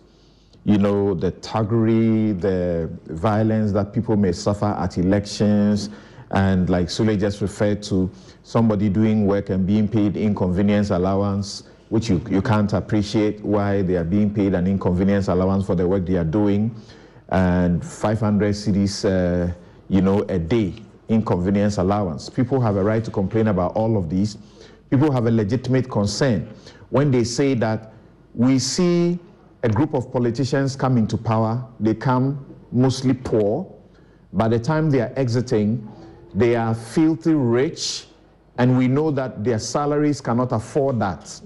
you 0.64 0.78
know, 0.78 1.14
the 1.14 1.32
thuggery, 1.32 2.38
the 2.40 2.88
violence 3.06 3.72
that 3.72 3.92
people 3.92 4.16
may 4.16 4.32
suffer 4.32 4.66
at 4.66 4.96
elections, 4.98 5.90
and 6.30 6.68
like 6.68 6.86
Sule 6.88 7.18
just 7.18 7.40
referred 7.40 7.82
to, 7.84 8.10
somebody 8.44 8.88
doing 8.88 9.26
work 9.26 9.50
and 9.50 9.66
being 9.66 9.88
paid 9.88 10.16
inconvenience 10.16 10.90
allowance 10.90 11.64
which 11.88 12.08
you, 12.08 12.22
you 12.28 12.42
can't 12.42 12.72
appreciate 12.72 13.42
why 13.42 13.82
they 13.82 13.96
are 13.96 14.04
being 14.04 14.32
paid 14.32 14.54
an 14.54 14.66
inconvenience 14.66 15.28
allowance 15.28 15.64
for 15.66 15.74
the 15.74 15.86
work 15.86 16.04
they 16.06 16.16
are 16.16 16.24
doing, 16.24 16.74
and 17.30 17.84
500 17.84 18.54
cedis, 18.54 19.04
uh, 19.04 19.52
you 19.88 20.00
know, 20.00 20.20
a 20.28 20.38
day 20.38 20.74
inconvenience 21.08 21.78
allowance. 21.78 22.28
People 22.28 22.60
have 22.60 22.76
a 22.76 22.84
right 22.84 23.02
to 23.02 23.10
complain 23.10 23.48
about 23.48 23.74
all 23.74 23.96
of 23.96 24.10
these. 24.10 24.36
People 24.90 25.10
have 25.10 25.26
a 25.26 25.30
legitimate 25.30 25.90
concern 25.90 26.48
when 26.90 27.10
they 27.10 27.24
say 27.24 27.54
that 27.54 27.92
we 28.34 28.58
see 28.58 29.18
a 29.62 29.68
group 29.68 29.94
of 29.94 30.12
politicians 30.12 30.76
come 30.76 30.96
into 30.96 31.16
power, 31.16 31.64
they 31.80 31.94
come 31.94 32.44
mostly 32.70 33.12
poor. 33.12 33.74
By 34.32 34.48
the 34.48 34.58
time 34.58 34.90
they 34.90 35.00
are 35.00 35.12
exiting, 35.16 35.88
they 36.34 36.54
are 36.54 36.74
filthy 36.74 37.34
rich, 37.34 38.06
and 38.58 38.76
we 38.76 38.88
know 38.88 39.10
that 39.10 39.42
their 39.42 39.58
salaries 39.58 40.20
cannot 40.20 40.52
afford 40.52 40.98
that. 41.00 41.40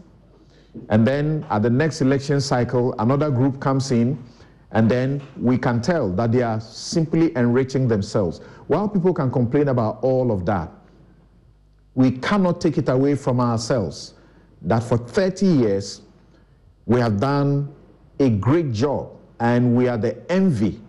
And 0.89 1.07
then 1.07 1.47
at 1.51 1.63
the 1.63 1.71
next 1.71 2.01
election 2.01 2.41
cycle, 2.41 2.95
another 2.99 3.31
group 3.31 3.61
comes 3.61 3.91
in, 3.91 4.23
and 4.71 4.91
then 4.91 5.21
we 5.37 5.59
can 5.59 5.83
tell 5.83 6.11
that 6.13 6.33
they 6.33 6.43
are 6.43 6.61
simply 6.61 7.37
enriching 7.37 7.89
themselves. 7.89 8.41
While 8.69 8.89
people 8.89 9.13
can 9.13 9.31
complain 9.31 9.69
about 9.69 10.03
all 10.03 10.33
of 10.33 10.47
that, 10.47 10.71
we 11.95 12.13
cannot 12.13 12.61
take 12.61 12.79
it 12.79 12.89
away 12.89 13.15
from 13.15 13.39
ourselves 13.39 14.15
that 14.63 14.83
for 14.83 14.97
30 14.97 15.47
years 15.47 16.01
we 16.87 17.01
have 17.01 17.21
done 17.21 17.75
a 18.19 18.31
great 18.31 18.73
job 18.73 19.11
and 19.41 19.77
we 19.77 19.89
are 19.89 19.99
the 19.99 20.17
envy 20.31 20.81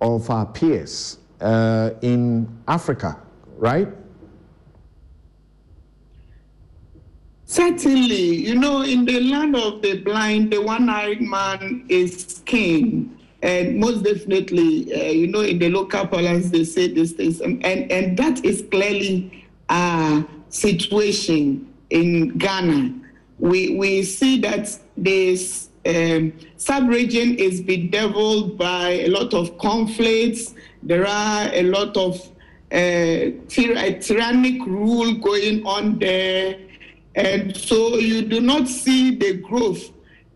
of 0.00 0.30
our 0.30 0.46
peers 0.46 1.18
uh, 1.40 1.90
in 2.02 2.48
Africa, 2.68 3.20
right? 3.58 3.88
Certainly, 7.48 8.34
you 8.44 8.56
know, 8.56 8.82
in 8.82 9.04
the 9.04 9.20
land 9.20 9.54
of 9.54 9.80
the 9.80 10.02
blind, 10.02 10.52
the 10.52 10.60
one 10.60 10.90
eyed 10.90 11.20
man 11.20 11.86
is 11.88 12.42
king. 12.44 13.16
And 13.40 13.78
most 13.78 14.02
definitely, 14.02 14.92
uh, 14.92 15.12
you 15.12 15.28
know, 15.28 15.42
in 15.42 15.60
the 15.60 15.68
local 15.68 16.08
parlance, 16.08 16.50
they 16.50 16.64
say 16.64 16.88
these 16.88 17.12
things. 17.12 17.40
And, 17.40 17.64
and, 17.64 17.90
and 17.92 18.16
that 18.18 18.44
is 18.44 18.64
clearly 18.68 19.46
a 19.68 20.24
situation 20.48 21.72
in 21.90 22.36
Ghana. 22.36 22.92
We, 23.38 23.76
we 23.76 24.02
see 24.02 24.40
that 24.40 24.76
this 24.96 25.68
um, 25.86 26.32
sub-region 26.56 27.36
is 27.36 27.60
bedeviled 27.60 28.58
by 28.58 28.90
a 28.90 29.08
lot 29.08 29.34
of 29.34 29.56
conflicts. 29.58 30.54
There 30.82 31.06
are 31.06 31.48
a 31.52 31.62
lot 31.62 31.96
of 31.96 32.16
uh, 32.72 33.30
tyr- 33.46 34.00
tyrannic 34.00 34.66
rule 34.66 35.14
going 35.14 35.64
on 35.64 36.00
there. 36.00 36.58
And 37.16 37.56
so 37.56 37.96
you 37.96 38.22
do 38.22 38.40
not 38.40 38.68
see 38.68 39.16
the 39.16 39.38
growth. 39.38 39.90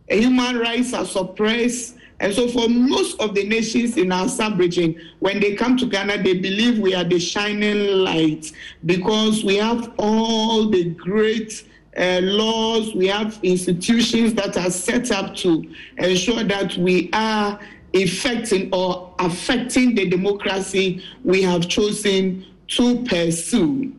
Human 0.08 0.58
rights 0.58 0.92
are 0.92 1.04
suppressed. 1.04 1.96
And 2.18 2.34
so, 2.34 2.48
for 2.48 2.68
most 2.68 3.18
of 3.18 3.34
the 3.34 3.48
nations 3.48 3.96
in 3.96 4.12
our 4.12 4.28
sub-region, 4.28 5.00
when 5.20 5.40
they 5.40 5.54
come 5.54 5.78
to 5.78 5.86
Ghana, 5.86 6.22
they 6.22 6.34
believe 6.34 6.78
we 6.78 6.94
are 6.94 7.04
the 7.04 7.18
shining 7.18 8.04
light 8.04 8.52
because 8.84 9.42
we 9.42 9.56
have 9.56 9.92
all 9.98 10.68
the 10.68 10.90
great 10.90 11.64
uh, 11.96 12.20
laws, 12.22 12.94
we 12.94 13.06
have 13.06 13.38
institutions 13.42 14.34
that 14.34 14.56
are 14.58 14.70
set 14.70 15.10
up 15.10 15.34
to 15.36 15.64
ensure 15.98 16.44
that 16.44 16.76
we 16.76 17.08
are 17.12 17.58
affecting 17.94 18.72
or 18.72 19.14
affecting 19.18 19.94
the 19.94 20.08
democracy 20.08 21.02
we 21.24 21.42
have 21.42 21.68
chosen 21.68 22.44
to 22.68 23.02
pursue. 23.04 23.92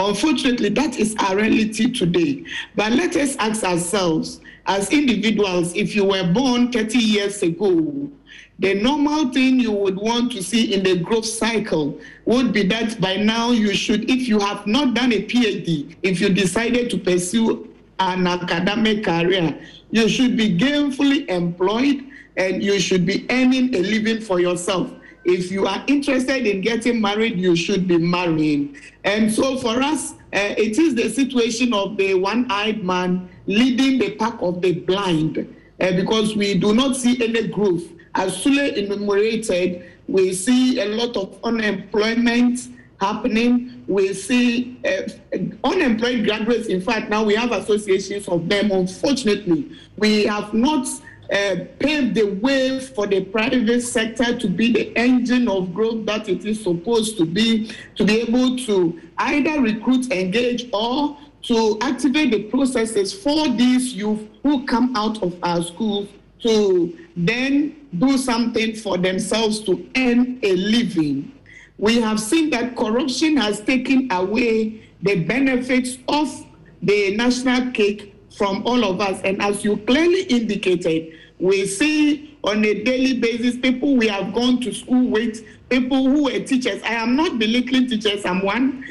Unfortunately, 0.00 0.70
that 0.70 0.98
is 0.98 1.14
our 1.18 1.36
reality 1.36 1.92
today. 1.92 2.42
But 2.74 2.92
let 2.92 3.16
us 3.16 3.36
ask 3.36 3.62
ourselves, 3.62 4.40
as 4.66 4.90
individuals, 4.90 5.74
if 5.74 5.94
you 5.94 6.06
were 6.06 6.24
born 6.32 6.72
30 6.72 6.98
years 6.98 7.42
ago, 7.42 8.10
the 8.58 8.74
normal 8.74 9.30
thing 9.30 9.60
you 9.60 9.72
would 9.72 9.96
want 9.96 10.32
to 10.32 10.42
see 10.42 10.72
in 10.72 10.82
the 10.82 10.96
growth 10.96 11.26
cycle 11.26 12.00
would 12.24 12.52
be 12.52 12.62
that 12.68 12.98
by 13.00 13.16
now 13.16 13.50
you 13.50 13.74
should, 13.74 14.08
if 14.10 14.26
you 14.26 14.38
have 14.38 14.66
not 14.66 14.94
done 14.94 15.12
a 15.12 15.22
PhD, 15.22 15.94
if 16.02 16.18
you 16.20 16.30
decided 16.30 16.88
to 16.90 16.98
pursue 16.98 17.68
an 17.98 18.26
academic 18.26 19.04
career, 19.04 19.60
you 19.90 20.08
should 20.08 20.34
be 20.34 20.56
gainfully 20.56 21.28
employed 21.28 22.06
and 22.38 22.62
you 22.62 22.80
should 22.80 23.04
be 23.04 23.26
earning 23.28 23.74
a 23.74 23.80
living 23.80 24.20
for 24.20 24.40
yourself. 24.40 24.90
If 25.24 25.50
you 25.50 25.66
are 25.66 25.84
interested 25.86 26.46
in 26.46 26.60
getting 26.62 27.00
married, 27.00 27.38
you 27.38 27.54
should 27.56 27.86
be 27.86 27.98
marrying. 27.98 28.76
And 29.04 29.30
so 29.32 29.58
for 29.58 29.82
us, 29.82 30.12
uh, 30.32 30.54
it 30.56 30.78
is 30.78 30.94
the 30.94 31.10
situation 31.10 31.74
of 31.74 31.96
the 31.96 32.14
one 32.14 32.50
eyed 32.50 32.84
man 32.84 33.28
leading 33.46 33.98
the 33.98 34.14
pack 34.16 34.36
of 34.40 34.62
the 34.62 34.72
blind 34.72 35.38
uh, 35.80 35.92
because 35.92 36.36
we 36.36 36.58
do 36.58 36.74
not 36.74 36.96
see 36.96 37.22
any 37.22 37.48
growth. 37.48 37.84
As 38.14 38.36
Sule 38.36 38.74
enumerated, 38.76 39.84
we 40.08 40.32
see 40.32 40.80
a 40.80 40.86
lot 40.86 41.16
of 41.16 41.38
unemployment 41.44 42.68
happening. 43.00 43.84
We 43.86 44.12
see 44.12 44.78
uh, 44.84 45.38
unemployed 45.64 46.24
graduates. 46.24 46.68
In 46.68 46.80
fact, 46.80 47.08
now 47.08 47.24
we 47.24 47.34
have 47.34 47.52
associations 47.52 48.28
of 48.28 48.48
them. 48.48 48.70
Unfortunately, 48.70 49.70
we 49.96 50.24
have 50.24 50.52
not 50.52 50.86
uh, 51.30 51.56
paved 51.78 52.14
the 52.14 52.32
way 52.42 52.80
for 52.80 53.06
the 53.06 53.24
private 53.26 53.80
sector 53.82 54.36
to 54.36 54.48
be 54.48 54.72
the 54.72 54.96
engine 54.96 55.48
of 55.48 55.72
growth 55.72 56.04
that 56.06 56.28
it 56.28 56.44
is 56.44 56.62
supposed 56.62 57.16
to 57.18 57.24
be, 57.24 57.70
to 57.94 58.04
be 58.04 58.20
able 58.20 58.56
to 58.56 59.00
either 59.18 59.60
recruit, 59.60 60.10
engage, 60.10 60.68
or 60.72 61.16
to 61.42 61.78
activate 61.80 62.32
the 62.32 62.42
processes 62.44 63.12
for 63.12 63.48
these 63.48 63.94
youth 63.94 64.28
who 64.42 64.66
come 64.66 64.94
out 64.96 65.22
of 65.22 65.38
our 65.42 65.62
schools 65.62 66.08
to 66.40 66.98
then 67.16 67.76
do 67.98 68.18
something 68.18 68.74
for 68.74 68.98
themselves 68.98 69.60
to 69.60 69.88
earn 69.96 70.38
a 70.42 70.56
living. 70.56 71.32
We 71.78 72.00
have 72.00 72.20
seen 72.20 72.50
that 72.50 72.76
corruption 72.76 73.36
has 73.36 73.60
taken 73.60 74.10
away 74.10 74.82
the 75.02 75.24
benefits 75.24 75.96
of 76.08 76.46
the 76.82 77.16
national 77.16 77.70
cake 77.72 78.14
from 78.36 78.62
all 78.66 78.84
of 78.84 79.00
us. 79.00 79.20
And 79.22 79.40
as 79.40 79.64
you 79.64 79.76
clearly 79.78 80.22
indicated, 80.24 81.14
we 81.40 81.66
see 81.66 82.38
on 82.44 82.64
a 82.64 82.84
daily 82.84 83.18
basis 83.18 83.56
people 83.56 83.96
we 83.96 84.06
have 84.08 84.32
gone 84.34 84.60
to 84.60 84.72
school 84.72 85.08
with, 85.08 85.44
people 85.68 86.04
who 86.04 86.24
were 86.24 86.40
teachers. 86.40 86.82
I 86.82 86.94
am 86.94 87.16
not 87.16 87.38
belittling 87.38 87.88
teachers, 87.88 88.24
I'm 88.24 88.42
one. 88.42 88.84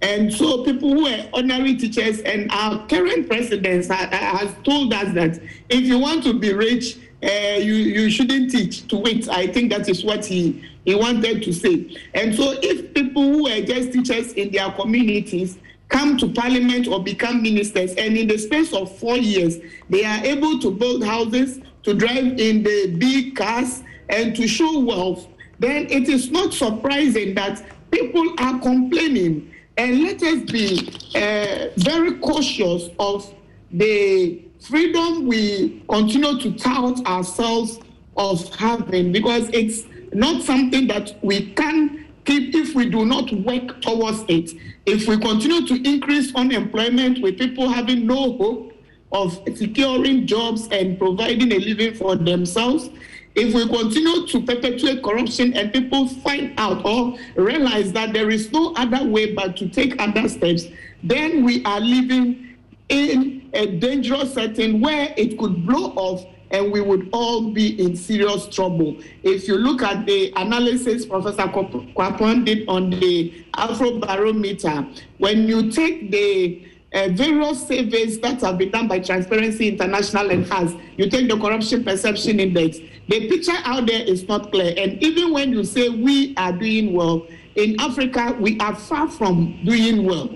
And 0.00 0.32
so 0.32 0.64
people 0.64 0.92
who 0.92 1.06
are 1.06 1.28
honorary 1.32 1.76
teachers 1.76 2.20
and 2.20 2.50
our 2.50 2.86
current 2.88 3.28
president 3.28 3.86
has 3.86 4.54
told 4.64 4.92
us 4.92 5.14
that 5.14 5.40
if 5.68 5.82
you 5.82 5.98
want 5.98 6.24
to 6.24 6.38
be 6.38 6.52
rich, 6.52 6.98
uh, 7.22 7.58
you, 7.58 7.74
you 7.74 8.10
shouldn't 8.10 8.50
teach 8.50 8.88
to 8.88 8.96
wait. 8.96 9.28
I 9.28 9.46
think 9.46 9.70
that 9.70 9.88
is 9.88 10.04
what 10.04 10.24
he, 10.24 10.60
he 10.84 10.96
wanted 10.96 11.44
to 11.44 11.52
say. 11.52 11.96
And 12.14 12.34
so 12.34 12.58
if 12.60 12.92
people 12.94 13.22
who 13.22 13.48
are 13.48 13.60
just 13.60 13.92
teachers 13.92 14.32
in 14.32 14.50
their 14.50 14.72
communities 14.72 15.58
come 15.88 16.16
to 16.18 16.32
parliament 16.32 16.88
or 16.88 17.00
become 17.00 17.42
ministers, 17.42 17.94
and 17.94 18.16
in 18.16 18.26
the 18.26 18.38
space 18.38 18.72
of 18.72 18.96
four 18.98 19.16
years, 19.16 19.58
they 19.88 20.04
are 20.04 20.24
able 20.24 20.58
to 20.58 20.70
build 20.72 21.04
houses, 21.04 21.60
to 21.82 21.94
drive 21.94 22.38
in 22.38 22.62
the 22.62 22.96
big 22.98 23.36
cars, 23.36 23.82
and 24.08 24.36
to 24.36 24.46
show 24.46 24.78
wealth, 24.80 25.26
then 25.58 25.86
it 25.90 26.08
is 26.08 26.30
not 26.30 26.52
surprising 26.52 27.34
that 27.34 27.64
people 27.90 28.34
are 28.38 28.58
complaining 28.60 29.52
and 29.76 30.02
let 30.02 30.22
us 30.22 30.50
be 30.50 30.90
uh, 31.14 31.68
very 31.76 32.18
cautious 32.18 32.90
of 32.98 33.32
the 33.70 34.42
freedom 34.60 35.26
we 35.26 35.82
continue 35.88 36.38
to 36.38 36.52
tout 36.58 37.04
ourselves 37.06 37.80
of 38.16 38.54
having 38.54 39.12
because 39.12 39.48
it's 39.52 39.84
not 40.12 40.42
something 40.42 40.86
that 40.86 41.16
we 41.22 41.52
can 41.52 42.06
keep 42.24 42.54
if 42.54 42.74
we 42.74 42.88
do 42.88 43.04
not 43.04 43.32
work 43.32 43.80
towards 43.80 44.24
it. 44.28 44.52
If 44.84 45.08
we 45.08 45.18
continue 45.18 45.66
to 45.66 45.88
increase 45.88 46.34
unemployment 46.34 47.22
with 47.22 47.38
people 47.38 47.68
having 47.68 48.06
no 48.06 48.36
hope 48.36 48.71
of 49.12 49.40
securing 49.54 50.26
jobs 50.26 50.68
and 50.72 50.98
providing 50.98 51.52
a 51.52 51.58
living 51.58 51.94
for 51.94 52.16
themselves, 52.16 52.90
if 53.34 53.54
we 53.54 53.66
continue 53.66 54.26
to 54.26 54.42
perpetuate 54.42 55.02
corruption 55.02 55.54
and 55.54 55.72
people 55.72 56.06
find 56.06 56.52
out 56.58 56.84
or 56.84 57.16
realize 57.36 57.92
that 57.92 58.12
there 58.12 58.30
is 58.30 58.52
no 58.52 58.74
other 58.74 59.04
way 59.04 59.34
but 59.34 59.56
to 59.56 59.68
take 59.68 60.00
other 60.00 60.28
steps, 60.28 60.66
then 61.02 61.42
we 61.42 61.64
are 61.64 61.80
living 61.80 62.56
in 62.88 63.48
a 63.54 63.66
dangerous 63.78 64.34
setting 64.34 64.80
where 64.80 65.14
it 65.16 65.38
could 65.38 65.66
blow 65.66 65.92
off 65.96 66.26
and 66.50 66.70
we 66.70 66.82
would 66.82 67.08
all 67.12 67.50
be 67.50 67.82
in 67.82 67.96
serious 67.96 68.46
trouble. 68.46 68.96
If 69.22 69.48
you 69.48 69.56
look 69.56 69.82
at 69.82 70.04
the 70.04 70.32
analysis 70.36 71.06
Professor 71.06 71.48
Kwapong 71.48 72.44
did 72.44 72.68
on 72.68 72.90
the 72.90 73.44
Afrobarometer, 73.54 75.02
when 75.16 75.48
you 75.48 75.70
take 75.70 76.10
the 76.10 76.62
uh, 76.94 77.08
various 77.12 77.66
surveys 77.66 78.20
that 78.20 78.40
have 78.40 78.58
been 78.58 78.70
done 78.70 78.88
by 78.88 78.98
Transparency 78.98 79.68
International 79.68 80.30
and 80.30 80.46
has, 80.52 80.74
you 80.96 81.08
take 81.08 81.28
the 81.28 81.38
Corruption 81.38 81.84
Perception 81.84 82.40
Index, 82.40 82.78
the 83.08 83.28
picture 83.28 83.56
out 83.64 83.86
there 83.86 84.02
is 84.02 84.28
not 84.28 84.52
clear. 84.52 84.74
And 84.76 85.02
even 85.02 85.32
when 85.32 85.52
you 85.52 85.64
say 85.64 85.88
we 85.88 86.34
are 86.36 86.52
doing 86.52 86.92
well, 86.92 87.26
in 87.56 87.78
Africa, 87.80 88.36
we 88.40 88.58
are 88.60 88.74
far 88.74 89.08
from 89.08 89.58
doing 89.64 90.04
well. 90.04 90.30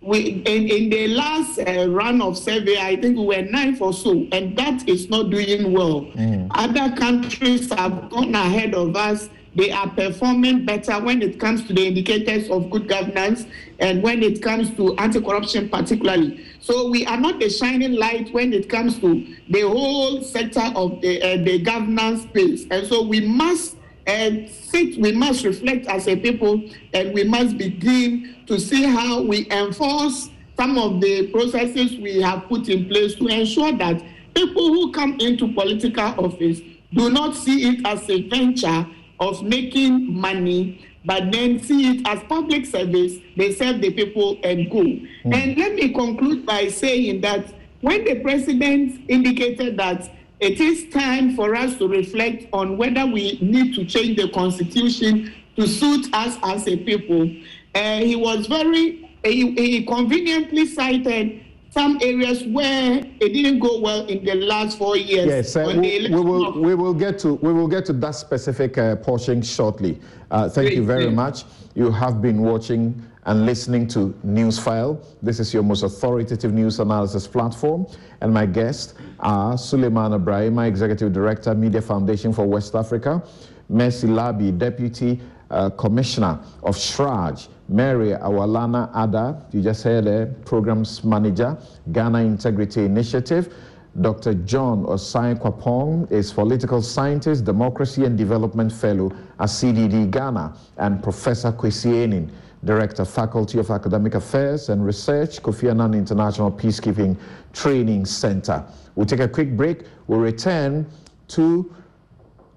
We, 0.00 0.42
in, 0.46 0.68
in 0.68 0.90
the 0.90 1.08
last 1.08 1.58
uh, 1.58 1.88
run 1.88 2.22
of 2.22 2.38
survey, 2.38 2.78
I 2.78 2.94
think 2.94 3.16
we 3.16 3.26
were 3.26 3.42
ninth 3.42 3.80
or 3.80 3.92
so, 3.92 4.26
and 4.30 4.56
that 4.56 4.88
is 4.88 5.08
not 5.10 5.30
doing 5.30 5.72
well. 5.72 6.02
Mm. 6.02 6.46
Other 6.52 6.94
countries 6.94 7.72
have 7.72 8.08
gone 8.10 8.34
ahead 8.34 8.74
of 8.74 8.94
us. 8.94 9.28
They 9.56 9.70
are 9.70 9.88
performing 9.88 10.66
better 10.66 11.00
when 11.02 11.22
it 11.22 11.40
comes 11.40 11.66
to 11.66 11.72
the 11.72 11.86
indicators 11.86 12.50
of 12.50 12.70
good 12.70 12.88
governance 12.88 13.46
and 13.78 14.02
when 14.02 14.22
it 14.22 14.42
comes 14.42 14.70
to 14.76 14.94
anti 14.96 15.20
corruption, 15.20 15.70
particularly. 15.70 16.44
So 16.60 16.90
we 16.90 17.06
are 17.06 17.18
not 17.18 17.40
the 17.40 17.48
shining 17.48 17.94
light 17.94 18.32
when 18.34 18.52
it 18.52 18.68
comes 18.68 18.98
to 18.98 19.26
the 19.48 19.62
whole 19.62 20.22
sector 20.22 20.70
of 20.76 21.00
the, 21.00 21.22
uh, 21.22 21.42
the 21.42 21.58
governance 21.58 22.24
space. 22.24 22.66
And 22.70 22.86
so 22.86 23.02
we 23.02 23.20
must 23.20 23.76
and 24.06 24.48
sit, 24.48 24.98
we 24.98 25.12
must 25.12 25.44
reflect 25.44 25.86
as 25.86 26.06
a 26.06 26.16
people 26.16 26.62
and 26.92 27.12
we 27.12 27.24
must 27.24 27.56
begin 27.56 28.36
to 28.46 28.60
see 28.60 28.84
how 28.84 29.22
we 29.22 29.50
enforce 29.50 30.30
some 30.56 30.78
of 30.78 31.00
the 31.00 31.28
processes 31.28 31.96
we 31.96 32.20
have 32.20 32.46
put 32.48 32.68
in 32.68 32.88
place 32.88 33.14
to 33.16 33.26
ensure 33.26 33.72
that 33.72 34.02
people 34.34 34.68
who 34.68 34.92
come 34.92 35.18
into 35.18 35.52
political 35.52 36.04
office 36.24 36.60
do 36.92 37.10
not 37.10 37.34
see 37.34 37.68
it 37.68 37.86
as 37.86 38.08
a 38.08 38.22
venture 38.28 38.86
of 39.20 39.42
making 39.42 40.12
money, 40.12 40.84
but 41.04 41.32
then 41.32 41.62
see 41.62 41.90
it 41.90 42.08
as 42.08 42.22
public 42.24 42.66
service. 42.66 43.18
They 43.36 43.52
serve 43.52 43.80
the 43.80 43.90
people 43.90 44.38
and 44.42 44.70
go. 44.70 44.82
Mm. 44.82 45.34
And 45.34 45.58
let 45.58 45.74
me 45.74 45.92
conclude 45.92 46.44
by 46.44 46.68
saying 46.68 47.20
that 47.22 47.52
when 47.80 48.04
the 48.04 48.20
president 48.20 49.00
indicated 49.08 49.76
that 49.76 50.10
it 50.40 50.60
is 50.60 50.88
time 50.90 51.34
for 51.34 51.54
us 51.54 51.78
to 51.78 51.88
reflect 51.88 52.46
on 52.52 52.76
whether 52.76 53.06
we 53.06 53.38
need 53.40 53.74
to 53.74 53.84
change 53.86 54.18
the 54.18 54.28
constitution 54.28 55.32
to 55.56 55.66
suit 55.66 56.08
us 56.12 56.36
as 56.42 56.68
a 56.68 56.76
people. 56.76 57.30
Uh, 57.74 57.98
he 57.98 58.16
was 58.16 58.46
very, 58.46 59.08
he, 59.24 59.52
he 59.52 59.84
conveniently 59.86 60.66
cited 60.66 61.42
some 61.76 61.98
areas 62.00 62.42
where 62.44 63.04
it 63.20 63.30
didn't 63.34 63.58
go 63.58 63.78
well 63.80 64.06
in 64.06 64.24
the 64.24 64.34
last 64.34 64.78
four 64.78 64.96
years. 64.96 65.26
Yes, 65.26 65.56
uh, 65.56 65.74
we, 65.76 66.08
we, 66.08 66.20
will 66.20 66.58
we 66.58 66.74
will 66.74 66.94
get 66.94 67.18
to 67.18 67.34
we 67.34 67.52
will 67.52 67.68
get 67.68 67.84
to 67.84 67.92
that 67.92 68.14
specific 68.14 68.78
uh, 68.78 68.96
portion 68.96 69.42
shortly. 69.42 70.00
Uh, 70.30 70.48
thank 70.48 70.68
great, 70.68 70.76
you 70.78 70.86
very 70.86 71.10
much. 71.10 71.44
You 71.74 71.90
have 71.90 72.22
been 72.22 72.40
watching 72.40 72.82
and 73.26 73.44
listening 73.44 73.86
to 73.88 74.14
Newsfile. 74.24 75.04
This 75.20 75.38
is 75.38 75.52
your 75.52 75.64
most 75.64 75.82
authoritative 75.82 76.54
news 76.54 76.80
analysis 76.80 77.26
platform, 77.26 77.86
and 78.22 78.32
my 78.32 78.46
guests 78.46 78.94
are 79.20 79.54
Sulemana 79.54 80.18
Braimah, 80.28 80.66
Executive 80.66 81.12
Director, 81.12 81.54
Media 81.54 81.82
Foundation 81.82 82.32
for 82.32 82.46
West 82.46 82.74
Africa, 82.74 83.22
Mercy 83.68 84.06
Larbi, 84.06 84.56
Deputy 84.56 85.20
uh, 85.50 85.68
Commissioner 85.70 86.40
of 86.62 86.74
CHRAJ, 86.74 87.48
Mary 87.68 88.10
Awelana 88.10 88.92
Addah, 88.94 89.42
you 89.52 89.60
just 89.60 89.82
heard 89.82 90.06
a 90.06 90.26
Programs 90.44 91.02
Manager, 91.02 91.58
Ghana 91.92 92.18
Integrity 92.20 92.84
Initiative. 92.84 93.52
Dr. 94.00 94.34
John 94.34 94.84
Osae 94.84 95.34
Kwapong 95.40 96.10
is 96.12 96.32
political 96.32 96.82
scientist, 96.82 97.44
democracy 97.44 98.04
and 98.04 98.16
development 98.16 98.70
fellow 98.70 99.10
at 99.40 99.48
CDD 99.48 100.10
Ghana, 100.10 100.54
and 100.76 101.02
Professor 101.02 101.50
Kwesi 101.50 102.04
Aning, 102.04 102.30
Director, 102.64 103.04
Faculty 103.04 103.58
of 103.58 103.70
Academic 103.70 104.14
Affairs 104.14 104.68
and 104.68 104.84
Research, 104.84 105.42
Kofi 105.42 105.70
Annan 105.70 105.94
International 105.94 106.52
Peacekeeping 106.52 107.16
Training 107.52 108.04
Center. 108.04 108.64
We'll 108.94 109.06
take 109.06 109.20
a 109.20 109.28
quick 109.28 109.56
break. 109.56 109.84
We'll 110.06 110.20
return 110.20 110.86
to 111.28 111.74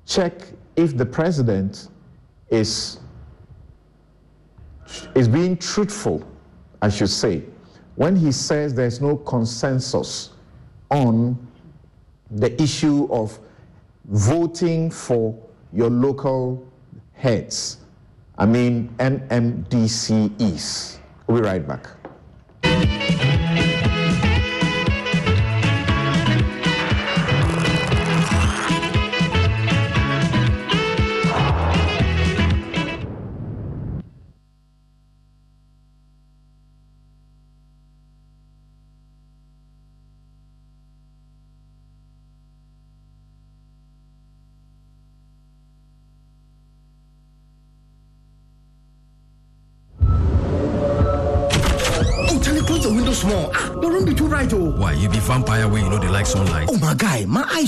check 0.05 0.33
if 0.75 0.97
the 0.97 1.05
president 1.05 1.87
is, 2.49 2.99
is 5.15 5.27
being 5.27 5.57
truthful, 5.57 6.23
I 6.81 6.89
should 6.89 7.09
say, 7.09 7.43
when 7.95 8.15
he 8.15 8.31
says 8.31 8.73
there's 8.73 9.01
no 9.01 9.17
consensus 9.17 10.29
on 10.89 11.37
the 12.31 12.61
issue 12.61 13.07
of 13.11 13.37
voting 14.05 14.89
for 14.89 15.35
your 15.73 15.89
local 15.89 16.65
heads. 17.13 17.77
I 18.37 18.45
mean, 18.45 18.89
MMDCEs. 18.99 20.97
We'll 21.27 21.41
be 21.41 21.43
right 21.43 21.67
back. 21.67 21.87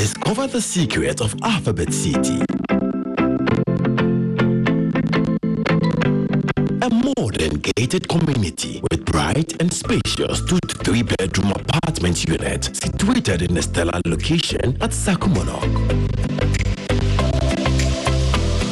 Discover 0.03 0.47
the 0.47 0.59
secret 0.59 1.21
of 1.21 1.33
Alphabet 1.43 1.93
City. 1.93 2.41
A 6.81 6.89
modern 6.89 7.61
gated 7.77 8.09
community 8.09 8.81
with 8.91 9.05
bright 9.05 9.55
and 9.61 9.71
spacious 9.71 10.41
two 10.41 10.59
to 10.67 10.75
three 10.83 11.03
bedroom 11.03 11.51
apartment 11.51 12.27
unit 12.27 12.69
situated 12.75 13.43
in 13.43 13.55
a 13.55 13.61
stellar 13.61 14.01
location 14.05 14.77
at 14.81 14.91
Sakumonok. 14.91 15.71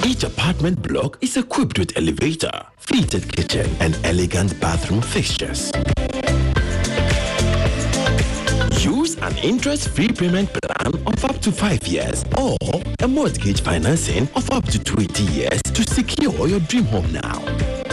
Each 0.05 0.25
apartment 0.25 0.81
block 0.81 1.17
is 1.21 1.37
equipped 1.37 1.79
with 1.79 1.95
elevator, 1.95 2.51
fitted 2.75 3.33
kitchen, 3.33 3.73
and 3.79 3.97
elegant 4.03 4.59
bathroom 4.59 5.01
fixtures. 5.01 5.71
An 9.21 9.37
interest-free 9.37 10.09
payment 10.09 10.49
plan 10.51 10.93
of 11.05 11.25
up 11.25 11.39
to 11.41 11.51
5 11.51 11.87
years 11.87 12.25
or 12.37 12.57
a 13.01 13.07
mortgage 13.07 13.61
financing 13.61 14.27
of 14.35 14.49
up 14.49 14.65
to 14.65 14.79
20 14.79 15.23
years 15.25 15.61
to 15.73 15.83
secure 15.83 16.47
your 16.47 16.59
dream 16.61 16.85
home 16.85 17.11
now. 17.11 17.39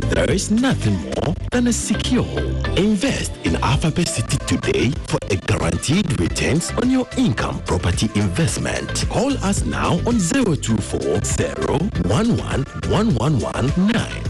There 0.08 0.30
is 0.30 0.50
nothing 0.50 0.96
more 0.96 1.34
than 1.52 1.66
a 1.66 1.72
secure 1.72 2.24
home. 2.24 2.64
Invest 2.76 3.32
in 3.44 3.56
Alphabet 3.56 4.08
City 4.08 4.38
today 4.46 4.90
for 5.06 5.18
a 5.30 5.36
guaranteed 5.36 6.18
returns 6.18 6.70
on 6.82 6.90
your 6.90 7.06
income 7.18 7.60
property 7.64 8.08
investment. 8.14 9.06
Call 9.10 9.32
us 9.44 9.64
now 9.64 10.00
on 10.06 10.18
024 10.18 11.20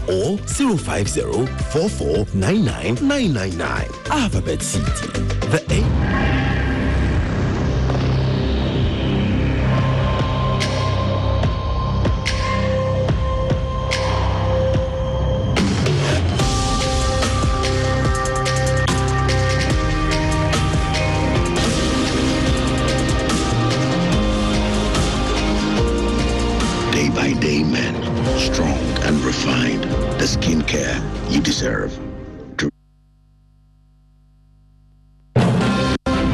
or 0.09 0.37
050 0.37 1.21
Alphabet 4.11 4.61
City. 4.61 5.07
The 5.49 5.63
A. 5.69 6.48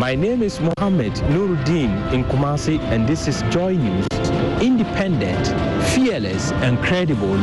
My 0.06 0.14
name 0.14 0.44
is 0.44 0.60
Mohammed 0.60 1.14
Nuruddin 1.32 2.12
in 2.14 2.26
Kumasi, 2.26 2.78
and 2.92 3.08
this 3.08 3.28
is 3.28 3.42
Joy 3.44 3.76
News. 3.76 4.08
Independent, 4.62 5.48
fearless, 5.96 6.52
and 6.62 6.78
credible. 6.80 7.38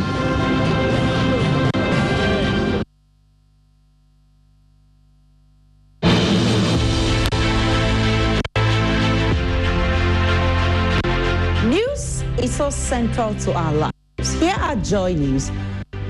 News 11.67 12.23
is 12.39 12.55
so 12.55 12.69
central 12.69 13.35
to 13.37 13.55
our 13.55 13.73
lives. 13.73 14.02
Here 14.43 14.59
are 14.59 14.75
Joy 14.75 15.15
News. 15.15 15.53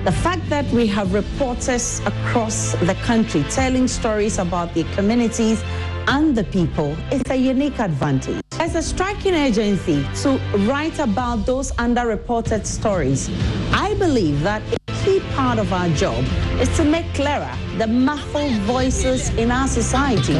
The 0.04 0.10
fact 0.24 0.48
that 0.48 0.64
we 0.72 0.86
have 0.86 1.12
reporters 1.12 2.00
across 2.06 2.72
the 2.88 2.94
country 3.04 3.44
telling 3.50 3.86
stories 3.86 4.38
about 4.38 4.72
the 4.72 4.84
communities 4.94 5.62
and 6.08 6.34
the 6.34 6.44
people 6.44 6.96
is 7.12 7.22
a 7.28 7.36
unique 7.36 7.78
advantage. 7.78 8.40
As 8.52 8.74
a 8.74 8.80
striking 8.80 9.34
agency 9.34 10.02
to 10.22 10.40
write 10.66 10.98
about 10.98 11.44
those 11.44 11.72
underreported 11.72 12.64
stories, 12.64 13.28
I 13.70 13.92
believe 13.98 14.40
that 14.44 14.62
key 15.04 15.20
part 15.34 15.58
of 15.58 15.72
our 15.72 15.88
job 15.90 16.24
is 16.60 16.68
to 16.76 16.84
make 16.84 17.12
clearer 17.14 17.50
the 17.78 17.86
muffled 17.86 18.52
voices 18.62 19.30
in 19.36 19.50
our 19.50 19.66
society. 19.66 20.34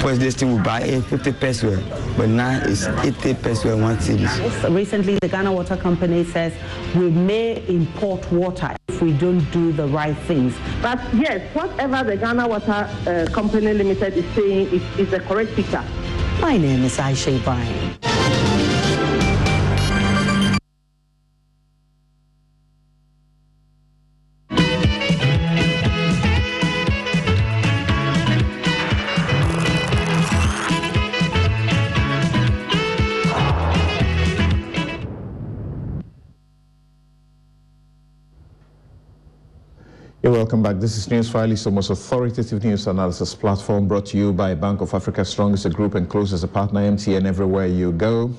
First, 0.00 0.20
this 0.20 0.34
thing 0.34 0.50
will 0.52 0.62
buy 0.64 1.00
50 1.02 1.32
pesewas, 1.32 2.16
but 2.16 2.28
now 2.28 2.60
it's 2.64 2.86
80 2.86 3.34
pesewas 3.34 3.80
one 3.80 4.00
series. 4.00 4.64
Recently, 4.64 5.18
the 5.20 5.28
Ghana 5.28 5.52
Water 5.52 5.76
Company 5.76 6.24
says 6.24 6.52
we 6.96 7.10
may 7.10 7.64
import 7.68 8.30
water 8.32 8.74
if 8.88 9.00
we 9.00 9.12
don't 9.12 9.44
do 9.52 9.72
the 9.72 9.86
right 9.86 10.16
things. 10.26 10.56
But 10.82 10.98
yes, 11.14 11.40
whatever 11.54 12.02
the 12.02 12.16
Ghana 12.16 12.48
Water 12.48 12.72
uh, 13.06 13.26
Company 13.32 13.72
Limited 13.72 14.14
is 14.16 14.34
saying 14.34 14.66
is, 14.68 14.82
is 14.98 15.10
the 15.10 15.20
correct 15.20 15.54
picture. 15.54 15.84
My 16.40 16.56
name 16.56 16.82
is 16.84 16.96
Aisha 16.98 17.36
Ibrahim. 17.36 18.07
You're 40.28 40.36
welcome 40.36 40.62
back. 40.62 40.78
This 40.78 40.98
is 40.98 41.10
News 41.10 41.30
File, 41.30 41.48
the 41.48 41.70
most 41.70 41.88
authoritative 41.88 42.62
news 42.62 42.86
analysis 42.86 43.34
platform 43.34 43.88
brought 43.88 44.04
to 44.08 44.18
you 44.18 44.30
by 44.30 44.54
Bank 44.54 44.82
of 44.82 44.92
Africa 44.92 45.24
Strongest 45.24 45.72
group 45.72 45.94
and 45.94 46.06
closest 46.06 46.52
partner, 46.52 46.82
MTN, 46.82 47.24
everywhere 47.24 47.66
you 47.66 47.92
go. 47.92 48.30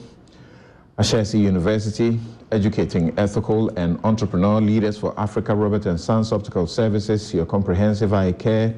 Ashesi 0.99 1.41
University, 1.41 2.19
educating 2.51 3.11
ethical 3.17 3.69
and 3.69 3.97
entrepreneurial 4.03 4.63
leaders 4.63 4.99
for 4.99 5.19
Africa, 5.19 5.55
Robert 5.55 5.87
and 5.87 5.99
Sons 5.99 6.31
Optical 6.31 6.67
Services, 6.67 7.33
your 7.33 7.47
comprehensive 7.47 8.13
eye 8.13 8.33
care 8.33 8.75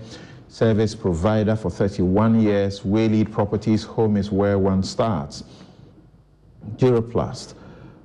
service 0.48 0.96
provider 0.96 1.58
for 1.58 1.70
31 1.70 2.40
years. 2.40 2.86
Waylead 2.86 3.30
Properties, 3.30 3.84
home 3.84 4.16
is 4.16 4.32
where 4.32 4.58
one 4.58 4.84
starts. 4.84 5.44
Duraplast, 6.78 7.56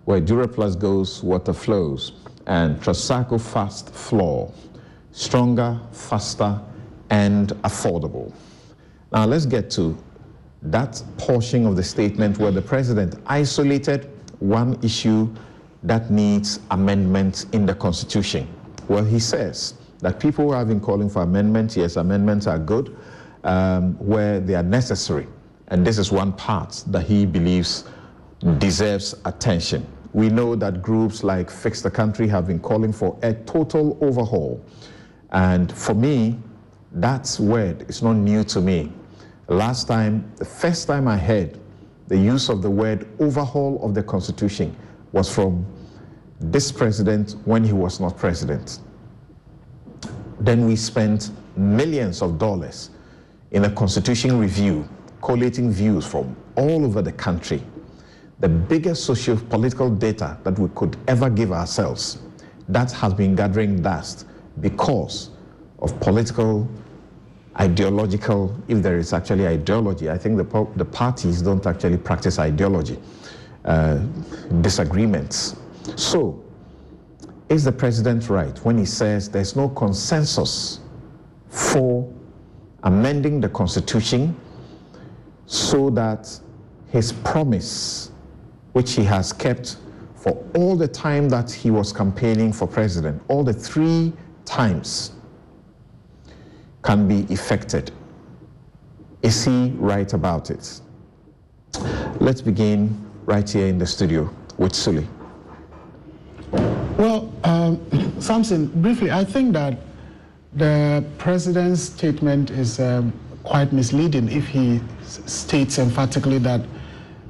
where 0.04 0.20
Duraplast 0.20 0.80
goes, 0.80 1.22
water 1.22 1.52
flows. 1.52 2.10
And 2.48 2.80
Trasacco 2.80 3.40
Fast 3.40 3.90
Floor, 3.90 4.52
stronger, 5.16 5.80
faster, 5.92 6.60
and 7.08 7.48
affordable. 7.64 8.30
Now 9.12 9.24
let's 9.24 9.46
get 9.46 9.70
to 9.70 9.96
that 10.60 11.02
portion 11.16 11.66
of 11.66 11.74
the 11.74 11.82
statement 11.82 12.36
where 12.36 12.50
the 12.50 12.60
president 12.60 13.14
isolated 13.24 14.10
one 14.40 14.78
issue 14.82 15.34
that 15.84 16.10
needs 16.10 16.60
amendments 16.70 17.46
in 17.52 17.64
the 17.64 17.74
Constitution. 17.74 18.46
Well, 18.88 19.04
he 19.04 19.18
says 19.18 19.74
that 20.00 20.20
people 20.20 20.52
have 20.52 20.68
been 20.68 20.80
calling 20.80 21.08
for 21.08 21.22
amendments. 21.22 21.78
Yes, 21.78 21.96
amendments 21.96 22.46
are 22.46 22.58
good 22.58 22.94
um, 23.44 23.94
where 23.94 24.38
they 24.38 24.54
are 24.54 24.62
necessary. 24.62 25.26
And 25.68 25.86
this 25.86 25.96
is 25.96 26.12
one 26.12 26.34
part 26.34 26.84
that 26.88 27.06
he 27.06 27.24
believes 27.24 27.84
deserves 28.58 29.14
attention. 29.24 29.86
We 30.12 30.28
know 30.28 30.56
that 30.56 30.82
groups 30.82 31.24
like 31.24 31.50
Fix 31.50 31.80
the 31.80 31.90
Country 31.90 32.28
have 32.28 32.46
been 32.46 32.60
calling 32.60 32.92
for 32.92 33.18
a 33.22 33.32
total 33.32 33.96
overhaul 34.02 34.62
and 35.36 35.70
for 35.70 35.92
me, 35.92 36.38
that 36.92 37.36
word 37.38 37.84
is 37.90 38.02
not 38.02 38.14
new 38.14 38.42
to 38.44 38.58
me. 38.58 38.90
Last 39.48 39.86
time, 39.86 40.32
the 40.36 40.46
first 40.46 40.86
time 40.86 41.06
I 41.06 41.18
heard 41.18 41.60
the 42.08 42.16
use 42.16 42.48
of 42.48 42.62
the 42.62 42.70
word 42.70 43.06
overhaul 43.20 43.78
of 43.84 43.92
the 43.92 44.02
Constitution 44.02 44.74
was 45.12 45.32
from 45.32 45.66
this 46.40 46.72
president 46.72 47.36
when 47.44 47.62
he 47.62 47.74
was 47.74 48.00
not 48.00 48.16
president. 48.16 48.78
Then 50.40 50.66
we 50.66 50.74
spent 50.74 51.30
millions 51.54 52.22
of 52.22 52.38
dollars 52.38 52.88
in 53.50 53.66
a 53.66 53.70
constitution 53.70 54.38
review, 54.38 54.88
collating 55.20 55.70
views 55.70 56.06
from 56.06 56.34
all 56.56 56.82
over 56.82 57.02
the 57.02 57.12
country. 57.12 57.62
The 58.40 58.48
biggest 58.48 59.04
socio-political 59.04 59.96
data 59.96 60.38
that 60.44 60.58
we 60.58 60.70
could 60.74 60.96
ever 61.08 61.28
give 61.28 61.52
ourselves, 61.52 62.20
that 62.70 62.90
has 62.92 63.12
been 63.12 63.36
gathering 63.36 63.82
dust 63.82 64.24
because 64.60 65.30
of 65.80 65.98
political, 66.00 66.68
ideological, 67.58 68.56
if 68.68 68.82
there 68.82 68.98
is 68.98 69.12
actually 69.12 69.46
ideology. 69.46 70.10
I 70.10 70.18
think 70.18 70.36
the, 70.36 70.68
the 70.76 70.84
parties 70.84 71.42
don't 71.42 71.66
actually 71.66 71.98
practice 71.98 72.38
ideology, 72.38 72.98
uh, 73.64 73.96
disagreements. 74.60 75.56
So, 75.96 76.42
is 77.48 77.64
the 77.64 77.72
president 77.72 78.28
right 78.28 78.58
when 78.64 78.76
he 78.76 78.84
says 78.84 79.28
there's 79.28 79.54
no 79.54 79.68
consensus 79.68 80.80
for 81.48 82.12
amending 82.82 83.40
the 83.40 83.48
constitution 83.48 84.36
so 85.46 85.90
that 85.90 86.28
his 86.88 87.12
promise, 87.12 88.10
which 88.72 88.94
he 88.94 89.04
has 89.04 89.32
kept 89.32 89.76
for 90.16 90.44
all 90.56 90.76
the 90.76 90.88
time 90.88 91.28
that 91.28 91.50
he 91.50 91.70
was 91.70 91.92
campaigning 91.92 92.52
for 92.52 92.66
president, 92.66 93.22
all 93.28 93.44
the 93.44 93.52
three 93.52 94.12
times 94.46 95.12
can 96.82 97.06
be 97.06 97.30
effected. 97.32 97.90
Is 99.22 99.44
he 99.44 99.72
right 99.76 100.12
about 100.12 100.50
it? 100.50 100.80
Let's 102.20 102.40
begin 102.40 102.96
right 103.24 103.48
here 103.48 103.66
in 103.66 103.76
the 103.76 103.86
studio 103.86 104.30
with 104.56 104.74
Sully. 104.74 105.06
Well, 106.96 107.32
um, 107.44 107.80
Samson, 108.20 108.68
briefly, 108.80 109.10
I 109.10 109.24
think 109.24 109.52
that 109.52 109.78
the 110.54 111.04
president's 111.18 111.82
statement 111.82 112.50
is 112.50 112.80
um, 112.80 113.12
quite 113.42 113.72
misleading 113.72 114.28
if 114.30 114.46
he 114.46 114.80
states 115.02 115.78
emphatically 115.78 116.38
that 116.38 116.62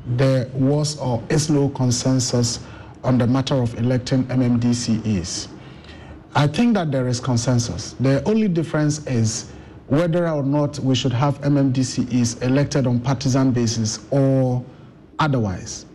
there 0.07 0.49
was 0.55 0.99
or 0.99 1.23
is 1.29 1.51
no 1.51 1.69
consensus 1.71 2.61
on 3.03 3.19
the 3.19 3.27
matter 3.27 3.55
of 3.55 3.77
electing 3.79 4.25
MMDCEs. 4.25 5.49
I 6.37 6.47
think 6.47 6.75
that 6.75 6.93
there 6.93 7.09
is 7.09 7.19
consensus. 7.19 7.95
The 7.99 8.23
only 8.29 8.47
difference 8.47 9.07
is 9.07 9.51
whether 9.89 10.29
or 10.29 10.43
not 10.43 10.79
we 10.81 10.95
should 10.95 11.15
have 11.15 11.41
MMDCEs 11.41 12.43
elected 12.43 12.87
on 12.87 13.01
partisan 13.01 13.53
basis 13.53 14.05
or 14.11 14.63
otherwise. 15.19 15.87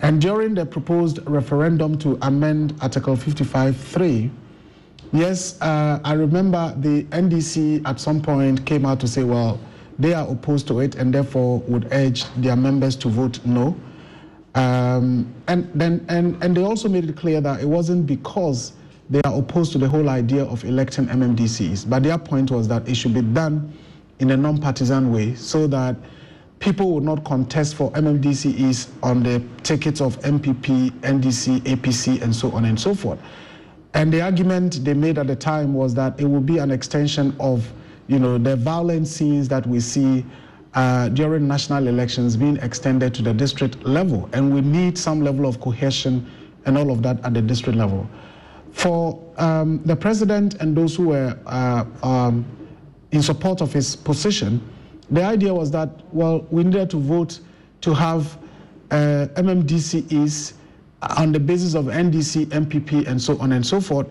And 0.00 0.20
during 0.20 0.52
the 0.52 0.66
proposed 0.66 1.26
referendum 1.26 1.96
to 2.00 2.18
amend 2.20 2.74
Article 2.82 3.16
55.3, 3.16 4.30
yes, 5.14 5.58
uh, 5.62 6.00
I 6.04 6.12
remember 6.12 6.74
the 6.76 7.04
NDC 7.04 7.88
at 7.88 7.98
some 7.98 8.20
point 8.20 8.66
came 8.66 8.84
out 8.84 9.00
to 9.00 9.08
say, 9.08 9.24
well, 9.24 9.58
they 9.98 10.12
are 10.12 10.28
opposed 10.28 10.68
to 10.68 10.80
it 10.80 10.96
and 10.96 11.14
therefore 11.14 11.60
would 11.60 11.88
urge 11.92 12.24
their 12.34 12.56
members 12.56 12.94
to 12.96 13.08
vote 13.08 13.40
no. 13.46 13.74
Um, 14.54 15.32
and 15.48 15.70
then 15.74 16.04
and, 16.10 16.42
and 16.44 16.54
they 16.54 16.62
also 16.62 16.90
made 16.90 17.08
it 17.08 17.16
clear 17.16 17.40
that 17.40 17.60
it 17.62 17.66
wasn't 17.66 18.06
because 18.06 18.72
they 19.08 19.20
are 19.24 19.38
opposed 19.38 19.72
to 19.72 19.78
the 19.78 19.88
whole 19.88 20.08
idea 20.08 20.44
of 20.44 20.64
electing 20.64 21.06
MMDCs. 21.06 21.88
But 21.88 22.02
their 22.02 22.18
point 22.18 22.50
was 22.50 22.66
that 22.68 22.88
it 22.88 22.96
should 22.96 23.14
be 23.14 23.22
done 23.22 23.72
in 24.18 24.30
a 24.30 24.36
non-partisan 24.36 25.12
way 25.12 25.34
so 25.34 25.66
that 25.68 25.96
people 26.58 26.92
would 26.92 27.04
not 27.04 27.24
contest 27.24 27.74
for 27.74 27.92
MMDCs 27.92 28.88
on 29.02 29.22
the 29.22 29.42
tickets 29.62 30.00
of 30.00 30.18
NPP, 30.20 30.90
NDC, 31.00 31.60
APC, 31.60 32.22
and 32.22 32.34
so 32.34 32.50
on 32.52 32.64
and 32.64 32.80
so 32.80 32.94
forth. 32.94 33.18
And 33.94 34.12
the 34.12 34.20
argument 34.20 34.84
they 34.84 34.94
made 34.94 35.18
at 35.18 35.26
the 35.26 35.36
time 35.36 35.72
was 35.72 35.94
that 35.94 36.18
it 36.20 36.24
would 36.26 36.46
be 36.46 36.58
an 36.58 36.70
extension 36.70 37.34
of, 37.40 37.72
you 38.08 38.18
know, 38.18 38.38
the 38.38 38.56
violent 38.56 39.06
scenes 39.06 39.48
that 39.48 39.66
we 39.66 39.80
see 39.80 40.24
uh, 40.74 41.08
during 41.10 41.48
national 41.48 41.86
elections 41.88 42.36
being 42.36 42.56
extended 42.58 43.14
to 43.14 43.22
the 43.22 43.32
district 43.32 43.82
level. 43.84 44.28
And 44.32 44.52
we 44.52 44.60
need 44.60 44.98
some 44.98 45.22
level 45.22 45.46
of 45.46 45.60
cohesion 45.60 46.30
and 46.66 46.76
all 46.76 46.90
of 46.90 47.02
that 47.02 47.24
at 47.24 47.32
the 47.32 47.40
district 47.40 47.78
level. 47.78 48.08
For 48.76 49.18
um, 49.38 49.80
the 49.86 49.96
president 49.96 50.56
and 50.56 50.76
those 50.76 50.94
who 50.96 51.08
were 51.08 51.36
uh, 51.46 51.86
um, 52.02 52.44
in 53.10 53.22
support 53.22 53.62
of 53.62 53.72
his 53.72 53.96
position, 53.96 54.60
the 55.10 55.24
idea 55.24 55.52
was 55.52 55.70
that, 55.70 55.88
well, 56.12 56.46
we 56.50 56.62
needed 56.62 56.90
to 56.90 56.98
vote 56.98 57.40
to 57.80 57.94
have 57.94 58.36
uh, 58.90 59.28
MMDCEs 59.36 60.52
on 61.16 61.32
the 61.32 61.40
basis 61.40 61.74
of 61.74 61.86
NDC, 61.86 62.46
NPP, 62.48 63.06
and 63.06 63.20
so 63.20 63.38
on 63.38 63.52
and 63.52 63.66
so 63.66 63.80
forth. 63.80 64.08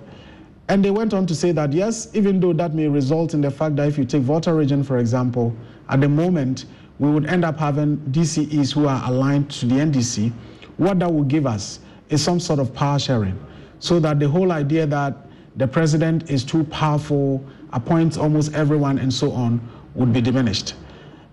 And 0.67 0.83
they 0.83 0.89
went 0.89 1.13
on 1.13 1.27
to 1.27 1.35
say 1.35 1.51
that, 1.51 1.71
yes, 1.71 2.09
even 2.15 2.39
though 2.39 2.53
that 2.53 2.73
may 2.73 2.87
result 2.87 3.35
in 3.35 3.41
the 3.41 3.51
fact 3.51 3.75
that 3.75 3.87
if 3.87 3.99
you 3.99 4.03
take 4.03 4.23
Volta 4.23 4.51
region, 4.51 4.83
for 4.83 4.97
example, 4.97 5.55
at 5.89 6.01
the 6.01 6.09
moment, 6.09 6.65
we 6.97 7.11
would 7.11 7.27
end 7.27 7.45
up 7.45 7.59
having 7.59 7.97
DCEs 8.09 8.73
who 8.73 8.87
are 8.87 9.07
aligned 9.11 9.51
to 9.51 9.67
the 9.67 9.75
NDC. 9.75 10.33
What 10.77 10.97
that 10.99 11.13
will 11.13 11.23
give 11.23 11.45
us 11.45 11.81
is 12.09 12.23
some 12.23 12.39
sort 12.39 12.59
of 12.59 12.73
power 12.73 12.97
sharing 12.97 13.39
so 13.79 13.99
that 13.99 14.19
the 14.19 14.27
whole 14.27 14.51
idea 14.51 14.85
that 14.85 15.27
the 15.55 15.67
president 15.67 16.29
is 16.29 16.43
too 16.43 16.63
powerful, 16.65 17.43
appoints 17.73 18.17
almost 18.17 18.53
everyone, 18.53 18.99
and 18.99 19.13
so 19.13 19.31
on, 19.31 19.61
would 19.95 20.11
be 20.11 20.21
diminished. 20.21 20.75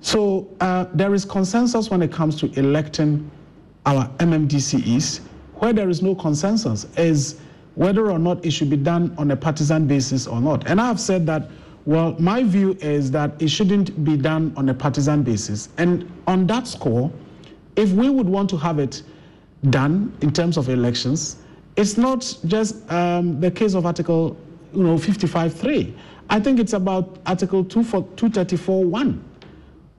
So 0.01 0.49
uh, 0.61 0.86
there 0.95 1.14
is 1.14 1.24
consensus 1.24 1.90
when 1.90 2.03
it 2.03 2.12
comes 2.12 2.36
to 2.40 2.59
electing 2.59 3.30
our 3.86 4.09
MMDCEs. 4.18 5.20
Where 5.55 5.72
there 5.72 5.88
is 5.88 6.03
no 6.03 6.14
consensus 6.14 6.86
is 6.97 7.40
whether 7.74 8.11
or 8.11 8.18
not 8.18 8.45
it 8.45 8.51
should 8.51 8.70
be 8.70 8.76
done 8.76 9.14
on 9.16 9.30
a 9.30 9.36
partisan 9.36 9.86
basis 9.86 10.26
or 10.26 10.40
not. 10.40 10.68
And 10.68 10.80
I 10.80 10.86
have 10.86 11.01
said 11.01 11.26
that, 11.26 11.49
well, 11.86 12.14
my 12.18 12.43
view 12.43 12.76
is 12.80 13.11
that 13.12 13.40
it 13.40 13.49
shouldn't 13.49 14.05
be 14.05 14.16
done 14.16 14.53
on 14.57 14.68
a 14.68 14.74
partisan 14.74 15.22
basis. 15.22 15.68
And 15.78 16.11
on 16.26 16.47
that 16.49 16.66
score, 16.66 17.11
if 17.76 17.90
we 17.93 18.11
would 18.11 18.28
want 18.28 18.51
to 18.51 18.57
have 18.57 18.78
it 18.78 19.03
done 19.70 20.14
in 20.20 20.32
terms 20.32 20.57
of 20.57 20.68
elections, 20.68 21.36
it's 21.77 21.97
not 21.97 22.37
just 22.47 22.91
um, 22.91 23.41
the 23.41 23.51
case 23.51 23.75
of 23.75 23.87
Article 23.87 24.37
you 24.75 24.83
know, 24.83 24.97
55.3. 24.97 25.95
I 26.31 26.41
think 26.41 26.59
it's 26.59 26.73
about 26.73 27.18
Article 27.27 27.64
234.1, 27.64 29.20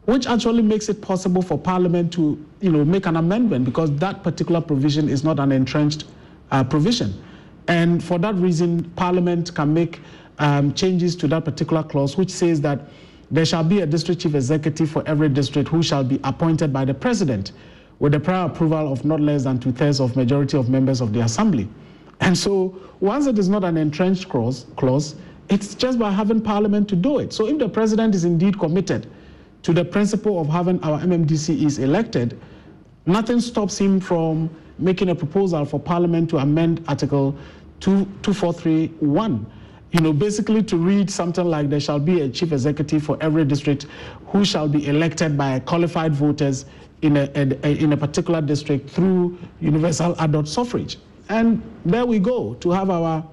which 0.05 0.27
actually 0.27 0.63
makes 0.63 0.89
it 0.89 1.01
possible 1.01 1.41
for 1.41 1.57
Parliament 1.57 2.11
to 2.13 2.43
you 2.61 2.71
know, 2.71 2.83
make 2.85 3.05
an 3.05 3.17
amendment 3.17 3.65
because 3.65 3.95
that 3.97 4.23
particular 4.23 4.61
provision 4.61 5.09
is 5.09 5.23
not 5.23 5.39
an 5.39 5.51
entrenched 5.51 6.05
uh, 6.51 6.63
provision. 6.63 7.21
And 7.67 8.03
for 8.03 8.19
that 8.19 8.35
reason, 8.35 8.89
Parliament 8.91 9.53
can 9.55 9.73
make 9.73 9.99
um, 10.39 10.73
changes 10.73 11.15
to 11.17 11.27
that 11.29 11.45
particular 11.45 11.83
clause, 11.83 12.17
which 12.17 12.29
says 12.29 12.61
that 12.61 12.81
there 13.31 13.45
shall 13.45 13.63
be 13.63 13.81
a 13.81 13.85
district 13.85 14.21
chief 14.21 14.35
executive 14.35 14.89
for 14.89 15.03
every 15.07 15.29
district 15.29 15.69
who 15.69 15.81
shall 15.81 16.03
be 16.03 16.19
appointed 16.23 16.73
by 16.73 16.85
the 16.85 16.93
president 16.93 17.51
with 18.03 18.11
the 18.11 18.19
prior 18.19 18.47
approval 18.47 18.91
of 18.91 19.05
not 19.05 19.21
less 19.21 19.45
than 19.45 19.57
two 19.57 19.71
thirds 19.71 20.01
of 20.01 20.13
majority 20.17 20.57
of 20.57 20.67
members 20.67 20.99
of 20.99 21.13
the 21.13 21.21
assembly. 21.21 21.69
And 22.19 22.37
so, 22.37 22.77
once 22.99 23.27
it 23.27 23.39
is 23.39 23.47
not 23.47 23.63
an 23.63 23.77
entrenched 23.77 24.27
clause, 24.27 24.65
clause, 24.75 25.15
it's 25.47 25.73
just 25.73 25.97
by 25.97 26.11
having 26.11 26.41
parliament 26.41 26.89
to 26.89 26.97
do 26.97 27.19
it. 27.19 27.31
So, 27.31 27.47
if 27.47 27.59
the 27.59 27.69
president 27.69 28.13
is 28.13 28.25
indeed 28.25 28.59
committed 28.59 29.09
to 29.61 29.71
the 29.71 29.85
principle 29.85 30.41
of 30.41 30.49
having 30.49 30.83
our 30.83 30.99
MMDCEs 30.99 31.79
elected, 31.79 32.37
nothing 33.05 33.39
stops 33.39 33.77
him 33.77 34.01
from 34.01 34.49
making 34.77 35.07
a 35.07 35.15
proposal 35.15 35.63
for 35.63 35.79
Parliament 35.79 36.29
to 36.31 36.39
amend 36.39 36.83
Article 36.89 37.33
2, 37.79 38.03
2431. 38.21 39.49
You 39.93 40.01
know, 40.01 40.11
basically 40.11 40.61
to 40.63 40.75
read 40.75 41.09
something 41.09 41.45
like 41.45 41.69
there 41.69 41.79
shall 41.79 41.99
be 41.99 42.19
a 42.19 42.27
chief 42.27 42.51
executive 42.51 43.03
for 43.03 43.17
every 43.21 43.45
district 43.45 43.85
who 44.27 44.43
shall 44.43 44.67
be 44.67 44.87
elected 44.87 45.37
by 45.37 45.59
qualified 45.59 46.13
voters 46.13 46.65
in 47.03 47.17
a, 47.17 47.29
a, 47.35 47.83
in 47.83 47.93
a 47.93 47.97
particular 47.97 48.41
district 48.41 48.89
through 48.89 49.37
universal 49.59 50.15
adult 50.19 50.47
suffrage. 50.47 50.97
And 51.29 51.61
there 51.85 52.05
we 52.05 52.17
go 52.17 52.53
to 52.55 52.71
have 52.71 52.89
our 52.89 53.23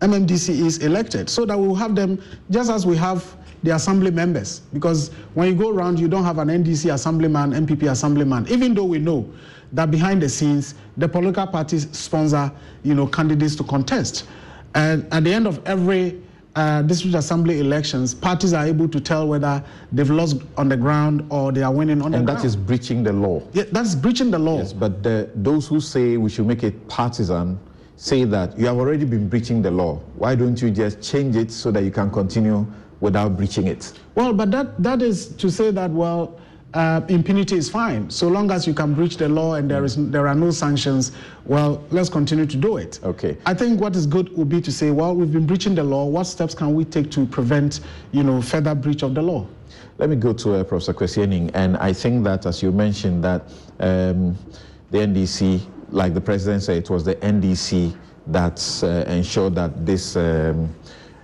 MMDCEs 0.00 0.82
elected 0.82 1.28
so 1.28 1.44
that 1.44 1.58
we'll 1.58 1.74
have 1.74 1.94
them 1.94 2.22
just 2.50 2.70
as 2.70 2.86
we 2.86 2.96
have 2.96 3.36
the 3.62 3.74
assembly 3.74 4.10
members. 4.10 4.60
Because 4.72 5.10
when 5.34 5.48
you 5.48 5.54
go 5.54 5.70
around, 5.70 6.00
you 6.00 6.08
don't 6.08 6.24
have 6.24 6.38
an 6.38 6.48
NDC 6.48 6.92
assemblyman, 6.92 7.52
NPP 7.52 7.90
assemblyman, 7.90 8.48
even 8.48 8.74
though 8.74 8.84
we 8.84 8.98
know 8.98 9.28
that 9.72 9.90
behind 9.90 10.22
the 10.22 10.28
scenes, 10.28 10.74
the 10.96 11.08
political 11.08 11.46
parties 11.46 11.88
sponsor, 11.96 12.50
you 12.84 12.94
know, 12.94 13.06
candidates 13.06 13.54
to 13.56 13.64
contest. 13.64 14.26
And 14.74 15.06
at 15.12 15.24
the 15.24 15.32
end 15.32 15.46
of 15.46 15.60
every 15.66 16.22
uh, 16.58 16.82
district 16.82 17.14
assembly 17.14 17.60
elections, 17.60 18.14
parties 18.14 18.52
are 18.52 18.66
able 18.66 18.88
to 18.88 19.00
tell 19.00 19.28
whether 19.28 19.62
they've 19.92 20.10
lost 20.10 20.42
on 20.56 20.68
the 20.68 20.76
ground 20.76 21.24
or 21.30 21.52
they 21.52 21.62
are 21.62 21.72
winning 21.72 22.02
on 22.02 22.06
and 22.06 22.14
the 22.14 22.18
ground. 22.18 22.28
And 22.30 22.38
that 22.38 22.44
is 22.44 22.56
breaching 22.56 23.04
the 23.04 23.12
law. 23.12 23.40
Yeah, 23.52 23.62
that's 23.70 23.94
breaching 23.94 24.32
the 24.32 24.40
law. 24.40 24.58
Yes, 24.58 24.72
but 24.72 25.04
the, 25.04 25.30
those 25.36 25.68
who 25.68 25.80
say 25.80 26.16
we 26.16 26.28
should 26.28 26.46
make 26.46 26.64
it 26.64 26.88
partisan 26.88 27.60
say 27.94 28.24
that 28.24 28.58
you 28.58 28.66
have 28.66 28.76
already 28.76 29.04
been 29.04 29.28
breaching 29.28 29.62
the 29.62 29.70
law. 29.70 30.00
Why 30.16 30.34
don't 30.34 30.60
you 30.60 30.70
just 30.72 31.00
change 31.00 31.36
it 31.36 31.52
so 31.52 31.70
that 31.70 31.84
you 31.84 31.92
can 31.92 32.10
continue 32.10 32.66
without 32.98 33.36
breaching 33.36 33.68
it? 33.68 33.92
Well, 34.16 34.32
but 34.32 34.50
that, 34.50 34.82
that 34.82 35.00
is 35.00 35.28
to 35.36 35.50
say 35.50 35.70
that, 35.70 35.92
well, 35.92 36.40
uh, 36.74 37.00
impunity 37.08 37.56
is 37.56 37.70
fine. 37.70 38.10
So 38.10 38.28
long 38.28 38.50
as 38.50 38.66
you 38.66 38.74
can 38.74 38.94
breach 38.94 39.16
the 39.16 39.28
law 39.28 39.54
and 39.54 39.70
there, 39.70 39.84
is, 39.84 39.96
there 40.10 40.28
are 40.28 40.34
no 40.34 40.50
sanctions, 40.50 41.12
well, 41.46 41.82
let's 41.90 42.08
continue 42.08 42.46
to 42.46 42.56
do 42.56 42.76
it. 42.76 43.00
Okay. 43.02 43.36
I 43.46 43.54
think 43.54 43.80
what 43.80 43.96
is 43.96 44.06
good 44.06 44.36
would 44.36 44.48
be 44.48 44.60
to 44.60 44.70
say, 44.70 44.90
well, 44.90 45.14
we've 45.14 45.32
been 45.32 45.46
breaching 45.46 45.74
the 45.74 45.84
law. 45.84 46.04
What 46.04 46.24
steps 46.24 46.54
can 46.54 46.74
we 46.74 46.84
take 46.84 47.10
to 47.12 47.26
prevent, 47.26 47.80
you 48.12 48.22
know, 48.22 48.42
further 48.42 48.74
breach 48.74 49.02
of 49.02 49.14
the 49.14 49.22
law? 49.22 49.46
Let 49.96 50.10
me 50.10 50.16
go 50.16 50.32
to 50.34 50.56
uh, 50.56 50.64
Professor 50.64 50.94
Kwesi 50.94 51.22
Aning, 51.22 51.50
and 51.54 51.76
I 51.78 51.92
think 51.92 52.22
that, 52.24 52.46
as 52.46 52.62
you 52.62 52.70
mentioned, 52.70 53.24
that 53.24 53.42
um, 53.80 54.38
the 54.90 54.98
NDC, 54.98 55.60
like 55.90 56.14
the 56.14 56.20
president 56.20 56.62
said, 56.62 56.76
it 56.76 56.90
was 56.90 57.02
the 57.04 57.16
NDC 57.16 57.96
that 58.28 58.80
uh, 58.84 59.10
ensured 59.10 59.54
that 59.56 59.84
this 59.84 60.14
um, 60.16 60.72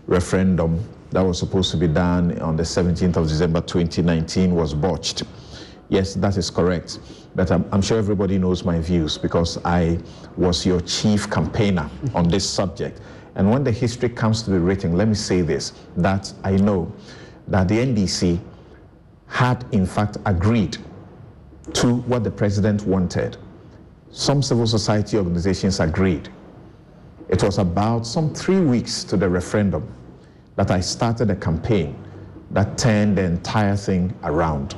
referendum 0.07 0.83
that 1.15 1.25
was 1.25 1.39
supposed 1.39 1.71
to 1.71 1.77
be 1.77 1.87
done 1.87 2.37
on 2.41 2.57
the 2.57 2.65
17th 2.65 3.17
of 3.17 3.29
December 3.29 3.61
2019 3.61 4.53
was 4.53 4.75
botched. 4.75 5.23
Yes, 5.89 6.15
that 6.15 6.37
is 6.37 6.51
correct. 6.51 6.99
But 7.37 7.53
I'm, 7.53 7.65
I'm, 7.71 7.83
sure 7.83 7.99
everybody 7.99 8.37
knows 8.37 8.65
my 8.65 8.81
views 8.81 9.17
because 9.17 9.65
I 9.65 10.01
was 10.37 10.67
your 10.67 10.81
chief 10.81 11.31
campaigner 11.31 11.89
on 12.17 12.27
this 12.29 12.49
subject. 12.49 13.01
And 13.37 13.49
when 13.49 13.63
the 13.63 13.71
history 13.71 14.09
comes 14.09 14.43
to 14.43 14.51
be 14.51 14.57
written, 14.57 14.97
let 14.97 15.07
me 15.07 15.15
say 15.15 15.41
this 15.41 15.75
that 15.97 16.33
I 16.43 16.57
know 16.57 16.93
that 17.47 17.69
the 17.69 17.77
NDC 17.77 18.41
had, 19.29 19.65
in 19.71 19.87
fact, 19.87 20.17
agreed 20.27 20.79
to 21.75 21.95
what 21.95 22.25
the 22.25 22.31
president 22.31 22.83
wanted. 22.87 23.37
Some 24.11 24.43
civil 24.43 24.67
society 24.67 25.17
organizations 25.17 25.79
agreed. 25.79 26.29
It 27.29 27.41
was 27.45 27.59
about 27.59 28.05
some 28.05 28.35
three 28.35 28.61
weeks 28.61 29.05
to 29.05 29.17
the 29.17 29.29
referendum 29.29 29.89
that 30.57 30.71
I 30.71 30.81
started 30.81 31.31
a 31.31 31.37
campaign 31.37 31.97
that 32.51 32.79
turned 32.79 33.19
the 33.19 33.25
entire 33.25 33.77
thing 33.77 34.15
around. 34.23 34.77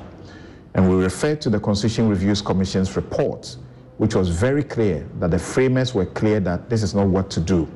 And 0.74 0.88
we 0.90 0.96
referred 0.96 1.40
to 1.42 1.50
the 1.50 1.60
Constitution 1.60 2.08
Reviews 2.08 2.42
Commission's 2.42 2.96
report, 2.96 3.56
which 3.98 4.14
was 4.14 4.28
very 4.28 4.62
clear 4.62 5.06
that 5.18 5.30
the 5.30 5.38
framers 5.38 5.94
were 5.94 6.06
clear 6.06 6.40
that 6.40 6.68
this 6.68 6.82
is 6.82 6.94
not 6.94 7.06
what 7.06 7.30
to 7.30 7.40
do. 7.40 7.68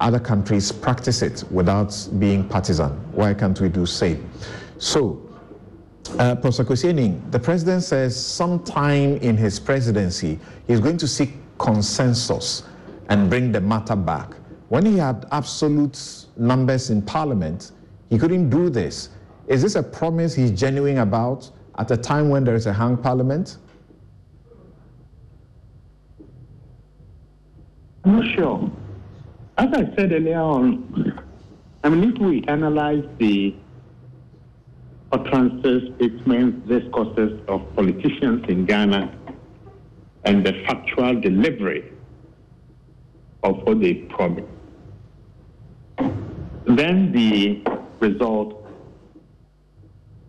Other 0.00 0.18
countries 0.18 0.72
practice 0.72 1.22
it 1.22 1.44
without 1.50 2.08
being 2.18 2.48
partisan. 2.48 2.90
Why 3.12 3.34
can't 3.34 3.60
we 3.60 3.68
do 3.68 3.86
same? 3.86 4.28
So, 4.78 5.22
uh, 6.18 6.34
Professor 6.34 6.64
Kwesi 6.64 6.88
Aning, 6.88 7.22
the 7.30 7.38
president 7.38 7.84
says 7.84 8.18
sometime 8.18 9.16
in 9.18 9.36
his 9.36 9.60
presidency, 9.60 10.40
he's 10.66 10.80
going 10.80 10.96
to 10.98 11.06
seek 11.06 11.34
consensus 11.58 12.64
and 13.08 13.30
bring 13.30 13.52
the 13.52 13.60
matter 13.60 13.94
back. 13.94 14.34
When 14.68 14.84
he 14.84 14.98
had 14.98 15.26
absolute 15.30 16.21
numbers 16.36 16.90
in 16.90 17.02
parliament, 17.02 17.72
he 18.10 18.18
couldn't 18.18 18.50
do 18.50 18.70
this. 18.70 19.10
Is 19.46 19.62
this 19.62 19.74
a 19.74 19.82
promise 19.82 20.34
he's 20.34 20.50
genuine 20.50 20.98
about 20.98 21.50
at 21.78 21.90
a 21.90 21.96
time 21.96 22.28
when 22.28 22.44
there 22.44 22.54
is 22.54 22.66
a 22.66 22.72
hung 22.72 22.96
parliament? 22.96 23.58
I'm 28.04 28.16
not 28.16 28.34
sure. 28.34 28.70
As 29.58 29.68
I 29.72 29.94
said 29.96 30.12
earlier 30.12 30.40
on, 30.40 31.22
I 31.84 31.88
mean, 31.88 32.12
if 32.12 32.18
we 32.20 32.42
analyze 32.48 33.04
the 33.18 33.54
utterances, 35.12 35.90
statements, 35.96 36.68
discourses 36.68 37.40
of 37.48 37.62
politicians 37.76 38.44
in 38.48 38.64
Ghana 38.64 39.14
and 40.24 40.44
the 40.44 40.52
factual 40.66 41.20
delivery 41.20 41.92
of 43.42 43.62
what 43.64 43.80
they 43.80 43.94
promised, 43.94 44.46
then 46.66 47.12
the 47.12 47.62
result 48.00 48.66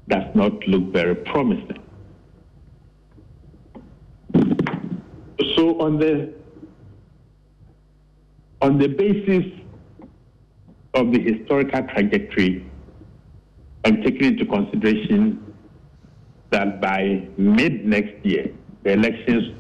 does 0.08 0.36
not 0.36 0.68
look 0.68 0.92
very 0.92 1.16
promising. 1.16 1.80
So 5.56 5.80
on 5.80 5.98
the 5.98 6.34
on 8.62 8.78
the 8.78 8.88
basis 8.88 9.46
of 10.94 11.12
the 11.12 11.20
historical 11.20 11.84
trajectory 11.84 12.66
and 13.84 14.04
taking 14.04 14.34
into 14.34 14.46
consideration 14.46 15.54
that 16.52 16.80
by 16.80 17.28
mid 17.38 17.86
next 17.86 18.26
year 18.26 18.54
the 18.84 18.94
elections 18.94 19.56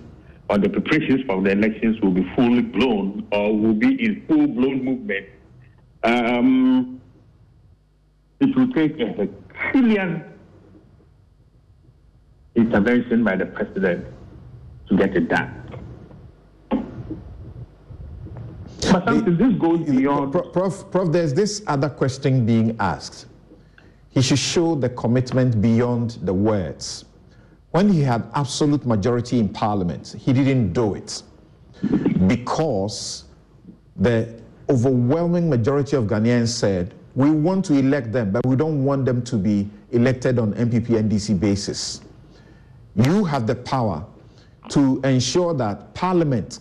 or 0.49 0.57
the 0.57 0.69
preparations 0.69 1.21
for 1.25 1.41
the 1.41 1.51
elections 1.51 1.99
will 2.01 2.11
be 2.11 2.29
fully 2.35 2.61
blown 2.61 3.27
or 3.31 3.57
will 3.57 3.73
be 3.73 3.91
in 4.05 4.23
full 4.27 4.47
blown 4.47 4.83
movement 4.83 5.25
um, 6.03 7.01
it 8.39 8.55
will 8.55 8.71
take 8.73 8.99
a 8.99 9.27
trillion 9.71 10.23
intervention 12.55 13.23
by 13.23 13.35
the 13.35 13.45
president 13.45 14.05
to 14.89 14.97
get 14.97 15.15
it 15.15 15.29
done. 15.29 15.59
But 18.91 19.05
something, 19.05 19.37
this 19.37 19.53
goes 19.53 19.79
beyond. 19.89 20.33
Prof, 20.33 20.91
Prof, 20.91 21.11
there's 21.11 21.33
this 21.33 21.63
other 21.67 21.89
question 21.89 22.45
being 22.45 22.75
asked. 22.79 23.27
He 24.09 24.21
should 24.21 24.39
show 24.39 24.75
the 24.75 24.89
commitment 24.89 25.61
beyond 25.61 26.19
the 26.21 26.33
words. 26.33 27.05
When 27.71 27.89
he 27.91 28.01
had 28.01 28.29
absolute 28.35 28.85
majority 28.85 29.39
in 29.39 29.49
parliament, 29.49 30.15
he 30.19 30.31
didn't 30.31 30.73
do 30.73 30.93
it 30.93 31.23
because 32.27 33.23
the 33.95 34.42
overwhelming 34.69 35.49
majority 35.49 35.95
of 35.95 36.05
Ghanaians 36.05 36.49
said, 36.49 36.93
we 37.15 37.29
want 37.29 37.65
to 37.65 37.73
elect 37.75 38.11
them, 38.11 38.31
but 38.31 38.45
we 38.45 38.55
don't 38.55 38.83
want 38.83 39.05
them 39.05 39.21
to 39.23 39.35
be 39.37 39.69
elected 39.91 40.39
on 40.39 40.53
NPP 40.53 40.87
NDC 40.87 41.39
basis. 41.39 42.01
You 42.95 43.23
have 43.25 43.45
the 43.45 43.55
power 43.55 44.05
to 44.69 44.99
ensure 45.03 45.53
that 45.55 45.93
Parliament 45.93 46.59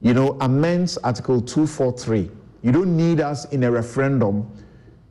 you 0.00 0.14
know, 0.14 0.36
amends 0.40 0.96
Article 0.98 1.40
243. 1.40 2.30
You 2.62 2.72
don't 2.72 2.96
need 2.96 3.20
us 3.20 3.46
in 3.46 3.64
a 3.64 3.70
referendum, 3.70 4.50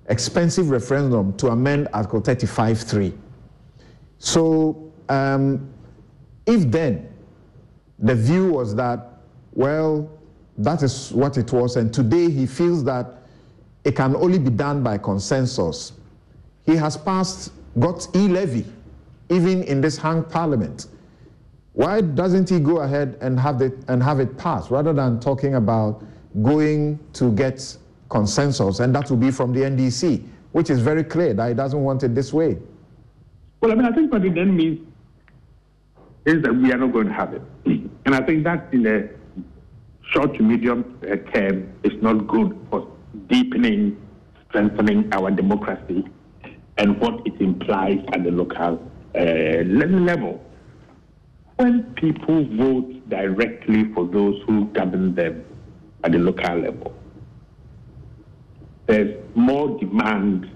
expensive 0.08 0.70
referendum, 0.70 1.36
to 1.38 1.48
amend 1.48 1.90
Article 1.94 2.22
35.3. 2.22 3.18
So, 4.20 4.92
um, 5.10 5.70
if 6.46 6.70
then 6.72 7.10
the 8.00 8.16
view 8.16 8.52
was 8.54 8.76
that, 8.76 9.22
well, 9.54 10.10
that 10.58 10.84
is 10.84 11.12
what 11.12 11.38
it 11.38 11.52
was, 11.52 11.76
and 11.76 11.94
today 11.94 12.30
he 12.30 12.46
feels 12.46 12.84
that 12.86 13.18
it 13.84 13.96
can 13.96 14.16
only 14.16 14.40
be 14.40 14.50
done 14.50 14.84
by 14.84 14.98
consensus, 14.98 15.94
he 16.66 16.76
has 16.76 16.98
passed, 16.98 17.52
got 17.80 18.08
e 18.16 18.28
levy, 18.28 18.66
even 19.30 19.64
in 19.64 19.82
this 19.82 19.98
hung 19.98 20.24
parliament. 20.24 20.88
Why 21.74 22.02
doesn't 22.02 22.50
he 22.50 22.60
go 22.60 22.78
ahead 22.80 23.18
and 23.22 23.40
have 23.40 23.62
it 23.62 23.78
and 23.88 24.02
have 24.02 24.20
it 24.20 24.36
passed 24.38 24.72
rather 24.72 24.94
than 24.94 25.20
talking 25.20 25.56
about 25.56 26.04
going 26.42 27.00
to 27.14 27.32
get 27.34 27.78
consensus, 28.10 28.80
and 28.80 28.94
that 28.96 29.10
will 29.10 29.18
be 29.18 29.32
from 29.32 29.54
the 29.54 29.62
NDC, 29.62 30.26
which 30.54 30.70
is 30.70 30.80
very 30.80 31.04
clear 31.04 31.34
that 31.36 31.48
he 31.50 31.54
doesn't 31.54 31.82
want 31.82 32.04
it 32.04 32.16
this 32.16 32.34
way. 32.34 32.58
Well, 33.62 33.72
I 33.72 33.76
mean, 33.76 33.86
I 33.86 33.92
think 33.92 34.12
what 34.12 34.26
it 34.26 34.36
then 34.36 34.56
means 34.56 34.88
is 36.26 36.42
that 36.42 36.54
we 36.54 36.72
are 36.74 36.78
not 36.78 36.92
going 36.92 37.08
to 37.08 37.14
have 37.14 37.34
it, 37.34 37.42
and 37.66 38.16
I 38.16 38.22
think 38.22 38.44
that's 38.44 38.74
in 38.74 38.84
the 38.84 39.17
short 40.12 40.34
to 40.36 40.44
medium 40.44 41.00
term 41.34 41.74
is 41.84 42.02
not 42.02 42.28
good 42.28 42.58
for 42.70 42.88
deepening, 43.28 43.98
strengthening 44.50 45.12
our 45.14 45.32
democracy 45.32 46.06
and 46.78 47.00
what 47.00 47.26
it 47.26 47.40
implies 47.42 48.00
at 48.14 48.24
the 48.24 48.32
local 48.32 48.80
uh, 49.16 49.20
level. 49.20 50.44
When 51.58 51.84
people 51.96 52.46
vote 52.56 53.10
directly 53.10 53.92
for 53.94 54.06
those 54.06 54.42
who 54.46 54.66
govern 54.68 55.16
them 55.16 55.44
at 56.04 56.12
the 56.12 56.20
local 56.20 56.56
level, 56.58 56.94
there's 58.86 59.18
more 59.36 59.78
demand 59.80 60.50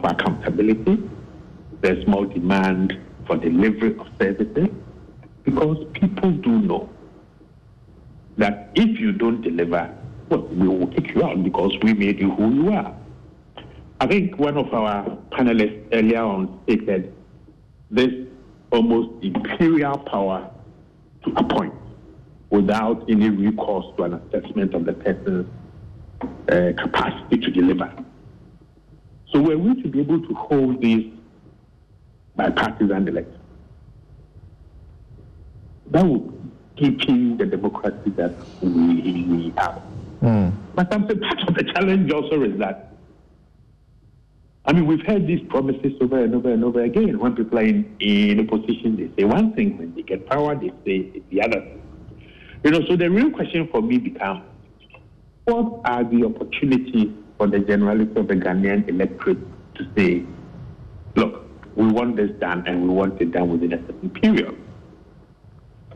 for 0.00 0.06
accountability, 0.06 1.02
there's 1.80 2.06
more 2.06 2.26
demand 2.26 2.98
for 3.26 3.36
delivery 3.36 3.96
of 3.98 4.06
services, 4.20 4.68
because 5.44 5.84
people 5.94 6.30
do 6.30 6.60
know 6.60 6.88
that 8.38 8.70
if 8.74 8.98
you 8.98 9.12
don't 9.12 9.42
deliver, 9.42 9.94
well, 10.28 10.42
we 10.42 10.68
will 10.68 10.86
kick 10.88 11.14
you 11.14 11.24
out 11.24 11.42
because 11.42 11.72
we 11.82 11.92
made 11.94 12.18
you 12.18 12.30
who 12.30 12.54
you 12.54 12.72
are. 12.72 12.96
I 14.00 14.06
think 14.06 14.38
one 14.38 14.56
of 14.56 14.72
our 14.72 15.16
panelists 15.30 15.86
earlier 15.92 16.22
on 16.22 16.60
stated 16.64 17.14
this 17.90 18.10
almost 18.70 19.22
imperial 19.22 19.98
power 19.98 20.50
to 21.24 21.30
appoint 21.36 21.74
without 22.50 23.04
any 23.08 23.28
recourse 23.28 23.86
to 23.96 24.04
an 24.04 24.14
assessment 24.14 24.74
of 24.74 24.84
the 24.86 24.92
person's 24.92 25.46
uh, 26.50 26.72
capacity 26.82 27.38
to 27.38 27.50
deliver. 27.50 27.92
So 29.32 29.40
we're 29.40 29.56
going 29.56 29.82
to 29.82 29.88
be 29.88 30.00
able 30.00 30.20
to 30.26 30.34
hold 30.34 30.80
these 30.80 31.12
bipartisan 32.36 33.08
elections. 33.08 33.38
That 35.90 36.04
will 36.04 36.32
deepen 36.82 37.36
the 37.36 37.46
democracy 37.46 38.10
that 38.16 38.34
we, 38.60 39.24
we 39.24 39.52
have. 39.56 39.82
Mm. 40.22 40.52
But 40.74 40.90
part 40.90 41.10
of 41.48 41.54
the 41.54 41.72
challenge 41.74 42.12
also 42.12 42.42
is 42.42 42.58
that 42.58 42.92
I 44.64 44.72
mean, 44.72 44.86
we've 44.86 45.04
heard 45.04 45.26
these 45.26 45.40
promises 45.48 45.92
over 46.00 46.22
and 46.22 46.34
over 46.36 46.52
and 46.52 46.62
over 46.62 46.82
again. 46.84 47.18
When 47.18 47.34
people 47.34 47.58
are 47.58 47.62
in, 47.62 47.96
in 47.98 48.38
opposition, 48.48 48.96
they 48.96 49.10
say 49.20 49.24
one 49.24 49.54
thing. 49.54 49.76
When 49.76 49.92
they 49.94 50.02
get 50.02 50.28
power, 50.28 50.54
they 50.54 50.70
say 50.84 51.20
the 51.30 51.42
other. 51.42 51.66
You 52.62 52.70
know, 52.70 52.80
so 52.88 52.94
the 52.94 53.10
real 53.10 53.30
question 53.30 53.68
for 53.72 53.82
me 53.82 53.98
becomes, 53.98 54.44
what 55.46 55.80
are 55.84 56.04
the 56.04 56.24
opportunities 56.24 57.10
for 57.36 57.48
the 57.48 57.58
generality 57.58 58.14
of 58.14 58.28
the 58.28 58.34
Ghanaian 58.34 58.88
electorate 58.88 59.38
to 59.74 59.86
say, 59.96 60.24
look, 61.16 61.44
we 61.74 61.88
want 61.88 62.14
this 62.14 62.30
done 62.38 62.64
and 62.68 62.82
we 62.82 62.88
want 62.90 63.20
it 63.20 63.32
done 63.32 63.50
within 63.50 63.72
a 63.72 63.84
certain 63.84 64.10
period? 64.10 64.56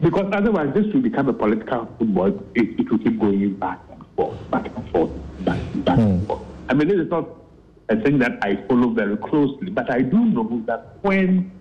Because 0.01 0.31
otherwise, 0.33 0.75
this 0.75 0.93
will 0.93 1.01
become 1.03 1.29
a 1.29 1.33
political 1.33 1.87
football. 1.99 2.29
It, 2.55 2.79
it 2.81 2.91
will 2.91 2.99
keep 2.99 3.19
going 3.19 3.55
back 3.55 3.81
and 3.91 4.05
forth, 4.15 4.51
back 4.51 4.67
and 4.67 4.91
forth, 4.91 5.11
back, 5.41 5.61
back 5.85 5.99
mm. 5.99 6.03
and 6.03 6.21
hmm. 6.21 6.27
forth. 6.27 6.43
I 6.69 6.75
mean, 6.75 6.89
this 6.89 6.99
is 6.99 7.11
not 7.11 7.29
a 7.89 7.97
thing 8.01 8.19
that 8.19 8.39
I 8.43 8.57
follow 8.69 8.91
very 8.91 9.17
closely. 9.17 9.71
But 9.71 9.91
I 9.91 10.03
do 10.03 10.25
know 10.25 10.63
that 10.67 10.99
when 11.03 11.53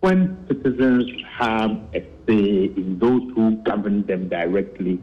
when 0.00 0.46
citizens 0.46 1.10
have 1.38 1.70
a 1.92 2.00
say 2.26 2.70
in 2.76 2.98
those 3.00 3.22
who 3.34 3.56
govern 3.64 4.06
them 4.06 4.28
directly 4.28 5.00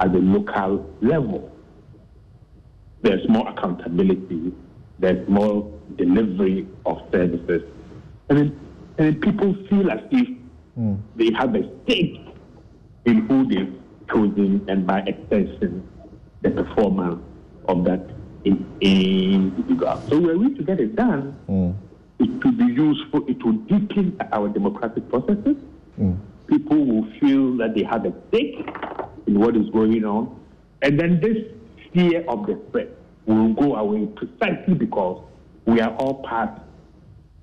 at 0.00 0.12
the 0.12 0.18
local 0.18 0.90
level, 1.00 1.50
there's 3.02 3.26
more 3.28 3.48
accountability, 3.48 4.52
there's 4.98 5.26
more 5.28 5.70
delivery 5.96 6.66
of 6.84 6.98
services. 7.10 7.62
I 8.28 8.34
mean, 8.34 8.60
and 8.98 9.20
people 9.20 9.54
feel 9.68 9.90
as 9.90 10.00
if 10.10 10.28
mm. 10.78 10.98
they 11.16 11.32
have 11.32 11.54
a 11.54 11.62
stake 11.82 12.20
in 13.04 13.26
who 13.26 13.46
they've 13.48 13.74
chosen 14.10 14.64
and 14.68 14.86
by 14.86 15.00
extension 15.00 15.86
the 16.42 16.50
performance 16.50 17.22
of 17.68 17.84
that 17.84 18.00
in, 18.44 18.64
individual. 18.80 20.02
So 20.08 20.20
were 20.20 20.34
going 20.34 20.56
to 20.56 20.62
get 20.62 20.80
it 20.80 20.94
done. 20.94 21.36
Mm. 21.48 21.74
It 22.18 22.44
will 22.44 22.52
be 22.52 22.72
useful. 22.72 23.26
It 23.28 23.42
will 23.44 23.52
deepen 23.52 24.16
our 24.32 24.48
democratic 24.48 25.08
processes. 25.08 25.56
Mm. 25.98 26.18
People 26.46 26.84
will 26.84 27.10
feel 27.18 27.56
that 27.56 27.74
they 27.74 27.82
have 27.82 28.04
a 28.04 28.12
stake 28.28 28.68
in 29.26 29.40
what 29.40 29.56
is 29.56 29.68
going 29.70 30.04
on. 30.04 30.38
And 30.82 31.00
then 31.00 31.20
this 31.20 31.38
fear 31.92 32.24
of 32.28 32.46
the 32.46 32.60
threat 32.70 32.88
will 33.26 33.54
go 33.54 33.76
away 33.76 34.06
precisely 34.06 34.74
because 34.74 35.24
we 35.64 35.80
are 35.80 35.94
all 35.96 36.22
part 36.22 36.50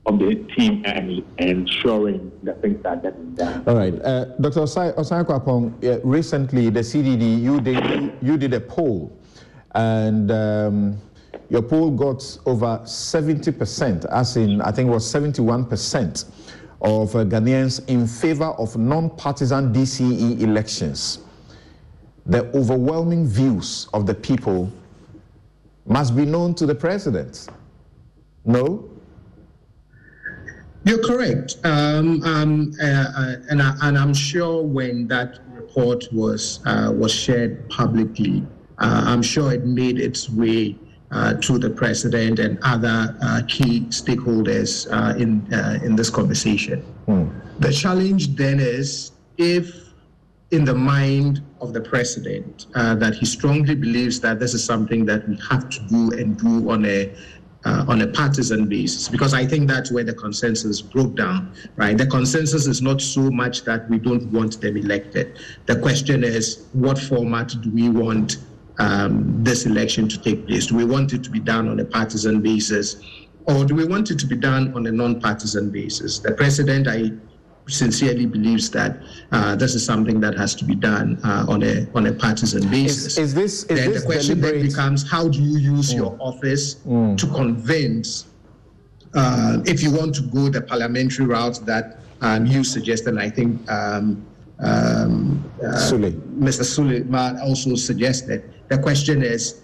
of 0.06 0.18
the 0.18 0.36
team 0.56 0.82
and 0.86 1.24
ensuring 1.38 2.32
the 2.44 2.54
things 2.56 2.84
are 2.86 2.96
getting 2.96 3.36
done. 3.36 3.64
All 3.68 3.76
right. 3.76 3.94
Uh, 4.02 4.26
Dr. 4.40 4.62
Osae, 4.62 4.96
Osae 4.96 5.24
Kwapong, 5.24 5.84
uh, 5.84 6.00
recently 6.04 6.70
the 6.70 6.80
CDD, 6.80 7.42
you 7.42 7.62
did, 7.62 8.14
you, 8.22 8.38
did 8.38 8.54
a 8.54 8.60
poll 8.60 9.16
and 9.76 10.32
um, 10.32 10.98
your 11.50 11.62
poll 11.62 11.92
got 11.92 12.40
over 12.46 12.82
70%, 12.84 14.06
as 14.06 14.38
in, 14.38 14.62
I 14.62 14.72
think 14.72 14.90
it 14.90 14.92
was 14.92 15.14
71% 15.14 16.26
of 16.82 17.16
uh, 17.16 17.20
Ghanaians 17.26 17.88
in 17.88 18.08
favor 18.08 18.46
of 18.46 18.76
non-partisan 18.78 19.72
DCE 19.72 20.42
elections. 20.42 21.20
The 22.26 22.46
overwhelming 22.58 23.28
views 23.28 23.88
of 23.94 24.08
the 24.08 24.16
people 24.16 24.72
must 25.86 26.16
be 26.16 26.26
known 26.26 26.56
to 26.56 26.66
the 26.66 26.76
president. 26.76 27.48
No? 28.46 28.91
You're 30.84 31.04
correct. 31.04 31.58
Um, 31.64 32.24
um, 32.24 32.74
uh, 32.82 32.86
uh, 32.86 33.36
and, 33.50 33.62
I, 33.62 34.02
am 34.02 34.14
sure 34.14 34.64
when 34.64 35.08
that 35.08 35.40
report 35.54 36.06
was, 36.12 36.60
uh, 36.66 36.92
was 36.94 37.14
shared 37.14 37.70
publicly, 37.70 38.44
uh, 38.80 39.04
I'm 39.06 39.22
sure 39.22 39.54
it 39.54 39.66
made 39.66 40.00
its 40.00 40.30
way 40.30 40.76
uh, 41.12 41.36
to 41.36 41.60
the 41.60 41.70
president 41.70 42.40
and 42.40 42.58
other 42.64 43.16
uh, 43.22 43.42
key 43.48 43.82
stakeholders 43.90 44.88
in 45.20 45.46
in 45.84 45.96
this 45.96 46.10
conversation. 46.10 46.84
Mm. 47.08 47.30
The 47.60 47.72
challenge 47.72 48.36
then 48.36 48.60
is 48.60 49.12
if 49.38 49.92
in 50.52 50.66
the 50.66 50.74
mind 50.74 51.42
of 51.62 51.74
the 51.74 51.82
president 51.82 52.68
uh, 52.76 52.96
that 52.96 53.16
he 53.16 53.26
strongly 53.26 53.76
believes 53.76 54.20
that 54.20 54.40
this 54.40 54.54
is 54.54 54.64
something 54.64 55.06
that 55.06 55.28
we 55.28 55.38
have 55.50 55.70
to 55.70 55.80
do 55.88 56.12
and 56.12 56.38
do 56.38 56.70
on 56.70 56.86
a 56.86 57.14
uh, 57.66 57.86
on 57.88 58.02
a 58.02 58.08
partisan 58.08 58.68
basis 58.68 59.08
because 59.08 59.34
I 59.34 59.46
think 59.46 59.68
that's 59.68 59.92
where 59.92 60.04
the 60.04 60.14
consensus 60.14 60.82
broke 60.82 61.16
down, 61.16 61.54
right? 61.76 61.98
The 61.98 62.08
consensus 62.08 62.68
is 62.68 62.82
not 62.82 63.02
so 63.02 63.30
much 63.30 63.64
that 63.66 63.90
we 63.90 64.00
don't 64.00 64.32
want 64.32 64.60
them 64.62 64.78
elected. 64.78 65.40
The 65.68 65.80
question 65.80 66.24
is, 66.24 66.68
what 66.74 66.98
format 66.98 67.56
do 67.62 67.70
we 67.72 67.90
want 67.90 68.38
um, 68.80 69.44
this 69.44 69.66
election 69.66 70.08
to 70.10 70.20
take 70.20 70.48
place? 70.48 70.68
Do 70.68 70.76
we 70.76 70.86
want 70.86 71.14
it 71.14 71.24
to 71.24 71.30
be 71.30 71.40
done 71.40 71.68
on 71.68 71.80
a 71.80 71.86
partisan 71.86 72.42
basis, 72.42 72.98
or 73.46 73.66
do 73.66 73.76
we 73.76 73.86
want 73.86 74.12
it 74.12 74.20
to 74.20 74.26
be 74.26 74.36
done 74.36 74.74
on 74.74 74.88
a 74.88 74.92
non-partisan 74.92 75.70
basis? 75.70 76.20
The 76.20 76.32
president, 76.32 76.88
I 76.88 77.12
sincerely 77.74 78.26
believes 78.26 78.70
that 78.72 78.98
uh, 79.32 79.56
this 79.56 79.76
is 79.76 79.86
something 79.86 80.20
that 80.20 80.38
has 80.38 80.56
to 80.56 80.66
be 80.66 80.76
done 80.76 81.20
uh, 81.24 81.46
on 81.48 81.64
a 81.64 81.88
on 81.96 82.08
a 82.08 82.14
partisan 82.14 82.70
basis. 82.70 83.06
Is, 83.06 83.18
is 83.18 83.34
this 83.34 83.64
is 83.64 83.68
then 83.68 83.92
this 83.92 84.02
the 84.02 84.06
question 84.06 84.40
deliberate? 84.40 84.62
then 84.62 84.70
becomes 84.70 85.10
how 85.10 85.28
do 85.28 85.42
you 85.42 85.58
use 85.58 85.94
mm. 85.94 85.98
your 85.98 86.18
office 86.20 86.76
mm. 86.76 87.18
to 87.18 87.28
convince 87.28 88.26
uh, 89.14 89.58
if 89.66 89.84
you 89.84 89.92
want 89.92 90.16
to 90.16 90.22
go 90.24 90.50
the 90.50 90.62
parliamentary 90.62 91.26
route 91.26 91.60
that 91.66 92.00
um, 92.22 92.46
you 92.46 92.64
And 93.08 93.20
I 93.20 93.30
think 93.30 93.70
um, 93.70 94.26
um, 94.60 95.52
uh, 95.64 95.68
Mr. 95.68 96.64
Suleiman 96.64 97.40
also 97.40 97.76
suggested. 97.76 98.54
The 98.70 98.78
question 98.78 99.24
is, 99.24 99.62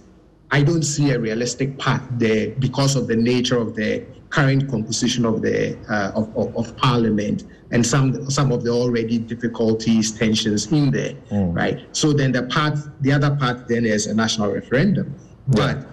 I 0.50 0.64
don't 0.64 0.84
see 0.84 1.12
a 1.12 1.20
realistic 1.20 1.78
path 1.78 2.04
there 2.12 2.52
because 2.60 2.96
of 2.96 3.08
the 3.08 3.16
nature 3.16 3.58
of 3.58 3.76
the 3.76 4.06
current 4.30 4.70
composition 4.70 5.26
of 5.26 5.42
the 5.42 5.78
uh, 5.90 6.12
of, 6.16 6.36
of, 6.36 6.56
of, 6.56 6.76
parliament 6.78 7.46
and 7.72 7.86
some 7.86 8.30
some 8.30 8.52
of 8.52 8.64
the 8.64 8.70
already 8.70 9.18
difficulties 9.18 10.12
tensions 10.12 10.72
in 10.72 10.92
there 10.92 11.14
mm. 11.32 11.56
right? 11.56 11.86
So 11.92 12.14
then 12.14 12.32
the 12.32 12.44
part 12.44 12.78
the 13.02 13.12
other 13.12 13.36
part 13.36 13.68
then 13.68 13.86
is 13.86 14.08
a 14.08 14.14
national 14.14 14.52
referendum. 14.52 15.16
But 15.48 15.88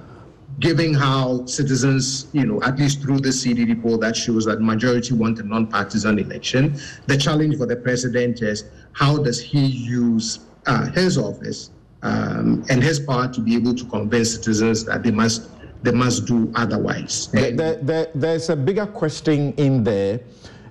given 0.61 0.95
how 0.95 1.45
citizens 1.47 2.29
you 2.33 2.47
know 2.47 2.63
at 2.63 2.79
least 2.79 3.03
through 3.03 3.19
the 3.19 3.31
cdd 3.31 3.83
poll 3.83 3.99
that 3.99 4.15
shows 4.15 4.45
that 4.45 4.61
majority 4.61 5.13
want 5.13 5.39
a 5.41 5.43
non-partisan 5.43 6.19
election 6.19 6.79
the 7.07 7.17
challenge 7.17 7.57
for 7.57 7.67
the 7.67 7.75
president 7.75 8.41
is 8.41 8.65
how 8.93 9.19
does 9.19 9.41
he 9.41 9.67
use 9.67 10.41
uh, 10.67 10.87
his 10.93 11.19
office 11.19 11.71
um, 12.03 12.65
and 12.69 12.83
his 12.83 13.01
power 13.01 13.27
to 13.27 13.41
be 13.41 13.57
able 13.57 13.75
to 13.75 13.85
convince 13.87 14.35
citizens 14.35 14.85
that 14.85 15.03
they 15.03 15.11
must 15.11 15.51
they 15.85 15.93
must 15.93 16.25
do 16.25 16.51
otherwise. 16.55 17.29
There, 17.29 17.77
there, 17.77 18.11
there's 18.15 18.49
a 18.49 18.57
bigger 18.57 18.87
question 18.87 19.53
in 19.59 19.85
there 19.85 20.21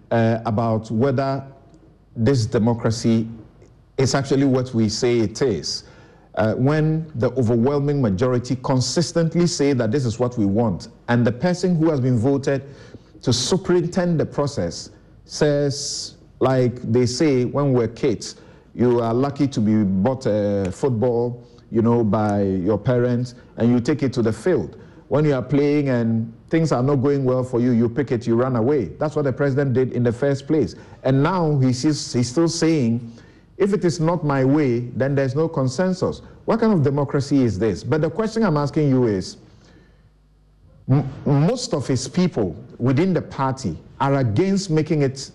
uh, 0.10 0.40
about 0.45 0.90
whether 0.90 1.45
this 2.15 2.48
democracy 2.48 3.30
is 3.98 4.15
actually 4.15 4.45
what 4.45 4.73
we 4.73 4.90
say 4.90 5.19
it 5.19 5.41
is. 5.44 5.84
Uh, 6.35 6.56
when 6.56 7.11
the 7.19 7.30
overwhelming 7.34 8.02
majority 8.02 8.56
consistently 8.64 9.45
say 9.45 9.73
that 9.73 9.91
this 9.91 10.03
is 10.03 10.18
what 10.18 10.35
we 10.35 10.48
want, 10.48 10.88
and 11.07 11.26
the 11.26 11.31
person 11.31 11.76
who 11.76 11.91
has 11.91 12.02
been 12.02 12.18
voted 12.18 12.64
to 13.22 13.31
superintend 13.31 14.19
the 14.19 14.26
process 14.26 14.90
says, 15.26 16.18
like 16.40 16.81
they 16.91 17.06
say 17.06 17.45
when 17.45 17.72
we're 17.72 17.88
kids, 17.88 18.38
you 18.73 18.99
are 18.99 19.14
lucky 19.14 19.48
to 19.48 19.61
be 19.61 19.84
bought 19.84 20.26
a 20.26 20.72
football, 20.72 21.48
you 21.69 21.84
know, 21.84 22.03
by 22.03 22.41
your 22.41 22.80
parents, 22.80 23.35
and 23.57 23.69
you 23.69 23.80
take 23.80 24.02
it 24.02 24.11
to 24.14 24.23
the 24.23 24.34
field. 24.34 24.80
When 25.14 25.26
you 25.26 25.35
are 25.35 25.44
playing 25.44 25.90
and 25.90 26.34
things 26.49 26.72
are 26.72 26.81
not 26.81 26.95
going 26.95 27.23
well 27.23 27.44
for 27.44 27.60
you, 27.60 27.69
you 27.69 27.88
pick 27.88 28.11
it, 28.11 28.26
you 28.26 28.35
run 28.35 28.56
away. 28.56 28.85
That's 28.85 29.15
what 29.15 29.26
the 29.26 29.31
president 29.31 29.76
did 29.76 29.91
in 29.94 30.02
the 30.02 30.11
first 30.11 30.48
place. 30.48 30.73
And 31.03 31.22
now 31.22 31.60
he's, 31.60 31.84
he's 31.84 32.27
still 32.27 32.49
saying, 32.49 33.14
if 33.57 33.73
it 33.73 33.85
is 33.85 33.99
not 33.99 34.26
my 34.26 34.44
way, 34.44 34.80
then 34.80 35.14
there's 35.14 35.35
no 35.35 35.48
consensus. 35.48 36.23
What 36.45 36.61
kind 36.61 36.73
of 36.73 36.81
democracy 36.81 37.44
is 37.44 37.60
this? 37.60 37.84
But 37.84 38.02
the 38.02 38.10
question 38.10 38.44
I'm 38.44 38.57
asking 38.57 38.90
you 38.90 39.06
is 39.06 39.38
most 41.27 41.76
of 41.76 41.85
his 41.85 42.07
people 42.07 42.56
within 42.80 43.14
the 43.14 43.22
party 43.22 43.77
are 44.02 44.15
against 44.15 44.72
making 44.72 45.03
it 45.03 45.30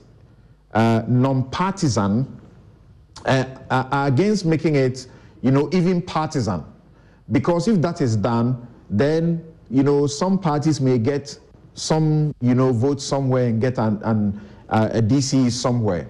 uh, 0.75 1.03
non 1.07 1.49
partisan, 1.51 2.27
uh, 3.27 3.45
are 3.71 4.09
against 4.09 4.45
making 4.45 4.75
it, 4.75 5.07
you 5.41 5.53
know, 5.53 5.71
even 5.73 6.03
partisan. 6.03 6.65
Because 7.31 7.69
if 7.69 7.81
that 7.83 8.01
is 8.01 8.17
done, 8.17 8.67
then 8.91 9.45
you 9.71 9.83
know, 9.83 10.07
some 10.07 10.39
parties 10.39 10.81
may 10.81 10.99
get 10.99 11.39
some, 11.75 12.35
you 12.41 12.55
know, 12.55 12.73
vote 12.73 13.01
somewhere 13.01 13.47
and 13.47 13.61
get 13.61 13.79
an, 13.79 14.01
an 14.03 14.41
uh, 14.69 14.89
a 14.93 15.03
DC 15.03 15.51
somewhere. 15.51 16.09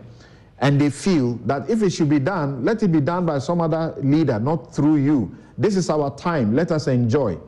And 0.61 0.81
they 0.81 0.91
feel 0.91 1.35
that 1.47 1.71
if 1.71 1.83
it 1.83 1.91
should 1.91 2.09
be 2.09 2.19
done, 2.19 2.65
let 2.65 2.83
it 2.83 2.89
be 2.89 3.01
done 3.01 3.27
by 3.27 3.39
some 3.39 3.61
other 3.61 3.95
leader, 3.99 4.41
not 4.41 4.75
through 4.75 4.97
you. 4.97 5.37
This 5.57 5.77
is 5.77 5.89
our 5.91 6.15
time. 6.17 6.55
Let 6.55 6.73
us 6.73 6.89
enjoy. 6.89 7.39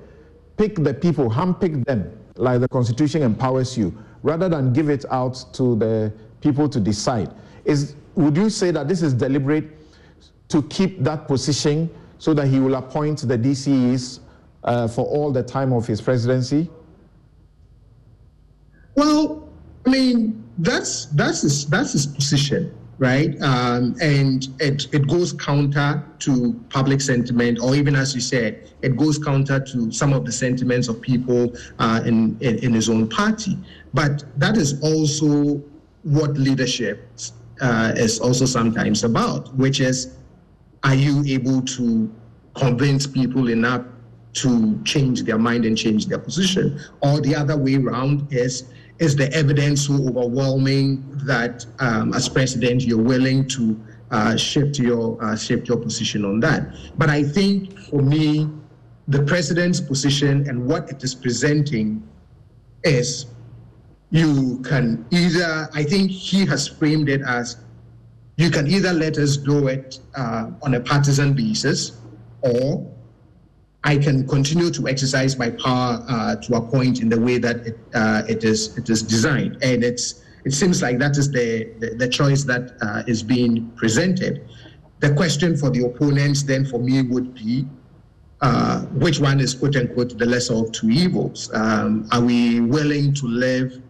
Pick 0.57 0.77
the 0.77 0.95
people, 0.95 1.29
handpick 1.29 1.85
them, 1.85 2.17
like 2.37 2.61
the 2.61 2.69
Constitution 2.69 3.23
empowers 3.23 3.77
you, 3.77 3.97
rather 4.23 4.49
than 4.49 4.73
give 4.73 4.91
it 4.91 5.05
out 5.11 5.45
to 5.55 5.75
the 5.77 6.13
people 6.41 6.69
to 6.69 6.79
decide. 6.79 7.33
Is, 7.65 7.95
would 8.15 8.37
you 8.37 8.51
say 8.51 8.71
that 8.71 8.87
this 8.87 9.03
is 9.03 9.15
deliberate 9.15 9.65
to 10.49 10.63
keep 10.65 11.03
that 11.03 11.27
position 11.27 11.91
so 12.19 12.35
that 12.35 12.47
he 12.47 12.61
will 12.61 12.75
appoint 12.75 13.21
the 13.27 13.39
DCEs 13.39 14.21
uh, 14.65 14.89
for 14.89 15.05
all 15.07 15.31
the 15.33 15.43
time 15.43 15.73
of 15.73 15.87
his 15.87 16.01
presidency? 16.01 16.71
Well, 18.95 19.49
I 19.87 19.91
mean, 19.91 20.45
that's 20.59 21.07
that's 21.07 21.43
his, 21.43 21.67
that's 21.67 21.93
his 21.93 22.07
position, 22.07 22.75
right? 22.99 23.41
Um, 23.41 23.97
and 24.01 24.47
it, 24.59 24.93
it 24.93 25.09
goes 25.09 25.33
counter 25.33 26.05
to 26.21 26.61
public 26.69 27.01
sentiment, 27.01 27.61
or 27.63 27.75
even 27.75 27.97
as 27.97 28.15
you 28.15 28.21
said, 28.21 28.71
it 28.83 28.97
goes 28.97 29.19
counter 29.19 29.61
to 29.61 29.91
some 29.91 30.13
of 30.13 30.27
the 30.27 30.33
sentiments 30.33 30.89
of 30.89 31.01
people 31.01 31.55
uh, 31.79 32.03
in, 32.05 32.37
in, 32.41 32.59
in 32.59 32.75
his 32.75 32.89
own 32.91 33.09
party. 33.09 33.57
But 33.95 34.25
that 34.39 34.57
is 34.57 34.83
also 34.83 35.63
what 36.03 36.37
leadership 36.37 37.09
uh, 37.61 37.93
is 37.97 38.21
also 38.21 38.45
sometimes 38.47 39.05
about, 39.05 39.55
which 39.55 39.81
is, 39.81 40.17
are 40.83 40.95
you 40.95 41.25
able 41.27 41.63
to 41.63 42.13
convince 42.55 43.07
people 43.07 43.49
enough 43.49 43.83
to 44.33 44.81
change 44.85 45.23
their 45.25 45.39
mind 45.39 45.65
and 45.65 45.77
change 45.77 46.07
their 46.07 46.19
position. 46.19 46.81
Or 47.03 47.21
the 47.21 47.35
other 47.35 47.57
way 47.57 47.77
around 47.77 48.33
is 48.33 48.65
is 48.99 49.17
the 49.17 49.33
evidence 49.33 49.87
so 49.87 49.95
overwhelming 49.95 51.03
that 51.25 51.65
um, 51.79 52.13
as 52.13 52.29
president 52.29 52.83
you're 52.83 52.99
willing 52.99 53.49
to 53.49 53.81
uh, 54.11 54.37
shift 54.37 54.79
your 54.79 55.23
uh, 55.25 55.37
shift 55.37 55.69
your 55.69 55.79
position 55.79 56.25
on 56.25 56.41
that. 56.41 56.75
But 56.99 57.09
I 57.11 57.23
think 57.23 57.79
for 57.79 58.03
me, 58.03 58.49
the 59.09 59.23
president's 59.23 59.81
position 59.81 60.49
and 60.49 60.67
what 60.67 60.91
it 60.91 61.03
is 61.03 61.15
presenting 61.15 62.07
is 62.85 63.27
you 64.11 64.61
can 64.61 65.07
either 65.11 65.69
I 65.73 65.83
think 65.85 66.11
he 66.11 66.45
has 66.47 66.69
framed 66.69 67.09
it 67.09 67.23
as 67.23 67.57
you 68.37 68.51
can 68.51 68.67
either 68.67 68.93
let 68.93 69.19
us 69.19 69.37
do 69.37 69.69
it 69.69 69.99
uh, 70.15 70.51
on 70.63 70.75
a 70.75 70.81
partisan 70.81 71.35
basis 71.35 72.01
or 72.43 72.91
I 73.85 73.97
can 73.97 74.27
continue 74.29 74.71
to 74.71 74.89
exercise 74.89 75.39
my 75.39 75.51
power 75.51 76.05
uh, 76.07 76.37
to 76.37 76.55
a 76.57 76.61
point 76.61 77.01
in 77.01 77.09
the 77.09 77.19
way 77.19 77.39
that 77.39 77.67
it, 77.67 77.79
uh, 77.95 78.23
it 78.29 78.45
is 78.45 78.77
it 78.77 78.91
is 78.91 79.03
designed, 79.03 79.57
and 79.63 79.83
it's 79.83 80.23
it 80.45 80.53
seems 80.53 80.83
like 80.83 80.99
that 80.99 81.17
is 81.17 81.31
the 81.31 81.73
the, 81.79 81.95
the 81.95 82.09
choice 82.09 82.45
that 82.45 82.73
uh, 82.83 83.03
is 83.07 83.23
being 83.23 83.71
presented. 83.77 84.49
The 85.01 85.15
question 85.15 85.57
for 85.57 85.71
the 85.71 85.87
opponents 85.87 86.43
then 86.43 86.67
for 86.67 86.79
me 86.79 87.01
would 87.01 87.35
be, 87.35 87.67
uh, 88.43 88.83
which 89.05 89.19
one 89.19 89.41
is 89.41 89.55
quote 89.55 89.77
unquote 89.77 90.19
the 90.19 90.27
lesser 90.27 90.55
of 90.55 90.73
two 90.73 90.91
evils? 90.91 91.51
Um, 91.55 92.07
are 92.13 92.21
we 92.21 92.61
willing 92.61 93.15
to 93.15 93.27
live 93.27 93.81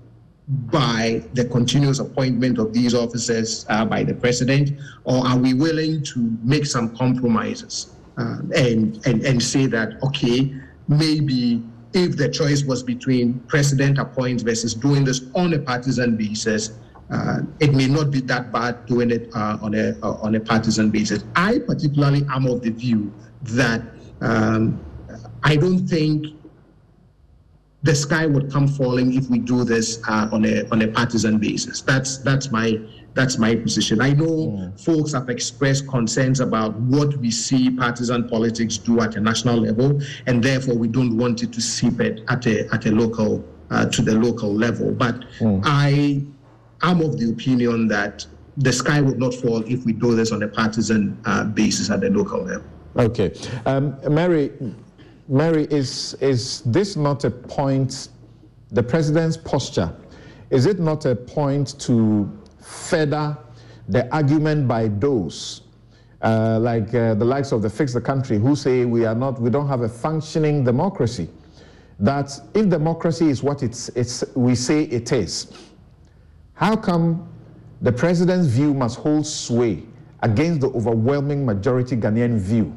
by 0.47 1.25
the 1.35 1.45
continuous 1.47 1.99
appointment 1.99 2.59
of 2.59 2.73
these 2.73 2.95
officers 2.95 3.67
uh, 3.69 3.85
by 3.85 4.05
the 4.05 4.15
president, 4.15 4.81
or 5.03 5.27
are 5.27 5.39
we 5.39 5.53
willing 5.53 6.03
to 6.05 6.37
make 6.45 6.65
some 6.65 6.97
compromises? 6.97 7.91
Uh, 8.21 8.39
and, 8.55 9.05
and, 9.07 9.25
and 9.25 9.43
say 9.43 9.67
that, 9.67 10.03
okay, 10.03 10.55
maybe 10.89 11.63
if 11.95 12.17
the 12.17 12.29
choice 12.29 12.65
was 12.65 12.83
between 12.83 13.41
president 13.49 13.99
appoints 13.99 14.43
versus 14.43 14.75
doing 14.75 15.05
this 15.05 15.23
on 15.35 15.55
a 15.55 15.59
partisan 15.59 16.17
basis, 16.17 16.73
uh, 17.11 17.39
it 17.61 17.73
may 17.75 17.89
not 17.89 18.11
be 18.11 18.21
that 18.21 18.53
bad 18.53 18.85
doing 18.87 19.11
it 19.11 19.31
uh, 19.35 19.59
on 19.63 19.75
a 19.75 19.99
uh, 20.03 20.13
on 20.23 20.35
a 20.37 20.41
partisan 20.41 20.91
basis. 20.91 21.25
I 21.35 21.59
particularly 21.59 22.25
am 22.31 22.47
of 22.47 22.63
the 22.63 22.71
view 22.71 23.13
that 23.43 23.83
um, 24.21 24.79
I 25.43 25.57
don't 25.57 25.89
think 25.89 26.27
the 27.83 27.95
sky 27.95 28.27
would 28.27 28.53
come 28.53 28.69
falling 28.69 29.15
if 29.15 29.29
we 29.29 29.39
do 29.39 29.65
this 29.65 30.01
uh, 30.07 30.29
on 30.31 30.45
a 30.45 30.69
on 30.71 30.83
a 30.83 30.89
partisan 30.89 31.39
basis. 31.39 31.81
That's 31.81 32.19
that's 32.19 32.53
my 32.53 32.79
that's 33.15 33.39
my 33.39 33.55
position. 33.55 34.01
I 34.01 34.13
know 34.13 34.25
mm. 34.27 34.81
folks 34.81 35.13
have 35.13 35.29
expressed 35.29 35.89
concerns 35.89 36.41
about 36.41 36.75
what 36.75 37.17
we 37.17 37.31
see 37.31 37.71
partisan 37.71 38.29
politics 38.29 38.77
do 38.77 39.01
at 39.01 39.17
a 39.17 39.21
national 39.21 39.59
level, 39.59 40.01
and 40.27 40.43
therefore 40.43 40.77
we 40.77 40.89
don't 40.89 41.17
want 41.17 41.43
it 41.43 41.53
to 41.53 41.61
seep 41.61 42.01
it 42.01 42.23
at 42.29 42.47
a 42.47 42.73
at 42.73 42.87
a 42.87 42.91
local 42.91 43.45
uh, 43.71 43.87
to 43.87 44.03
the 44.03 44.15
local 44.15 44.53
level. 44.55 44.93
But 44.93 45.25
mm. 45.39 45.61
I 45.65 46.23
am 46.83 47.01
of 47.01 47.19
the 47.19 47.31
opinion 47.31 47.89
that 47.89 48.27
the 48.57 48.73
sky 48.73 49.01
would 49.01 49.19
not 49.19 49.35
fall 49.35 49.63
if 49.65 49.85
we 49.85 49.93
do 49.93 50.15
this 50.15 50.33
on 50.33 50.43
a 50.43 50.49
partisan 50.49 51.21
uh, 51.25 51.45
basis 51.45 51.91
at 51.91 52.01
the 52.01 52.11
local 52.11 52.43
level. 52.43 52.65
Okay, 52.97 53.35
um, 53.67 53.97
Mary. 54.09 54.53
Mary, 55.29 55.69
is 55.71 56.15
is 56.15 56.63
this 56.63 56.97
not 56.97 57.25
a 57.25 57.31
point? 57.31 58.09
The 58.73 58.83
president's 58.83 59.37
posture 59.37 59.93
is 60.51 60.67
it 60.67 60.81
not 60.81 61.07
a 61.07 61.15
point 61.15 61.79
to 61.81 62.31
further 62.71 63.37
the 63.89 64.13
argument 64.15 64.69
by 64.69 64.89
those 64.89 65.63
uh, 66.23 66.59
like 66.61 66.95
uh, 66.95 67.15
the 67.15 67.25
likes 67.25 67.53
of 67.53 67.63
the 67.63 67.71
Fix 67.71 67.93
the 67.93 68.01
Country 68.01 68.39
who 68.39 68.55
say 68.55 68.85
we 68.85 69.05
are 69.05 69.15
not, 69.15 69.41
we 69.41 69.51
don't 69.51 69.69
have 69.69 69.81
a 69.83 69.89
functioning 69.89 70.65
democracy. 70.65 71.29
That 71.99 72.31
if 72.55 72.69
democracy 72.69 73.29
is 73.29 73.43
what 73.43 73.63
it's, 73.63 73.89
it's, 73.91 74.25
we 74.35 74.55
say 74.55 74.85
it 74.85 75.13
is, 75.13 75.53
how 76.55 76.77
come 76.77 77.29
the 77.81 77.93
president's 77.93 78.47
view 78.47 78.75
must 78.75 78.99
hold 78.99 79.27
sway 79.27 79.83
against 80.23 80.61
the 80.61 80.69
overwhelming 80.69 81.45
majority 81.45 81.97
Ghanaian 81.97 82.39
view? 82.39 82.77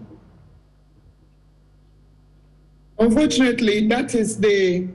Unfortunately, 2.99 3.87
that 3.87 4.15
is 4.15 4.39
the 4.39 4.87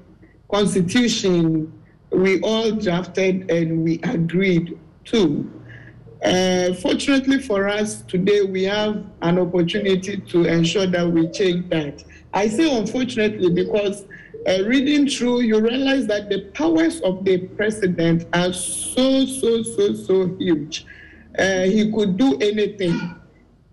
constitution 0.50 1.72
we 2.10 2.40
all 2.40 2.70
drafted 2.72 3.50
and 3.50 3.84
we 3.84 4.00
agreed 4.02 4.78
to. 5.10 5.50
Uh, 6.24 6.74
fortunately 6.74 7.38
for 7.38 7.68
us, 7.68 8.02
today 8.02 8.42
we 8.42 8.64
have 8.64 9.04
an 9.22 9.38
opportunity 9.38 10.16
to 10.16 10.44
ensure 10.44 10.86
that 10.86 11.08
we 11.08 11.28
change 11.28 11.68
that. 11.70 12.02
I 12.34 12.48
say 12.48 12.76
unfortunately 12.76 13.50
because 13.50 14.04
uh, 14.46 14.62
reading 14.64 15.08
through, 15.08 15.40
you 15.40 15.60
realize 15.60 16.06
that 16.06 16.28
the 16.28 16.42
powers 16.54 17.00
of 17.02 17.24
the 17.24 17.38
president 17.48 18.26
are 18.32 18.52
so, 18.52 19.26
so, 19.26 19.62
so, 19.62 19.94
so 19.94 20.36
huge. 20.38 20.86
Uh, 21.38 21.62
he 21.62 21.92
could 21.92 22.16
do 22.16 22.36
anything 22.40 23.14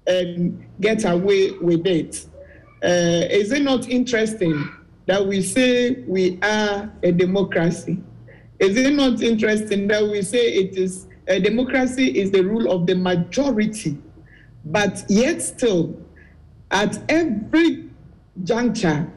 and 0.07 0.65
get 0.81 1.03
away 1.05 1.51
with 1.51 1.87
it. 1.87 2.25
Uh, 2.83 3.25
is 3.31 3.51
it 3.51 3.63
not 3.63 3.89
interesting 3.89 4.69
that 5.07 5.25
we 5.25 5.41
say 5.41 6.03
we 6.07 6.39
are 6.41 6.91
a 7.03 7.11
democracy? 7.11 8.01
Is 8.59 8.77
it 8.77 8.93
not 8.93 9.21
interesting 9.21 9.87
that 9.87 10.03
we 10.03 10.21
say 10.21 10.39
it 10.39 10.77
is 10.77 11.07
a 11.27 11.39
democracy 11.39 12.17
is 12.19 12.31
the 12.31 12.43
rule 12.43 12.71
of 12.71 12.85
the 12.85 12.95
majority, 12.95 13.97
but 14.65 15.03
yet 15.09 15.41
still, 15.41 15.99
at 16.71 16.99
every 17.09 17.89
juncture, 18.43 19.11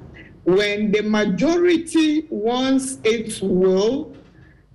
when 0.45 0.91
the 0.93 1.03
majority 1.03 2.27
wants 2.31 2.99
its 3.05 3.43
will, 3.43 4.17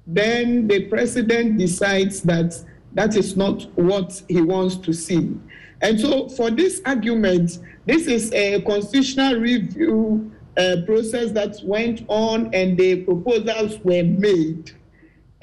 then 0.06 0.68
the 0.68 0.86
president 0.88 1.58
decides 1.58 2.22
that 2.22 2.54
that 2.94 3.16
is 3.16 3.36
not 3.36 3.64
what 3.76 4.22
he 4.28 4.42
wants 4.42 4.76
to 4.76 4.94
see. 4.94 5.36
And 5.82 6.00
so, 6.00 6.30
for 6.30 6.52
this 6.52 6.82
argument, 6.86 7.60
this 7.86 8.06
is 8.08 8.32
a 8.34 8.62
constitutional 8.62 9.40
review 9.40 10.32
uh, 10.58 10.78
process 10.86 11.32
that 11.32 11.58
went 11.64 12.06
on, 12.08 12.54
and 12.54 12.78
the 12.78 13.04
proposals 13.04 13.80
were 13.80 14.04
made. 14.04 14.72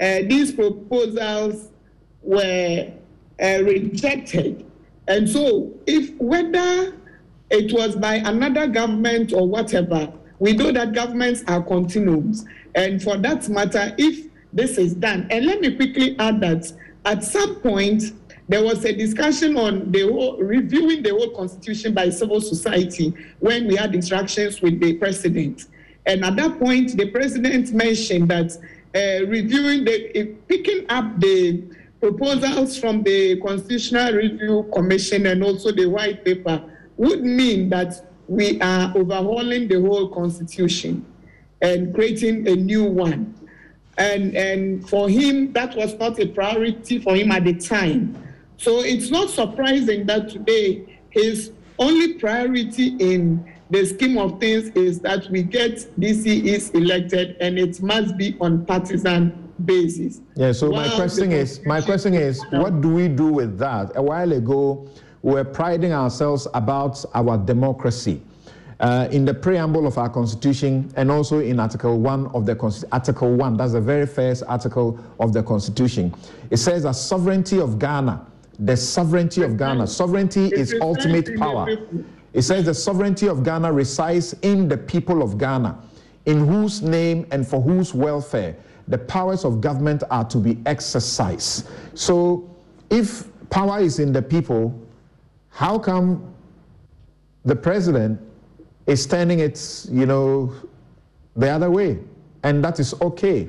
Uh, 0.00 0.20
these 0.28 0.52
proposals 0.52 1.69
were 2.22 2.92
uh, 3.42 3.62
rejected. 3.62 4.66
And 5.08 5.28
so, 5.28 5.72
if 5.86 6.14
whether 6.16 6.94
it 7.50 7.72
was 7.72 7.96
by 7.96 8.16
another 8.16 8.66
government 8.66 9.32
or 9.32 9.48
whatever, 9.48 10.12
we 10.38 10.52
know 10.52 10.72
that 10.72 10.92
governments 10.92 11.42
are 11.48 11.62
continuums. 11.62 12.44
And 12.74 13.02
for 13.02 13.16
that 13.18 13.48
matter, 13.48 13.94
if 13.98 14.26
this 14.52 14.78
is 14.78 14.94
done, 14.94 15.26
and 15.30 15.46
let 15.46 15.60
me 15.60 15.74
quickly 15.74 16.16
add 16.18 16.40
that 16.40 16.72
at 17.04 17.24
some 17.24 17.56
point, 17.56 18.12
there 18.48 18.64
was 18.64 18.84
a 18.84 18.92
discussion 18.92 19.56
on 19.56 19.92
the 19.92 20.02
whole, 20.02 20.36
reviewing 20.38 21.02
the 21.02 21.10
whole 21.10 21.30
constitution 21.30 21.94
by 21.94 22.10
civil 22.10 22.40
society 22.40 23.14
when 23.38 23.68
we 23.68 23.76
had 23.76 23.94
interactions 23.94 24.60
with 24.60 24.80
the 24.80 24.94
president. 24.94 25.66
And 26.06 26.24
at 26.24 26.34
that 26.36 26.58
point, 26.58 26.96
the 26.96 27.10
president 27.10 27.72
mentioned 27.72 28.28
that 28.28 28.56
uh, 28.92 29.24
reviewing 29.26 29.84
the, 29.84 30.20
uh, 30.20 30.34
picking 30.48 30.84
up 30.88 31.20
the 31.20 31.62
proposals 32.00 32.78
from 32.78 33.02
the 33.02 33.38
Constitutional 33.40 34.14
Review 34.14 34.68
Commission 34.72 35.26
and 35.26 35.44
also 35.44 35.70
the 35.70 35.86
white 35.86 36.24
paper 36.24 36.62
would 36.96 37.22
mean 37.22 37.68
that 37.68 38.06
we 38.26 38.60
are 38.60 38.92
overhauling 38.96 39.68
the 39.68 39.80
whole 39.80 40.08
constitution 40.08 41.04
and 41.60 41.94
creating 41.94 42.48
a 42.48 42.56
new 42.56 42.84
one. 42.84 43.34
And, 43.98 44.34
and 44.34 44.88
for 44.88 45.10
him, 45.10 45.52
that 45.52 45.76
was 45.76 45.94
not 45.94 46.18
a 46.18 46.26
priority 46.26 46.98
for 47.00 47.16
him 47.16 47.32
at 47.32 47.44
the 47.44 47.54
time. 47.54 48.16
So 48.56 48.80
it's 48.80 49.10
not 49.10 49.28
surprising 49.28 50.06
that 50.06 50.30
today 50.30 50.98
his 51.10 51.52
only 51.78 52.14
priority 52.14 52.96
in 52.98 53.44
the 53.68 53.84
scheme 53.84 54.16
of 54.16 54.40
things 54.40 54.68
is 54.70 55.00
that 55.00 55.28
we 55.30 55.42
get 55.42 55.76
DCEs 55.98 56.74
elected 56.74 57.36
and 57.40 57.58
it 57.58 57.80
must 57.82 58.16
be 58.16 58.36
on 58.40 58.64
partisan 58.64 59.49
basis. 59.66 60.20
Yeah, 60.34 60.52
so 60.52 60.70
my 60.70 60.88
question 60.88 61.32
is 61.32 61.64
my 61.66 61.80
question 61.80 62.14
is 62.14 62.42
what 62.50 62.80
do 62.80 62.88
we 62.88 63.08
do 63.08 63.26
with 63.26 63.58
that? 63.58 63.92
A 63.96 64.02
while 64.02 64.32
ago 64.32 64.88
we 65.22 65.32
were 65.34 65.44
priding 65.44 65.92
ourselves 65.92 66.46
about 66.54 67.04
our 67.14 67.36
democracy. 67.38 68.22
Uh, 68.80 69.06
in 69.12 69.26
the 69.26 69.34
preamble 69.34 69.86
of 69.86 69.98
our 69.98 70.08
constitution 70.08 70.90
and 70.96 71.10
also 71.10 71.40
in 71.40 71.60
article 71.60 72.00
1 72.00 72.28
of 72.28 72.46
the 72.46 72.86
article 72.92 73.36
1 73.36 73.58
that's 73.58 73.72
the 73.72 73.80
very 73.80 74.06
first 74.06 74.42
article 74.48 74.98
of 75.18 75.34
the 75.34 75.42
constitution 75.42 76.14
it 76.48 76.56
says 76.56 76.84
that 76.84 76.94
sovereignty 76.94 77.60
of 77.60 77.78
ghana 77.78 78.24
the 78.60 78.74
sovereignty 78.74 79.42
of 79.42 79.58
ghana 79.58 79.86
sovereignty 79.86 80.46
is 80.54 80.74
ultimate 80.80 81.36
power 81.36 81.68
it 82.32 82.40
says 82.40 82.64
the 82.64 82.72
sovereignty 82.72 83.28
of 83.28 83.44
ghana 83.44 83.70
resides 83.70 84.34
in 84.40 84.66
the 84.66 84.78
people 84.78 85.22
of 85.22 85.36
ghana 85.36 85.78
in 86.24 86.46
whose 86.46 86.80
name 86.80 87.26
and 87.32 87.46
for 87.46 87.60
whose 87.60 87.92
welfare 87.92 88.56
the 88.90 88.98
powers 88.98 89.44
of 89.44 89.60
government 89.60 90.02
are 90.10 90.24
to 90.24 90.38
be 90.38 90.58
exercised 90.66 91.68
so 91.94 92.48
if 92.90 93.26
power 93.50 93.80
is 93.80 93.98
in 93.98 94.12
the 94.12 94.22
people 94.22 94.78
how 95.50 95.78
come 95.78 96.32
the 97.44 97.56
president 97.56 98.20
is 98.86 99.06
turning 99.06 99.40
it, 99.40 99.86
you 99.90 100.06
know, 100.06 100.52
the 101.36 101.48
other 101.48 101.70
way? 101.70 101.98
And 102.42 102.64
that 102.64 102.80
is 102.80 102.94
okay, 103.00 103.48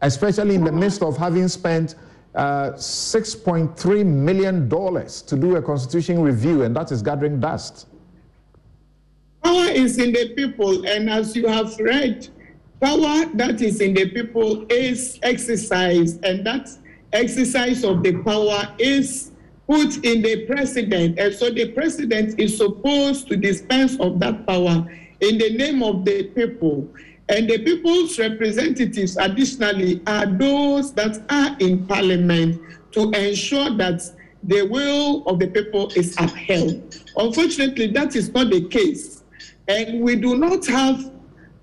especially 0.00 0.54
in 0.54 0.64
the 0.64 0.72
midst 0.72 1.02
of 1.02 1.16
having 1.16 1.48
spent 1.48 1.96
uh, 2.34 2.72
$6.3 2.72 4.06
million 4.06 4.68
to 4.68 5.36
do 5.36 5.56
a 5.56 5.62
constitution 5.62 6.20
review, 6.20 6.62
and 6.62 6.74
that 6.76 6.90
is 6.92 7.02
gathering 7.02 7.40
dust. 7.40 7.86
Power 9.42 9.68
is 9.70 9.98
in 9.98 10.12
the 10.12 10.32
people, 10.34 10.86
and 10.86 11.10
as 11.10 11.36
you 11.36 11.46
have 11.46 11.76
read, 11.78 12.28
power 12.84 13.24
that 13.32 13.62
is 13.62 13.80
in 13.80 13.94
the 13.94 14.10
people 14.10 14.66
is 14.68 15.18
exercised, 15.22 16.22
and 16.22 16.44
that 16.46 16.68
exercise 17.14 17.82
of 17.82 18.02
the 18.02 18.12
power 18.22 18.74
is 18.78 19.30
put 19.66 20.04
in 20.04 20.20
the 20.20 20.44
president. 20.44 21.18
And 21.18 21.34
so 21.34 21.48
the 21.48 21.72
president 21.72 22.38
is 22.38 22.58
supposed 22.58 23.28
to 23.28 23.36
dispense 23.36 23.98
of 24.00 24.20
that 24.20 24.46
power 24.46 24.86
in 25.20 25.38
the 25.38 25.56
name 25.56 25.82
of 25.82 26.04
the 26.04 26.24
people. 26.24 26.86
And 27.30 27.48
the 27.48 27.56
people's 27.64 28.18
representatives, 28.18 29.16
additionally, 29.16 30.02
are 30.06 30.26
those 30.26 30.92
that 30.92 31.22
are 31.30 31.56
in 31.60 31.86
parliament 31.86 32.60
to 32.92 33.10
ensure 33.12 33.70
that 33.78 34.02
the 34.42 34.66
will 34.66 35.24
of 35.24 35.38
the 35.38 35.46
people 35.46 35.90
is 35.96 36.14
upheld. 36.18 37.00
Unfortunately, 37.16 37.86
that 37.92 38.14
is 38.14 38.30
not 38.34 38.50
the 38.50 38.68
case. 38.68 39.22
And 39.68 40.02
we 40.02 40.16
do 40.16 40.36
not 40.36 40.66
have 40.66 41.13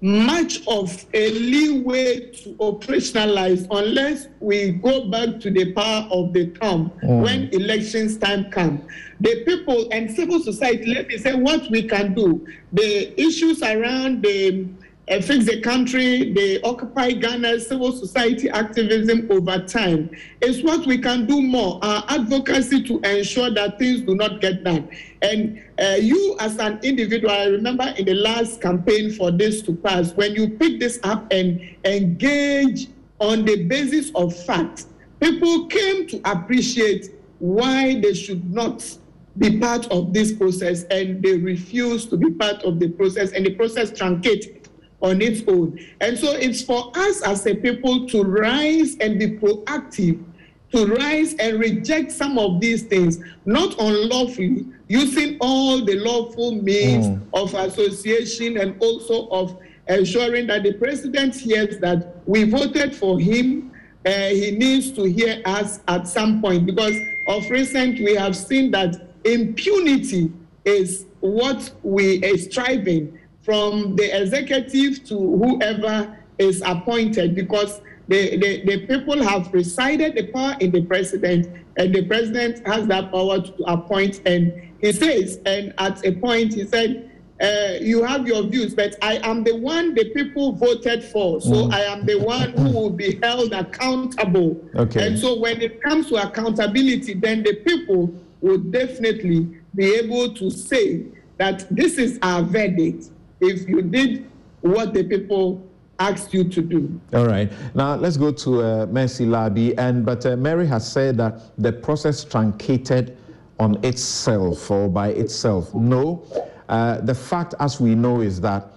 much 0.01 0.65
of 0.67 1.05
a 1.13 1.29
leeway 1.31 2.31
to 2.31 2.53
operationalize 2.55 3.67
unless 3.69 4.27
we 4.39 4.71
go 4.71 5.07
back 5.09 5.39
to 5.39 5.51
the 5.51 5.71
power 5.73 6.07
of 6.11 6.33
the 6.33 6.47
thumb 6.59 6.91
mm. 7.03 7.21
when 7.23 7.49
elections 7.49 8.17
time 8.17 8.49
come. 8.49 8.85
The 9.19 9.43
people 9.45 9.87
and 9.91 10.09
civil 10.09 10.39
society, 10.39 10.93
let 10.95 11.07
me 11.07 11.17
say 11.19 11.35
what 11.35 11.69
we 11.69 11.83
can 11.87 12.15
do. 12.15 12.45
The 12.73 13.21
issues 13.21 13.61
around 13.61 14.23
the 14.23 14.65
uh, 15.09 15.19
fix 15.19 15.45
the 15.45 15.59
country, 15.61 16.31
the 16.33 16.61
Occupy 16.63 17.13
Ghana 17.13 17.59
civil 17.59 17.91
society 17.91 18.49
activism 18.49 19.27
over 19.31 19.59
time 19.59 20.09
is 20.41 20.63
what 20.63 20.85
we 20.85 20.97
can 20.97 21.25
do 21.25 21.41
more. 21.41 21.79
Our 21.83 22.03
advocacy 22.07 22.83
to 22.83 22.99
ensure 22.99 23.49
that 23.51 23.79
things 23.79 24.01
do 24.01 24.15
not 24.15 24.41
get 24.41 24.63
done. 24.63 24.89
And 25.21 25.61
uh, 25.81 25.97
you, 25.99 26.37
as 26.39 26.57
an 26.59 26.79
individual, 26.83 27.31
I 27.31 27.45
remember 27.45 27.93
in 27.97 28.05
the 28.05 28.13
last 28.13 28.61
campaign 28.61 29.11
for 29.11 29.31
this 29.31 29.61
to 29.63 29.73
pass, 29.73 30.13
when 30.13 30.35
you 30.35 30.49
pick 30.49 30.79
this 30.79 30.99
up 31.03 31.31
and 31.31 31.59
engage 31.83 32.87
on 33.19 33.43
the 33.43 33.63
basis 33.65 34.11
of 34.15 34.35
facts, 34.45 34.87
people 35.19 35.67
came 35.67 36.07
to 36.07 36.21
appreciate 36.25 37.09
why 37.39 37.99
they 37.99 38.13
should 38.13 38.53
not 38.53 38.97
be 39.37 39.59
part 39.59 39.87
of 39.87 40.13
this 40.13 40.31
process 40.31 40.83
and 40.85 41.23
they 41.23 41.37
refuse 41.37 42.05
to 42.05 42.17
be 42.17 42.29
part 42.31 42.63
of 42.63 42.79
the 42.79 42.89
process 42.89 43.31
and 43.31 43.45
the 43.45 43.55
process 43.55 43.91
truncated 43.97 44.60
on 45.01 45.21
its 45.21 45.41
own. 45.47 45.79
And 45.99 46.17
so 46.17 46.31
it's 46.31 46.61
for 46.61 46.91
us 46.95 47.21
as 47.23 47.45
a 47.45 47.55
people 47.55 48.07
to 48.09 48.23
rise 48.23 48.97
and 48.97 49.19
be 49.19 49.37
proactive, 49.37 50.23
to 50.71 50.85
rise 50.85 51.33
and 51.35 51.59
reject 51.59 52.11
some 52.11 52.37
of 52.37 52.59
these 52.59 52.83
things, 52.83 53.19
not 53.45 53.77
unlawfully, 53.79 54.65
using 54.87 55.37
all 55.41 55.83
the 55.83 55.95
lawful 55.95 56.51
means 56.51 57.07
mm. 57.07 57.21
of 57.33 57.53
association 57.53 58.57
and 58.57 58.75
also 58.81 59.27
of 59.29 59.57
ensuring 59.87 60.47
that 60.47 60.63
the 60.63 60.73
president 60.73 61.35
hears 61.35 61.79
that 61.79 62.15
we 62.25 62.43
voted 62.43 62.95
for 62.95 63.19
him. 63.19 63.71
Uh, 64.05 64.29
he 64.29 64.51
needs 64.51 64.91
to 64.91 65.03
hear 65.03 65.41
us 65.45 65.79
at 65.87 66.07
some 66.07 66.41
point 66.41 66.65
because 66.65 66.95
of 67.27 67.47
recent 67.49 67.99
we 67.99 68.15
have 68.15 68.35
seen 68.35 68.71
that 68.71 69.09
impunity 69.25 70.31
is 70.65 71.05
what 71.19 71.71
we 71.83 72.23
are 72.25 72.37
striving 72.37 73.17
from 73.43 73.95
the 73.95 74.21
executive 74.21 75.03
to 75.05 75.17
whoever 75.17 76.17
is 76.37 76.61
appointed 76.65 77.35
because 77.35 77.81
the, 78.07 78.37
the, 78.37 78.65
the 78.65 78.87
people 78.87 79.21
have 79.23 79.51
resided 79.53 80.15
the 80.15 80.27
power 80.27 80.55
in 80.59 80.71
the 80.71 80.81
president 80.83 81.47
and 81.77 81.93
the 81.93 82.05
president 82.05 82.65
has 82.67 82.87
that 82.87 83.11
power 83.11 83.39
to 83.41 83.63
appoint 83.67 84.21
and 84.25 84.69
he 84.81 84.91
says 84.91 85.39
and 85.45 85.73
at 85.77 86.05
a 86.05 86.11
point 86.11 86.53
he 86.53 86.65
said 86.65 87.07
uh, 87.41 87.77
you 87.81 88.03
have 88.03 88.27
your 88.27 88.43
views, 88.43 88.75
but 88.75 88.95
I 89.01 89.15
am 89.23 89.43
the 89.43 89.55
one 89.55 89.95
the 89.95 90.05
people 90.11 90.51
voted 90.51 91.03
for. 91.03 91.41
So 91.41 91.49
Mm. 91.49 91.73
I 91.73 91.81
am 91.85 92.05
the 92.05 92.19
one 92.19 92.51
who 92.51 92.71
will 92.71 92.91
be 92.91 93.19
held 93.23 93.51
accountable. 93.51 94.63
Okay. 94.75 95.07
And 95.07 95.17
so 95.17 95.39
when 95.39 95.59
it 95.59 95.81
comes 95.81 96.07
to 96.09 96.17
accountability, 96.17 97.15
then 97.15 97.41
the 97.41 97.55
people 97.55 98.13
will 98.41 98.59
definitely 98.59 99.47
be 99.73 99.85
able 99.95 100.35
to 100.35 100.51
say 100.51 101.05
that 101.37 101.65
this 101.71 101.97
is 101.97 102.19
our 102.21 102.43
verdict 102.43 103.09
if 103.41 103.67
you 103.67 103.81
did 103.81 104.29
what 104.61 104.93
the 104.93 105.03
people 105.03 105.67
asked 105.99 106.33
you 106.33 106.43
to 106.45 106.61
do. 106.61 106.99
All 107.13 107.25
right. 107.25 107.51
Now 107.75 107.95
let's 107.95 108.17
go 108.17 108.31
to 108.31 108.63
uh, 108.63 108.85
Mercy 108.87 109.25
Larbi. 109.25 109.75
And 109.77 110.05
but 110.05 110.25
uh, 110.25 110.35
Mary 110.35 110.65
has 110.67 110.89
said 110.89 111.17
that 111.17 111.41
the 111.57 111.71
process 111.71 112.23
truncated 112.23 113.17
on 113.59 113.83
itself 113.83 114.71
or 114.71 114.89
by 114.89 115.09
itself. 115.09 115.73
No. 115.75 116.23
Uh, 116.69 117.01
the 117.01 117.13
fact, 117.13 117.53
as 117.59 117.79
we 117.81 117.95
know, 117.95 118.21
is 118.21 118.41
that 118.41 118.67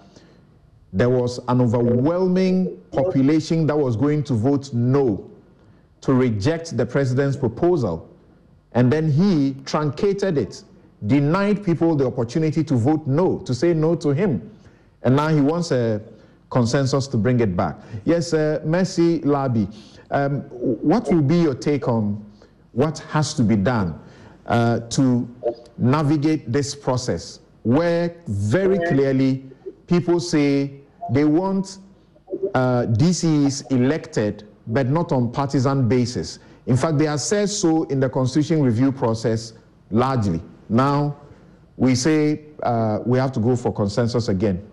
there 0.93 1.09
was 1.09 1.41
an 1.49 1.61
overwhelming 1.61 2.81
population 2.93 3.67
that 3.67 3.77
was 3.77 3.97
going 3.97 4.23
to 4.25 4.35
vote 4.35 4.73
no 4.75 5.31
to 6.03 6.13
reject 6.13 6.77
the 6.77 6.85
president's 6.85 7.37
proposal. 7.37 8.09
And 8.73 8.93
then 8.93 9.11
he 9.11 9.57
truncated 9.65 10.37
it, 10.37 10.63
denied 11.07 11.65
people 11.65 11.97
the 11.97 12.07
opportunity 12.07 12.63
to 12.65 12.75
vote 12.75 13.07
no, 13.07 13.39
to 13.41 13.55
say 13.55 13.73
no 13.73 13.95
to 13.97 14.11
him. 14.11 14.54
And 15.05 15.17
now 15.17 15.29
he 15.29 15.41
wants 15.41 15.71
a 15.71 16.01
consensus 16.51 17.07
to 17.09 17.17
bring 17.17 17.41
it 17.41 17.57
back. 17.57 17.77
Yes, 18.05 18.33
uh, 18.33 18.61
Mercy 18.65 19.21
Larbi, 19.21 19.73
um, 20.11 20.41
what 20.41 21.13
will 21.13 21.23
be 21.23 21.37
your 21.37 21.55
take 21.55 21.89
on 21.89 22.25
what 22.73 22.99
has 23.11 23.35
to 23.35 23.43
be 23.43 23.57
done 23.57 23.99
uh, 24.47 24.81
to 24.81 25.29
navigate 25.79 26.51
this 26.53 26.75
process 26.75 27.41
where 27.63 28.15
very 28.27 28.79
clearly 28.89 29.45
people 29.87 30.21
say 30.21 30.71
they 31.11 31.25
want 31.25 31.79
uh, 32.55 32.87
DCs 32.87 33.71
elected, 33.73 34.47
but 34.67 34.89
not 34.89 35.13
on 35.13 35.33
partisan 35.33 35.89
basis. 35.89 36.39
In 36.67 36.77
fact, 36.77 36.99
they 36.99 37.07
have 37.07 37.21
said 37.21 37.51
so 37.51 37.85
in 37.85 38.01
the 38.01 38.09
constitution 38.09 38.63
review 38.63 38.93
process 38.93 39.55
largely. 39.91 40.41
Now, 40.69 41.17
we 41.77 41.95
say 41.95 42.41
uh, 42.63 43.01
we 43.05 43.19
have 43.19 43.33
to 43.33 43.41
go 43.41 43.57
for 43.57 43.73
consensus 43.73 44.29
again. 44.29 44.67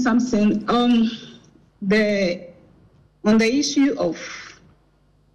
You, 0.00 0.04
Samson. 0.04 0.64
Um, 0.68 1.10
the 1.82 2.48
on 3.24 3.36
the 3.36 3.44
issue 3.44 3.94
of 3.98 4.18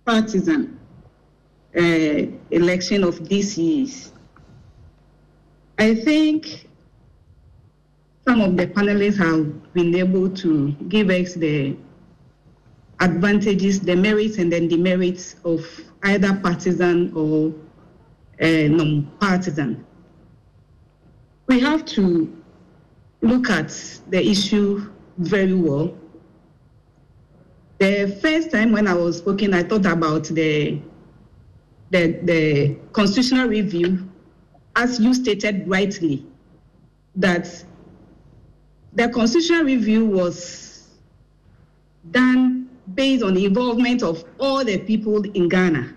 partisan 0.05 0.79
uh, 1.77 1.81
election 2.49 3.03
of 3.03 3.19
DCs, 3.19 4.09
I 5.77 5.93
think 5.93 6.67
some 8.27 8.41
of 8.41 8.57
the 8.57 8.65
panelists 8.65 9.17
have 9.17 9.73
been 9.73 9.93
able 9.93 10.31
to 10.31 10.71
give 10.89 11.11
us 11.11 11.35
the 11.35 11.77
advantages, 13.01 13.79
the 13.81 13.95
merits 13.95 14.39
and 14.39 14.51
then 14.51 14.67
demerits 14.67 15.35
of 15.45 15.63
either 16.03 16.33
partisan 16.41 17.13
or 17.13 17.53
uh, 18.41 18.67
non-partisan. 18.67 19.85
We 21.45 21.59
have 21.59 21.85
to 21.85 22.34
look 23.21 23.49
at 23.49 23.69
the 24.09 24.25
issue 24.25 24.89
very 25.17 25.53
well. 25.53 25.95
The 27.77 28.17
first 28.21 28.51
time 28.51 28.71
when 28.71 28.87
I 28.87 28.93
was 28.93 29.17
speaking, 29.17 29.53
I 29.53 29.63
thought 29.63 29.85
about 29.85 30.25
the, 30.25 30.79
the, 31.91 32.19
the 32.23 32.77
constitutional 32.93 33.47
review, 33.47 34.09
as 34.75 34.99
you 34.99 35.13
stated 35.13 35.67
rightly, 35.67 36.25
that 37.15 37.65
the 38.93 39.09
constitutional 39.09 39.63
review 39.63 40.05
was 40.05 40.87
done 42.11 42.69
based 42.93 43.23
on 43.23 43.33
the 43.33 43.45
involvement 43.45 44.03
of 44.03 44.23
all 44.39 44.63
the 44.63 44.77
people 44.77 45.21
in 45.31 45.49
Ghana, 45.49 45.93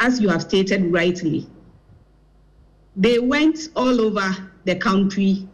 as 0.00 0.20
you 0.20 0.28
have 0.28 0.42
stated 0.42 0.92
rightly. 0.92 1.46
They 2.96 3.18
went 3.18 3.68
all 3.76 4.00
over 4.00 4.36
the 4.64 4.74
country 4.76 5.48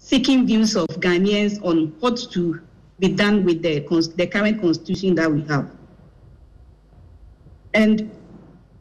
seeking 0.00 0.46
views 0.46 0.74
of 0.74 0.88
Ghanaians 0.88 1.62
on 1.64 1.94
what 2.00 2.16
to 2.32 2.60
be 2.98 3.08
done 3.08 3.44
with 3.44 3.62
the, 3.62 3.80
the 4.16 4.26
current 4.26 4.60
constitution 4.60 5.14
that 5.14 5.30
we 5.30 5.42
have. 5.42 5.70
And 7.74 8.10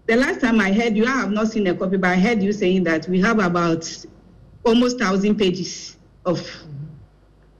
the 0.07 0.15
last 0.15 0.41
time 0.41 0.59
I 0.59 0.71
heard 0.73 0.95
you, 0.97 1.05
I 1.05 1.11
have 1.11 1.31
not 1.31 1.49
seen 1.49 1.67
a 1.67 1.75
copy, 1.75 1.97
but 1.97 2.09
I 2.09 2.15
heard 2.15 2.41
you 2.41 2.51
saying 2.51 2.85
that 2.85 3.07
we 3.07 3.21
have 3.21 3.37
about 3.39 3.85
almost 4.65 4.97
thousand 4.97 5.35
pages 5.35 5.97
of 6.25 6.41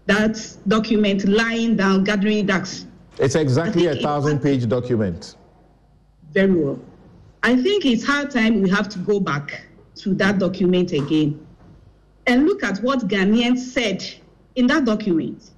that 0.06 0.58
document 0.68 1.26
lying 1.28 1.76
down, 1.76 2.06
gathering 2.06 2.48
dust. 2.48 2.88
It's 3.20 3.36
exactly 3.36 3.88
a 3.88 3.96
thousand 3.98 4.40
page 4.40 4.68
document. 4.68 5.36
Very 6.32 6.52
well. 6.52 6.80
I 7.44 7.62
think 7.62 7.86
it's 7.86 8.06
high 8.06 8.26
time 8.26 8.62
we 8.62 8.70
have 8.70 8.90
to 8.90 9.00
go 9.00 9.20
back 9.20 9.66
to 9.96 10.14
that 10.16 10.40
document 10.40 10.94
again 10.94 11.46
and 12.30 12.46
look 12.46 12.64
at 12.64 12.78
what 12.80 13.00
Ghanaians 13.08 13.58
said 13.58 14.06
in 14.56 14.68
that 14.68 14.86
document. 14.86 15.52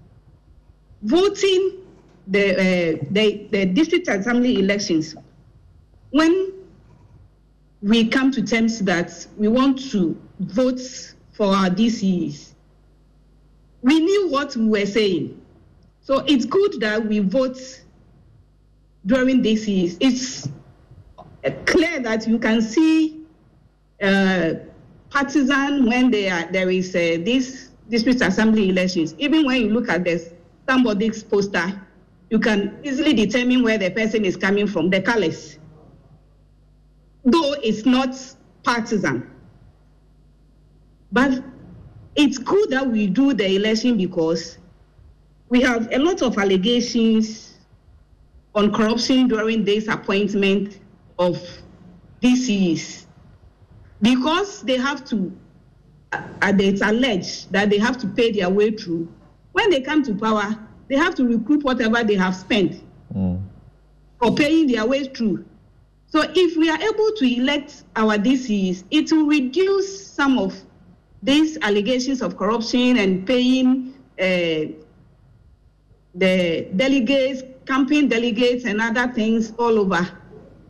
Voting 1.03 1.79
the, 2.27 2.53
uh, 2.53 3.05
the, 3.11 3.47
the 3.51 3.65
district 3.65 4.07
assembly 4.07 4.59
elections, 4.59 5.15
when 6.11 6.53
we 7.81 8.07
come 8.07 8.31
to 8.31 8.41
terms 8.41 8.79
that 8.79 9.27
we 9.37 9.49
want 9.49 9.91
to 9.91 10.19
vote 10.39 10.79
for 11.33 11.47
our 11.47 11.69
DCs, 11.69 12.53
we 13.81 13.99
knew 13.99 14.29
what 14.29 14.55
we 14.55 14.67
were 14.67 14.85
saying. 14.85 15.41
So 16.01 16.23
it's 16.27 16.45
good 16.45 16.79
that 16.79 17.05
we 17.05 17.19
vote 17.19 17.57
during 19.05 19.43
DCs. 19.43 19.97
It's 19.99 20.47
clear 21.65 21.99
that 21.99 22.27
you 22.27 22.39
can 22.39 22.61
see 22.61 23.25
uh, 24.01 24.53
partisan 25.11 25.85
when 25.85 26.09
there 26.09 26.33
are, 26.33 26.51
there 26.51 26.69
is 26.69 26.95
uh, 26.95 27.19
this 27.23 27.69
district 27.89 28.21
assembly 28.21 28.69
elections. 28.69 29.13
Even 29.19 29.45
when 29.45 29.61
you 29.61 29.69
look 29.69 29.89
at 29.89 30.03
this 30.03 30.33
somebody's 30.67 31.21
poster, 31.21 31.79
you 32.29 32.39
can 32.39 32.79
easily 32.83 33.13
determine 33.13 33.61
where 33.61 33.77
the 33.77 33.91
person 33.91 34.23
is 34.23 34.37
coming 34.37 34.65
from, 34.65 34.89
the 34.89 35.01
colors. 35.01 35.59
Though 37.25 37.53
it's 37.61 37.85
not 37.85 38.15
partisan. 38.63 39.29
But 41.11 41.43
it's 42.15 42.37
good 42.37 42.69
that 42.69 42.87
we 42.87 43.07
do 43.07 43.33
the 43.33 43.55
election 43.55 43.97
because 43.97 44.57
we 45.49 45.61
have 45.61 45.91
a 45.91 45.99
lot 45.99 46.21
of 46.21 46.37
allegations 46.37 47.57
on 48.55 48.71
corruption 48.71 49.27
during 49.27 49.65
this 49.65 49.87
appointment 49.89 50.79
of 51.19 51.37
DCs 52.21 53.07
because 54.01 54.61
they 54.63 54.77
have 54.77 55.05
to, 55.05 55.31
uh, 56.11 56.21
it's 56.41 56.81
alleged 56.81 57.51
that 57.51 57.69
they 57.69 57.77
have 57.77 57.97
to 57.99 58.07
pay 58.07 58.31
their 58.31 58.49
way 58.49 58.71
through. 58.71 59.07
When 59.53 59.69
they 59.69 59.81
come 59.81 60.03
to 60.03 60.15
power, 60.15 60.57
they 60.87 60.95
have 60.97 61.15
to 61.15 61.25
recoup 61.27 61.63
whatever 61.63 62.03
they 62.03 62.15
have 62.15 62.35
spent 62.35 62.81
for 64.19 64.35
paying 64.35 64.67
their 64.67 64.85
way 64.85 65.05
through. 65.05 65.45
So 66.07 66.23
if 66.35 66.57
we 66.57 66.69
are 66.69 66.81
able 66.81 67.11
to 67.15 67.25
elect 67.25 67.83
our 67.95 68.17
DCs, 68.17 68.83
it 68.91 69.11
will 69.11 69.27
reduce 69.27 70.07
some 70.07 70.37
of 70.37 70.53
these 71.23 71.57
allegations 71.61 72.21
of 72.21 72.37
corruption 72.37 72.97
and 72.97 73.25
paying 73.25 73.93
uh, 74.19 74.73
the 76.15 76.67
delegates, 76.75 77.43
campaign 77.65 78.09
delegates, 78.09 78.65
and 78.65 78.81
other 78.81 79.11
things 79.13 79.53
all 79.57 79.79
over 79.79 80.07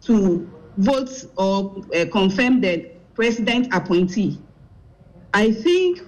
to 0.02 0.50
vote 0.78 1.10
or 1.38 1.84
uh, 1.96 2.06
confirm 2.12 2.62
the 2.62 2.91
president 3.14 3.74
appointee. 3.74 4.40
I 5.34 5.52
think 5.52 6.02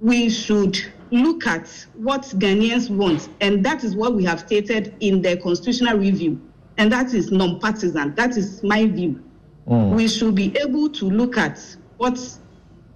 we 0.00 0.30
should 0.30 0.78
look 1.10 1.46
at 1.46 1.68
what 1.94 2.22
Ghanaians 2.22 2.90
want, 2.90 3.28
and 3.40 3.64
that 3.64 3.84
is 3.84 3.96
what 3.96 4.14
we 4.14 4.24
have 4.24 4.40
stated 4.40 4.94
in 5.00 5.22
the 5.22 5.36
constitutional 5.38 5.98
review, 5.98 6.40
and 6.76 6.92
that 6.92 7.14
is 7.14 7.30
non-partisan. 7.30 8.14
That 8.14 8.36
is 8.36 8.62
my 8.62 8.86
view. 8.86 9.22
Mm. 9.66 9.94
We 9.94 10.08
should 10.08 10.34
be 10.34 10.56
able 10.58 10.88
to 10.90 11.10
look 11.10 11.36
at 11.36 11.60
what 11.96 12.18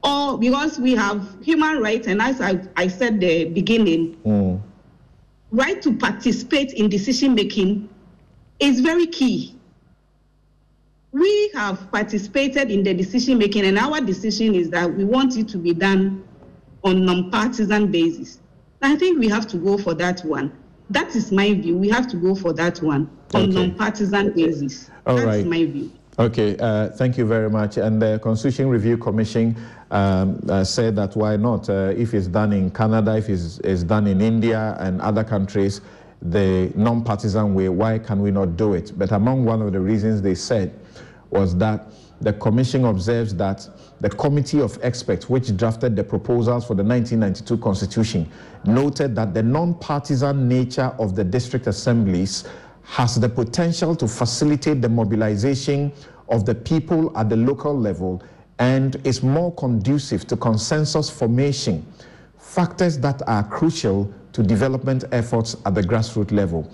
all 0.02 0.36
because 0.36 0.78
we 0.78 0.94
have 0.94 1.36
human 1.42 1.80
rights, 1.80 2.06
and 2.06 2.20
as 2.20 2.40
I, 2.40 2.60
I 2.76 2.88
said 2.88 3.20
the 3.20 3.44
beginning, 3.46 4.16
mm. 4.24 4.60
right 5.50 5.80
to 5.82 5.96
participate 5.96 6.72
in 6.72 6.88
decision 6.88 7.34
making 7.34 7.88
is 8.58 8.80
very 8.80 9.06
key. 9.06 9.56
We 11.12 11.50
have 11.54 11.92
participated 11.92 12.70
in 12.70 12.82
the 12.82 12.94
decision 12.94 13.36
making, 13.36 13.66
and 13.66 13.78
our 13.78 14.00
decision 14.00 14.54
is 14.54 14.70
that 14.70 14.92
we 14.92 15.04
want 15.04 15.36
it 15.36 15.46
to 15.48 15.58
be 15.58 15.74
done 15.74 16.24
on 16.82 17.04
non-partisan 17.04 17.92
basis. 17.92 18.40
I 18.80 18.96
think 18.96 19.18
we 19.18 19.28
have 19.28 19.46
to 19.48 19.58
go 19.58 19.76
for 19.76 19.92
that 19.94 20.24
one. 20.24 20.52
That 20.88 21.14
is 21.14 21.30
my 21.30 21.52
view. 21.52 21.76
We 21.76 21.90
have 21.90 22.08
to 22.08 22.16
go 22.16 22.34
for 22.34 22.54
that 22.54 22.82
one 22.82 23.10
on 23.34 23.42
Okay. 23.42 23.52
non-partisan 23.52 24.32
basis. 24.32 24.90
All 25.06 25.16
That's 25.16 25.26
right. 25.26 25.46
my 25.46 25.64
view. 25.66 25.92
Okay, 26.18 26.56
uh, 26.58 26.88
thank 26.88 27.18
you 27.18 27.26
very 27.26 27.50
much. 27.50 27.76
And 27.76 28.00
the 28.00 28.18
Constitution 28.22 28.68
Review 28.68 28.96
Commission 28.96 29.54
um, 29.90 30.40
uh, 30.48 30.64
said 30.64 30.96
that 30.96 31.14
why 31.14 31.36
not? 31.36 31.68
Uh, 31.68 31.92
if 31.94 32.14
it's 32.14 32.26
done 32.26 32.54
in 32.54 32.70
Canada, 32.70 33.16
if 33.18 33.28
it's, 33.28 33.58
it's, 33.60 33.82
done 33.82 34.06
in 34.06 34.22
India 34.22 34.76
and 34.80 35.00
other 35.02 35.24
countries, 35.24 35.82
the 36.22 36.72
non-partisan 36.74 37.52
way, 37.54 37.68
why 37.68 37.98
can 37.98 38.22
we 38.22 38.30
not 38.30 38.56
do 38.56 38.72
it? 38.74 38.92
But 38.98 39.12
among 39.12 39.44
one 39.44 39.60
of 39.60 39.72
the 39.72 39.80
reasons 39.80 40.22
they 40.22 40.34
said 40.34 40.72
was 41.32 41.56
that 41.56 41.86
the 42.20 42.32
commission 42.34 42.84
observes 42.84 43.34
that 43.34 43.68
the 44.00 44.08
committee 44.08 44.60
of 44.60 44.78
experts 44.82 45.28
which 45.28 45.56
drafted 45.56 45.96
the 45.96 46.04
proposals 46.04 46.64
for 46.64 46.74
the 46.74 46.84
1992 46.84 47.58
constitution 47.58 48.30
noted 48.64 49.16
that 49.16 49.34
the 49.34 49.42
non-partisan 49.42 50.48
nature 50.48 50.94
of 50.98 51.16
the 51.16 51.24
district 51.24 51.66
assemblies 51.66 52.44
has 52.84 53.18
the 53.18 53.28
potential 53.28 53.96
to 53.96 54.06
facilitate 54.06 54.82
the 54.82 54.88
mobilization 54.88 55.92
of 56.28 56.44
the 56.44 56.54
people 56.54 57.16
at 57.16 57.28
the 57.28 57.36
local 57.36 57.76
level 57.76 58.22
and 58.58 58.96
is 59.04 59.22
more 59.22 59.52
conducive 59.54 60.26
to 60.26 60.36
consensus 60.36 61.10
formation, 61.10 61.84
factors 62.38 62.98
that 62.98 63.20
are 63.26 63.42
crucial 63.44 64.12
to 64.32 64.42
development 64.42 65.04
efforts 65.12 65.56
at 65.66 65.74
the 65.74 65.82
grassroots 65.82 66.30
level. 66.30 66.70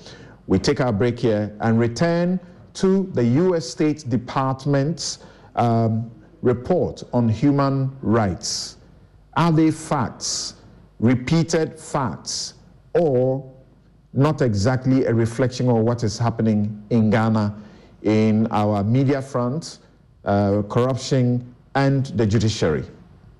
We 0.47 0.59
take 0.59 0.81
our 0.81 0.93
break 0.93 1.19
here 1.19 1.55
and 1.61 1.79
return 1.79 2.41
to 2.75 3.11
the 3.15 3.25
U.S. 3.25 3.69
State 3.69 4.09
Department's 4.09 5.19
um, 5.57 6.11
report 6.43 7.03
on 7.13 7.29
human 7.29 7.97
rights. 8.03 8.77
Are 9.37 9.53
they 9.53 9.71
facts, 9.71 10.55
repeated 10.99 11.79
facts, 11.79 12.55
or 12.95 13.49
not 14.13 14.43
exactly 14.43 15.05
a 15.05 15.15
reflection 15.15 15.69
of 15.69 15.77
what 15.77 16.03
is 16.03 16.19
happening 16.19 16.83
in 16.91 17.11
Ghana 17.11 17.55
in 18.03 18.47
our 18.51 18.83
media 18.85 19.21
front, 19.21 19.79
uh, 20.25 20.63
corruption, 20.69 21.55
and 21.75 22.07
the 22.07 22.27
judiciary. 22.27 22.85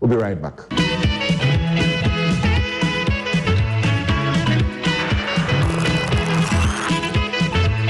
We'll 0.01 0.11
be 0.11 0.17
right 0.17 0.41
back. 0.41 1.38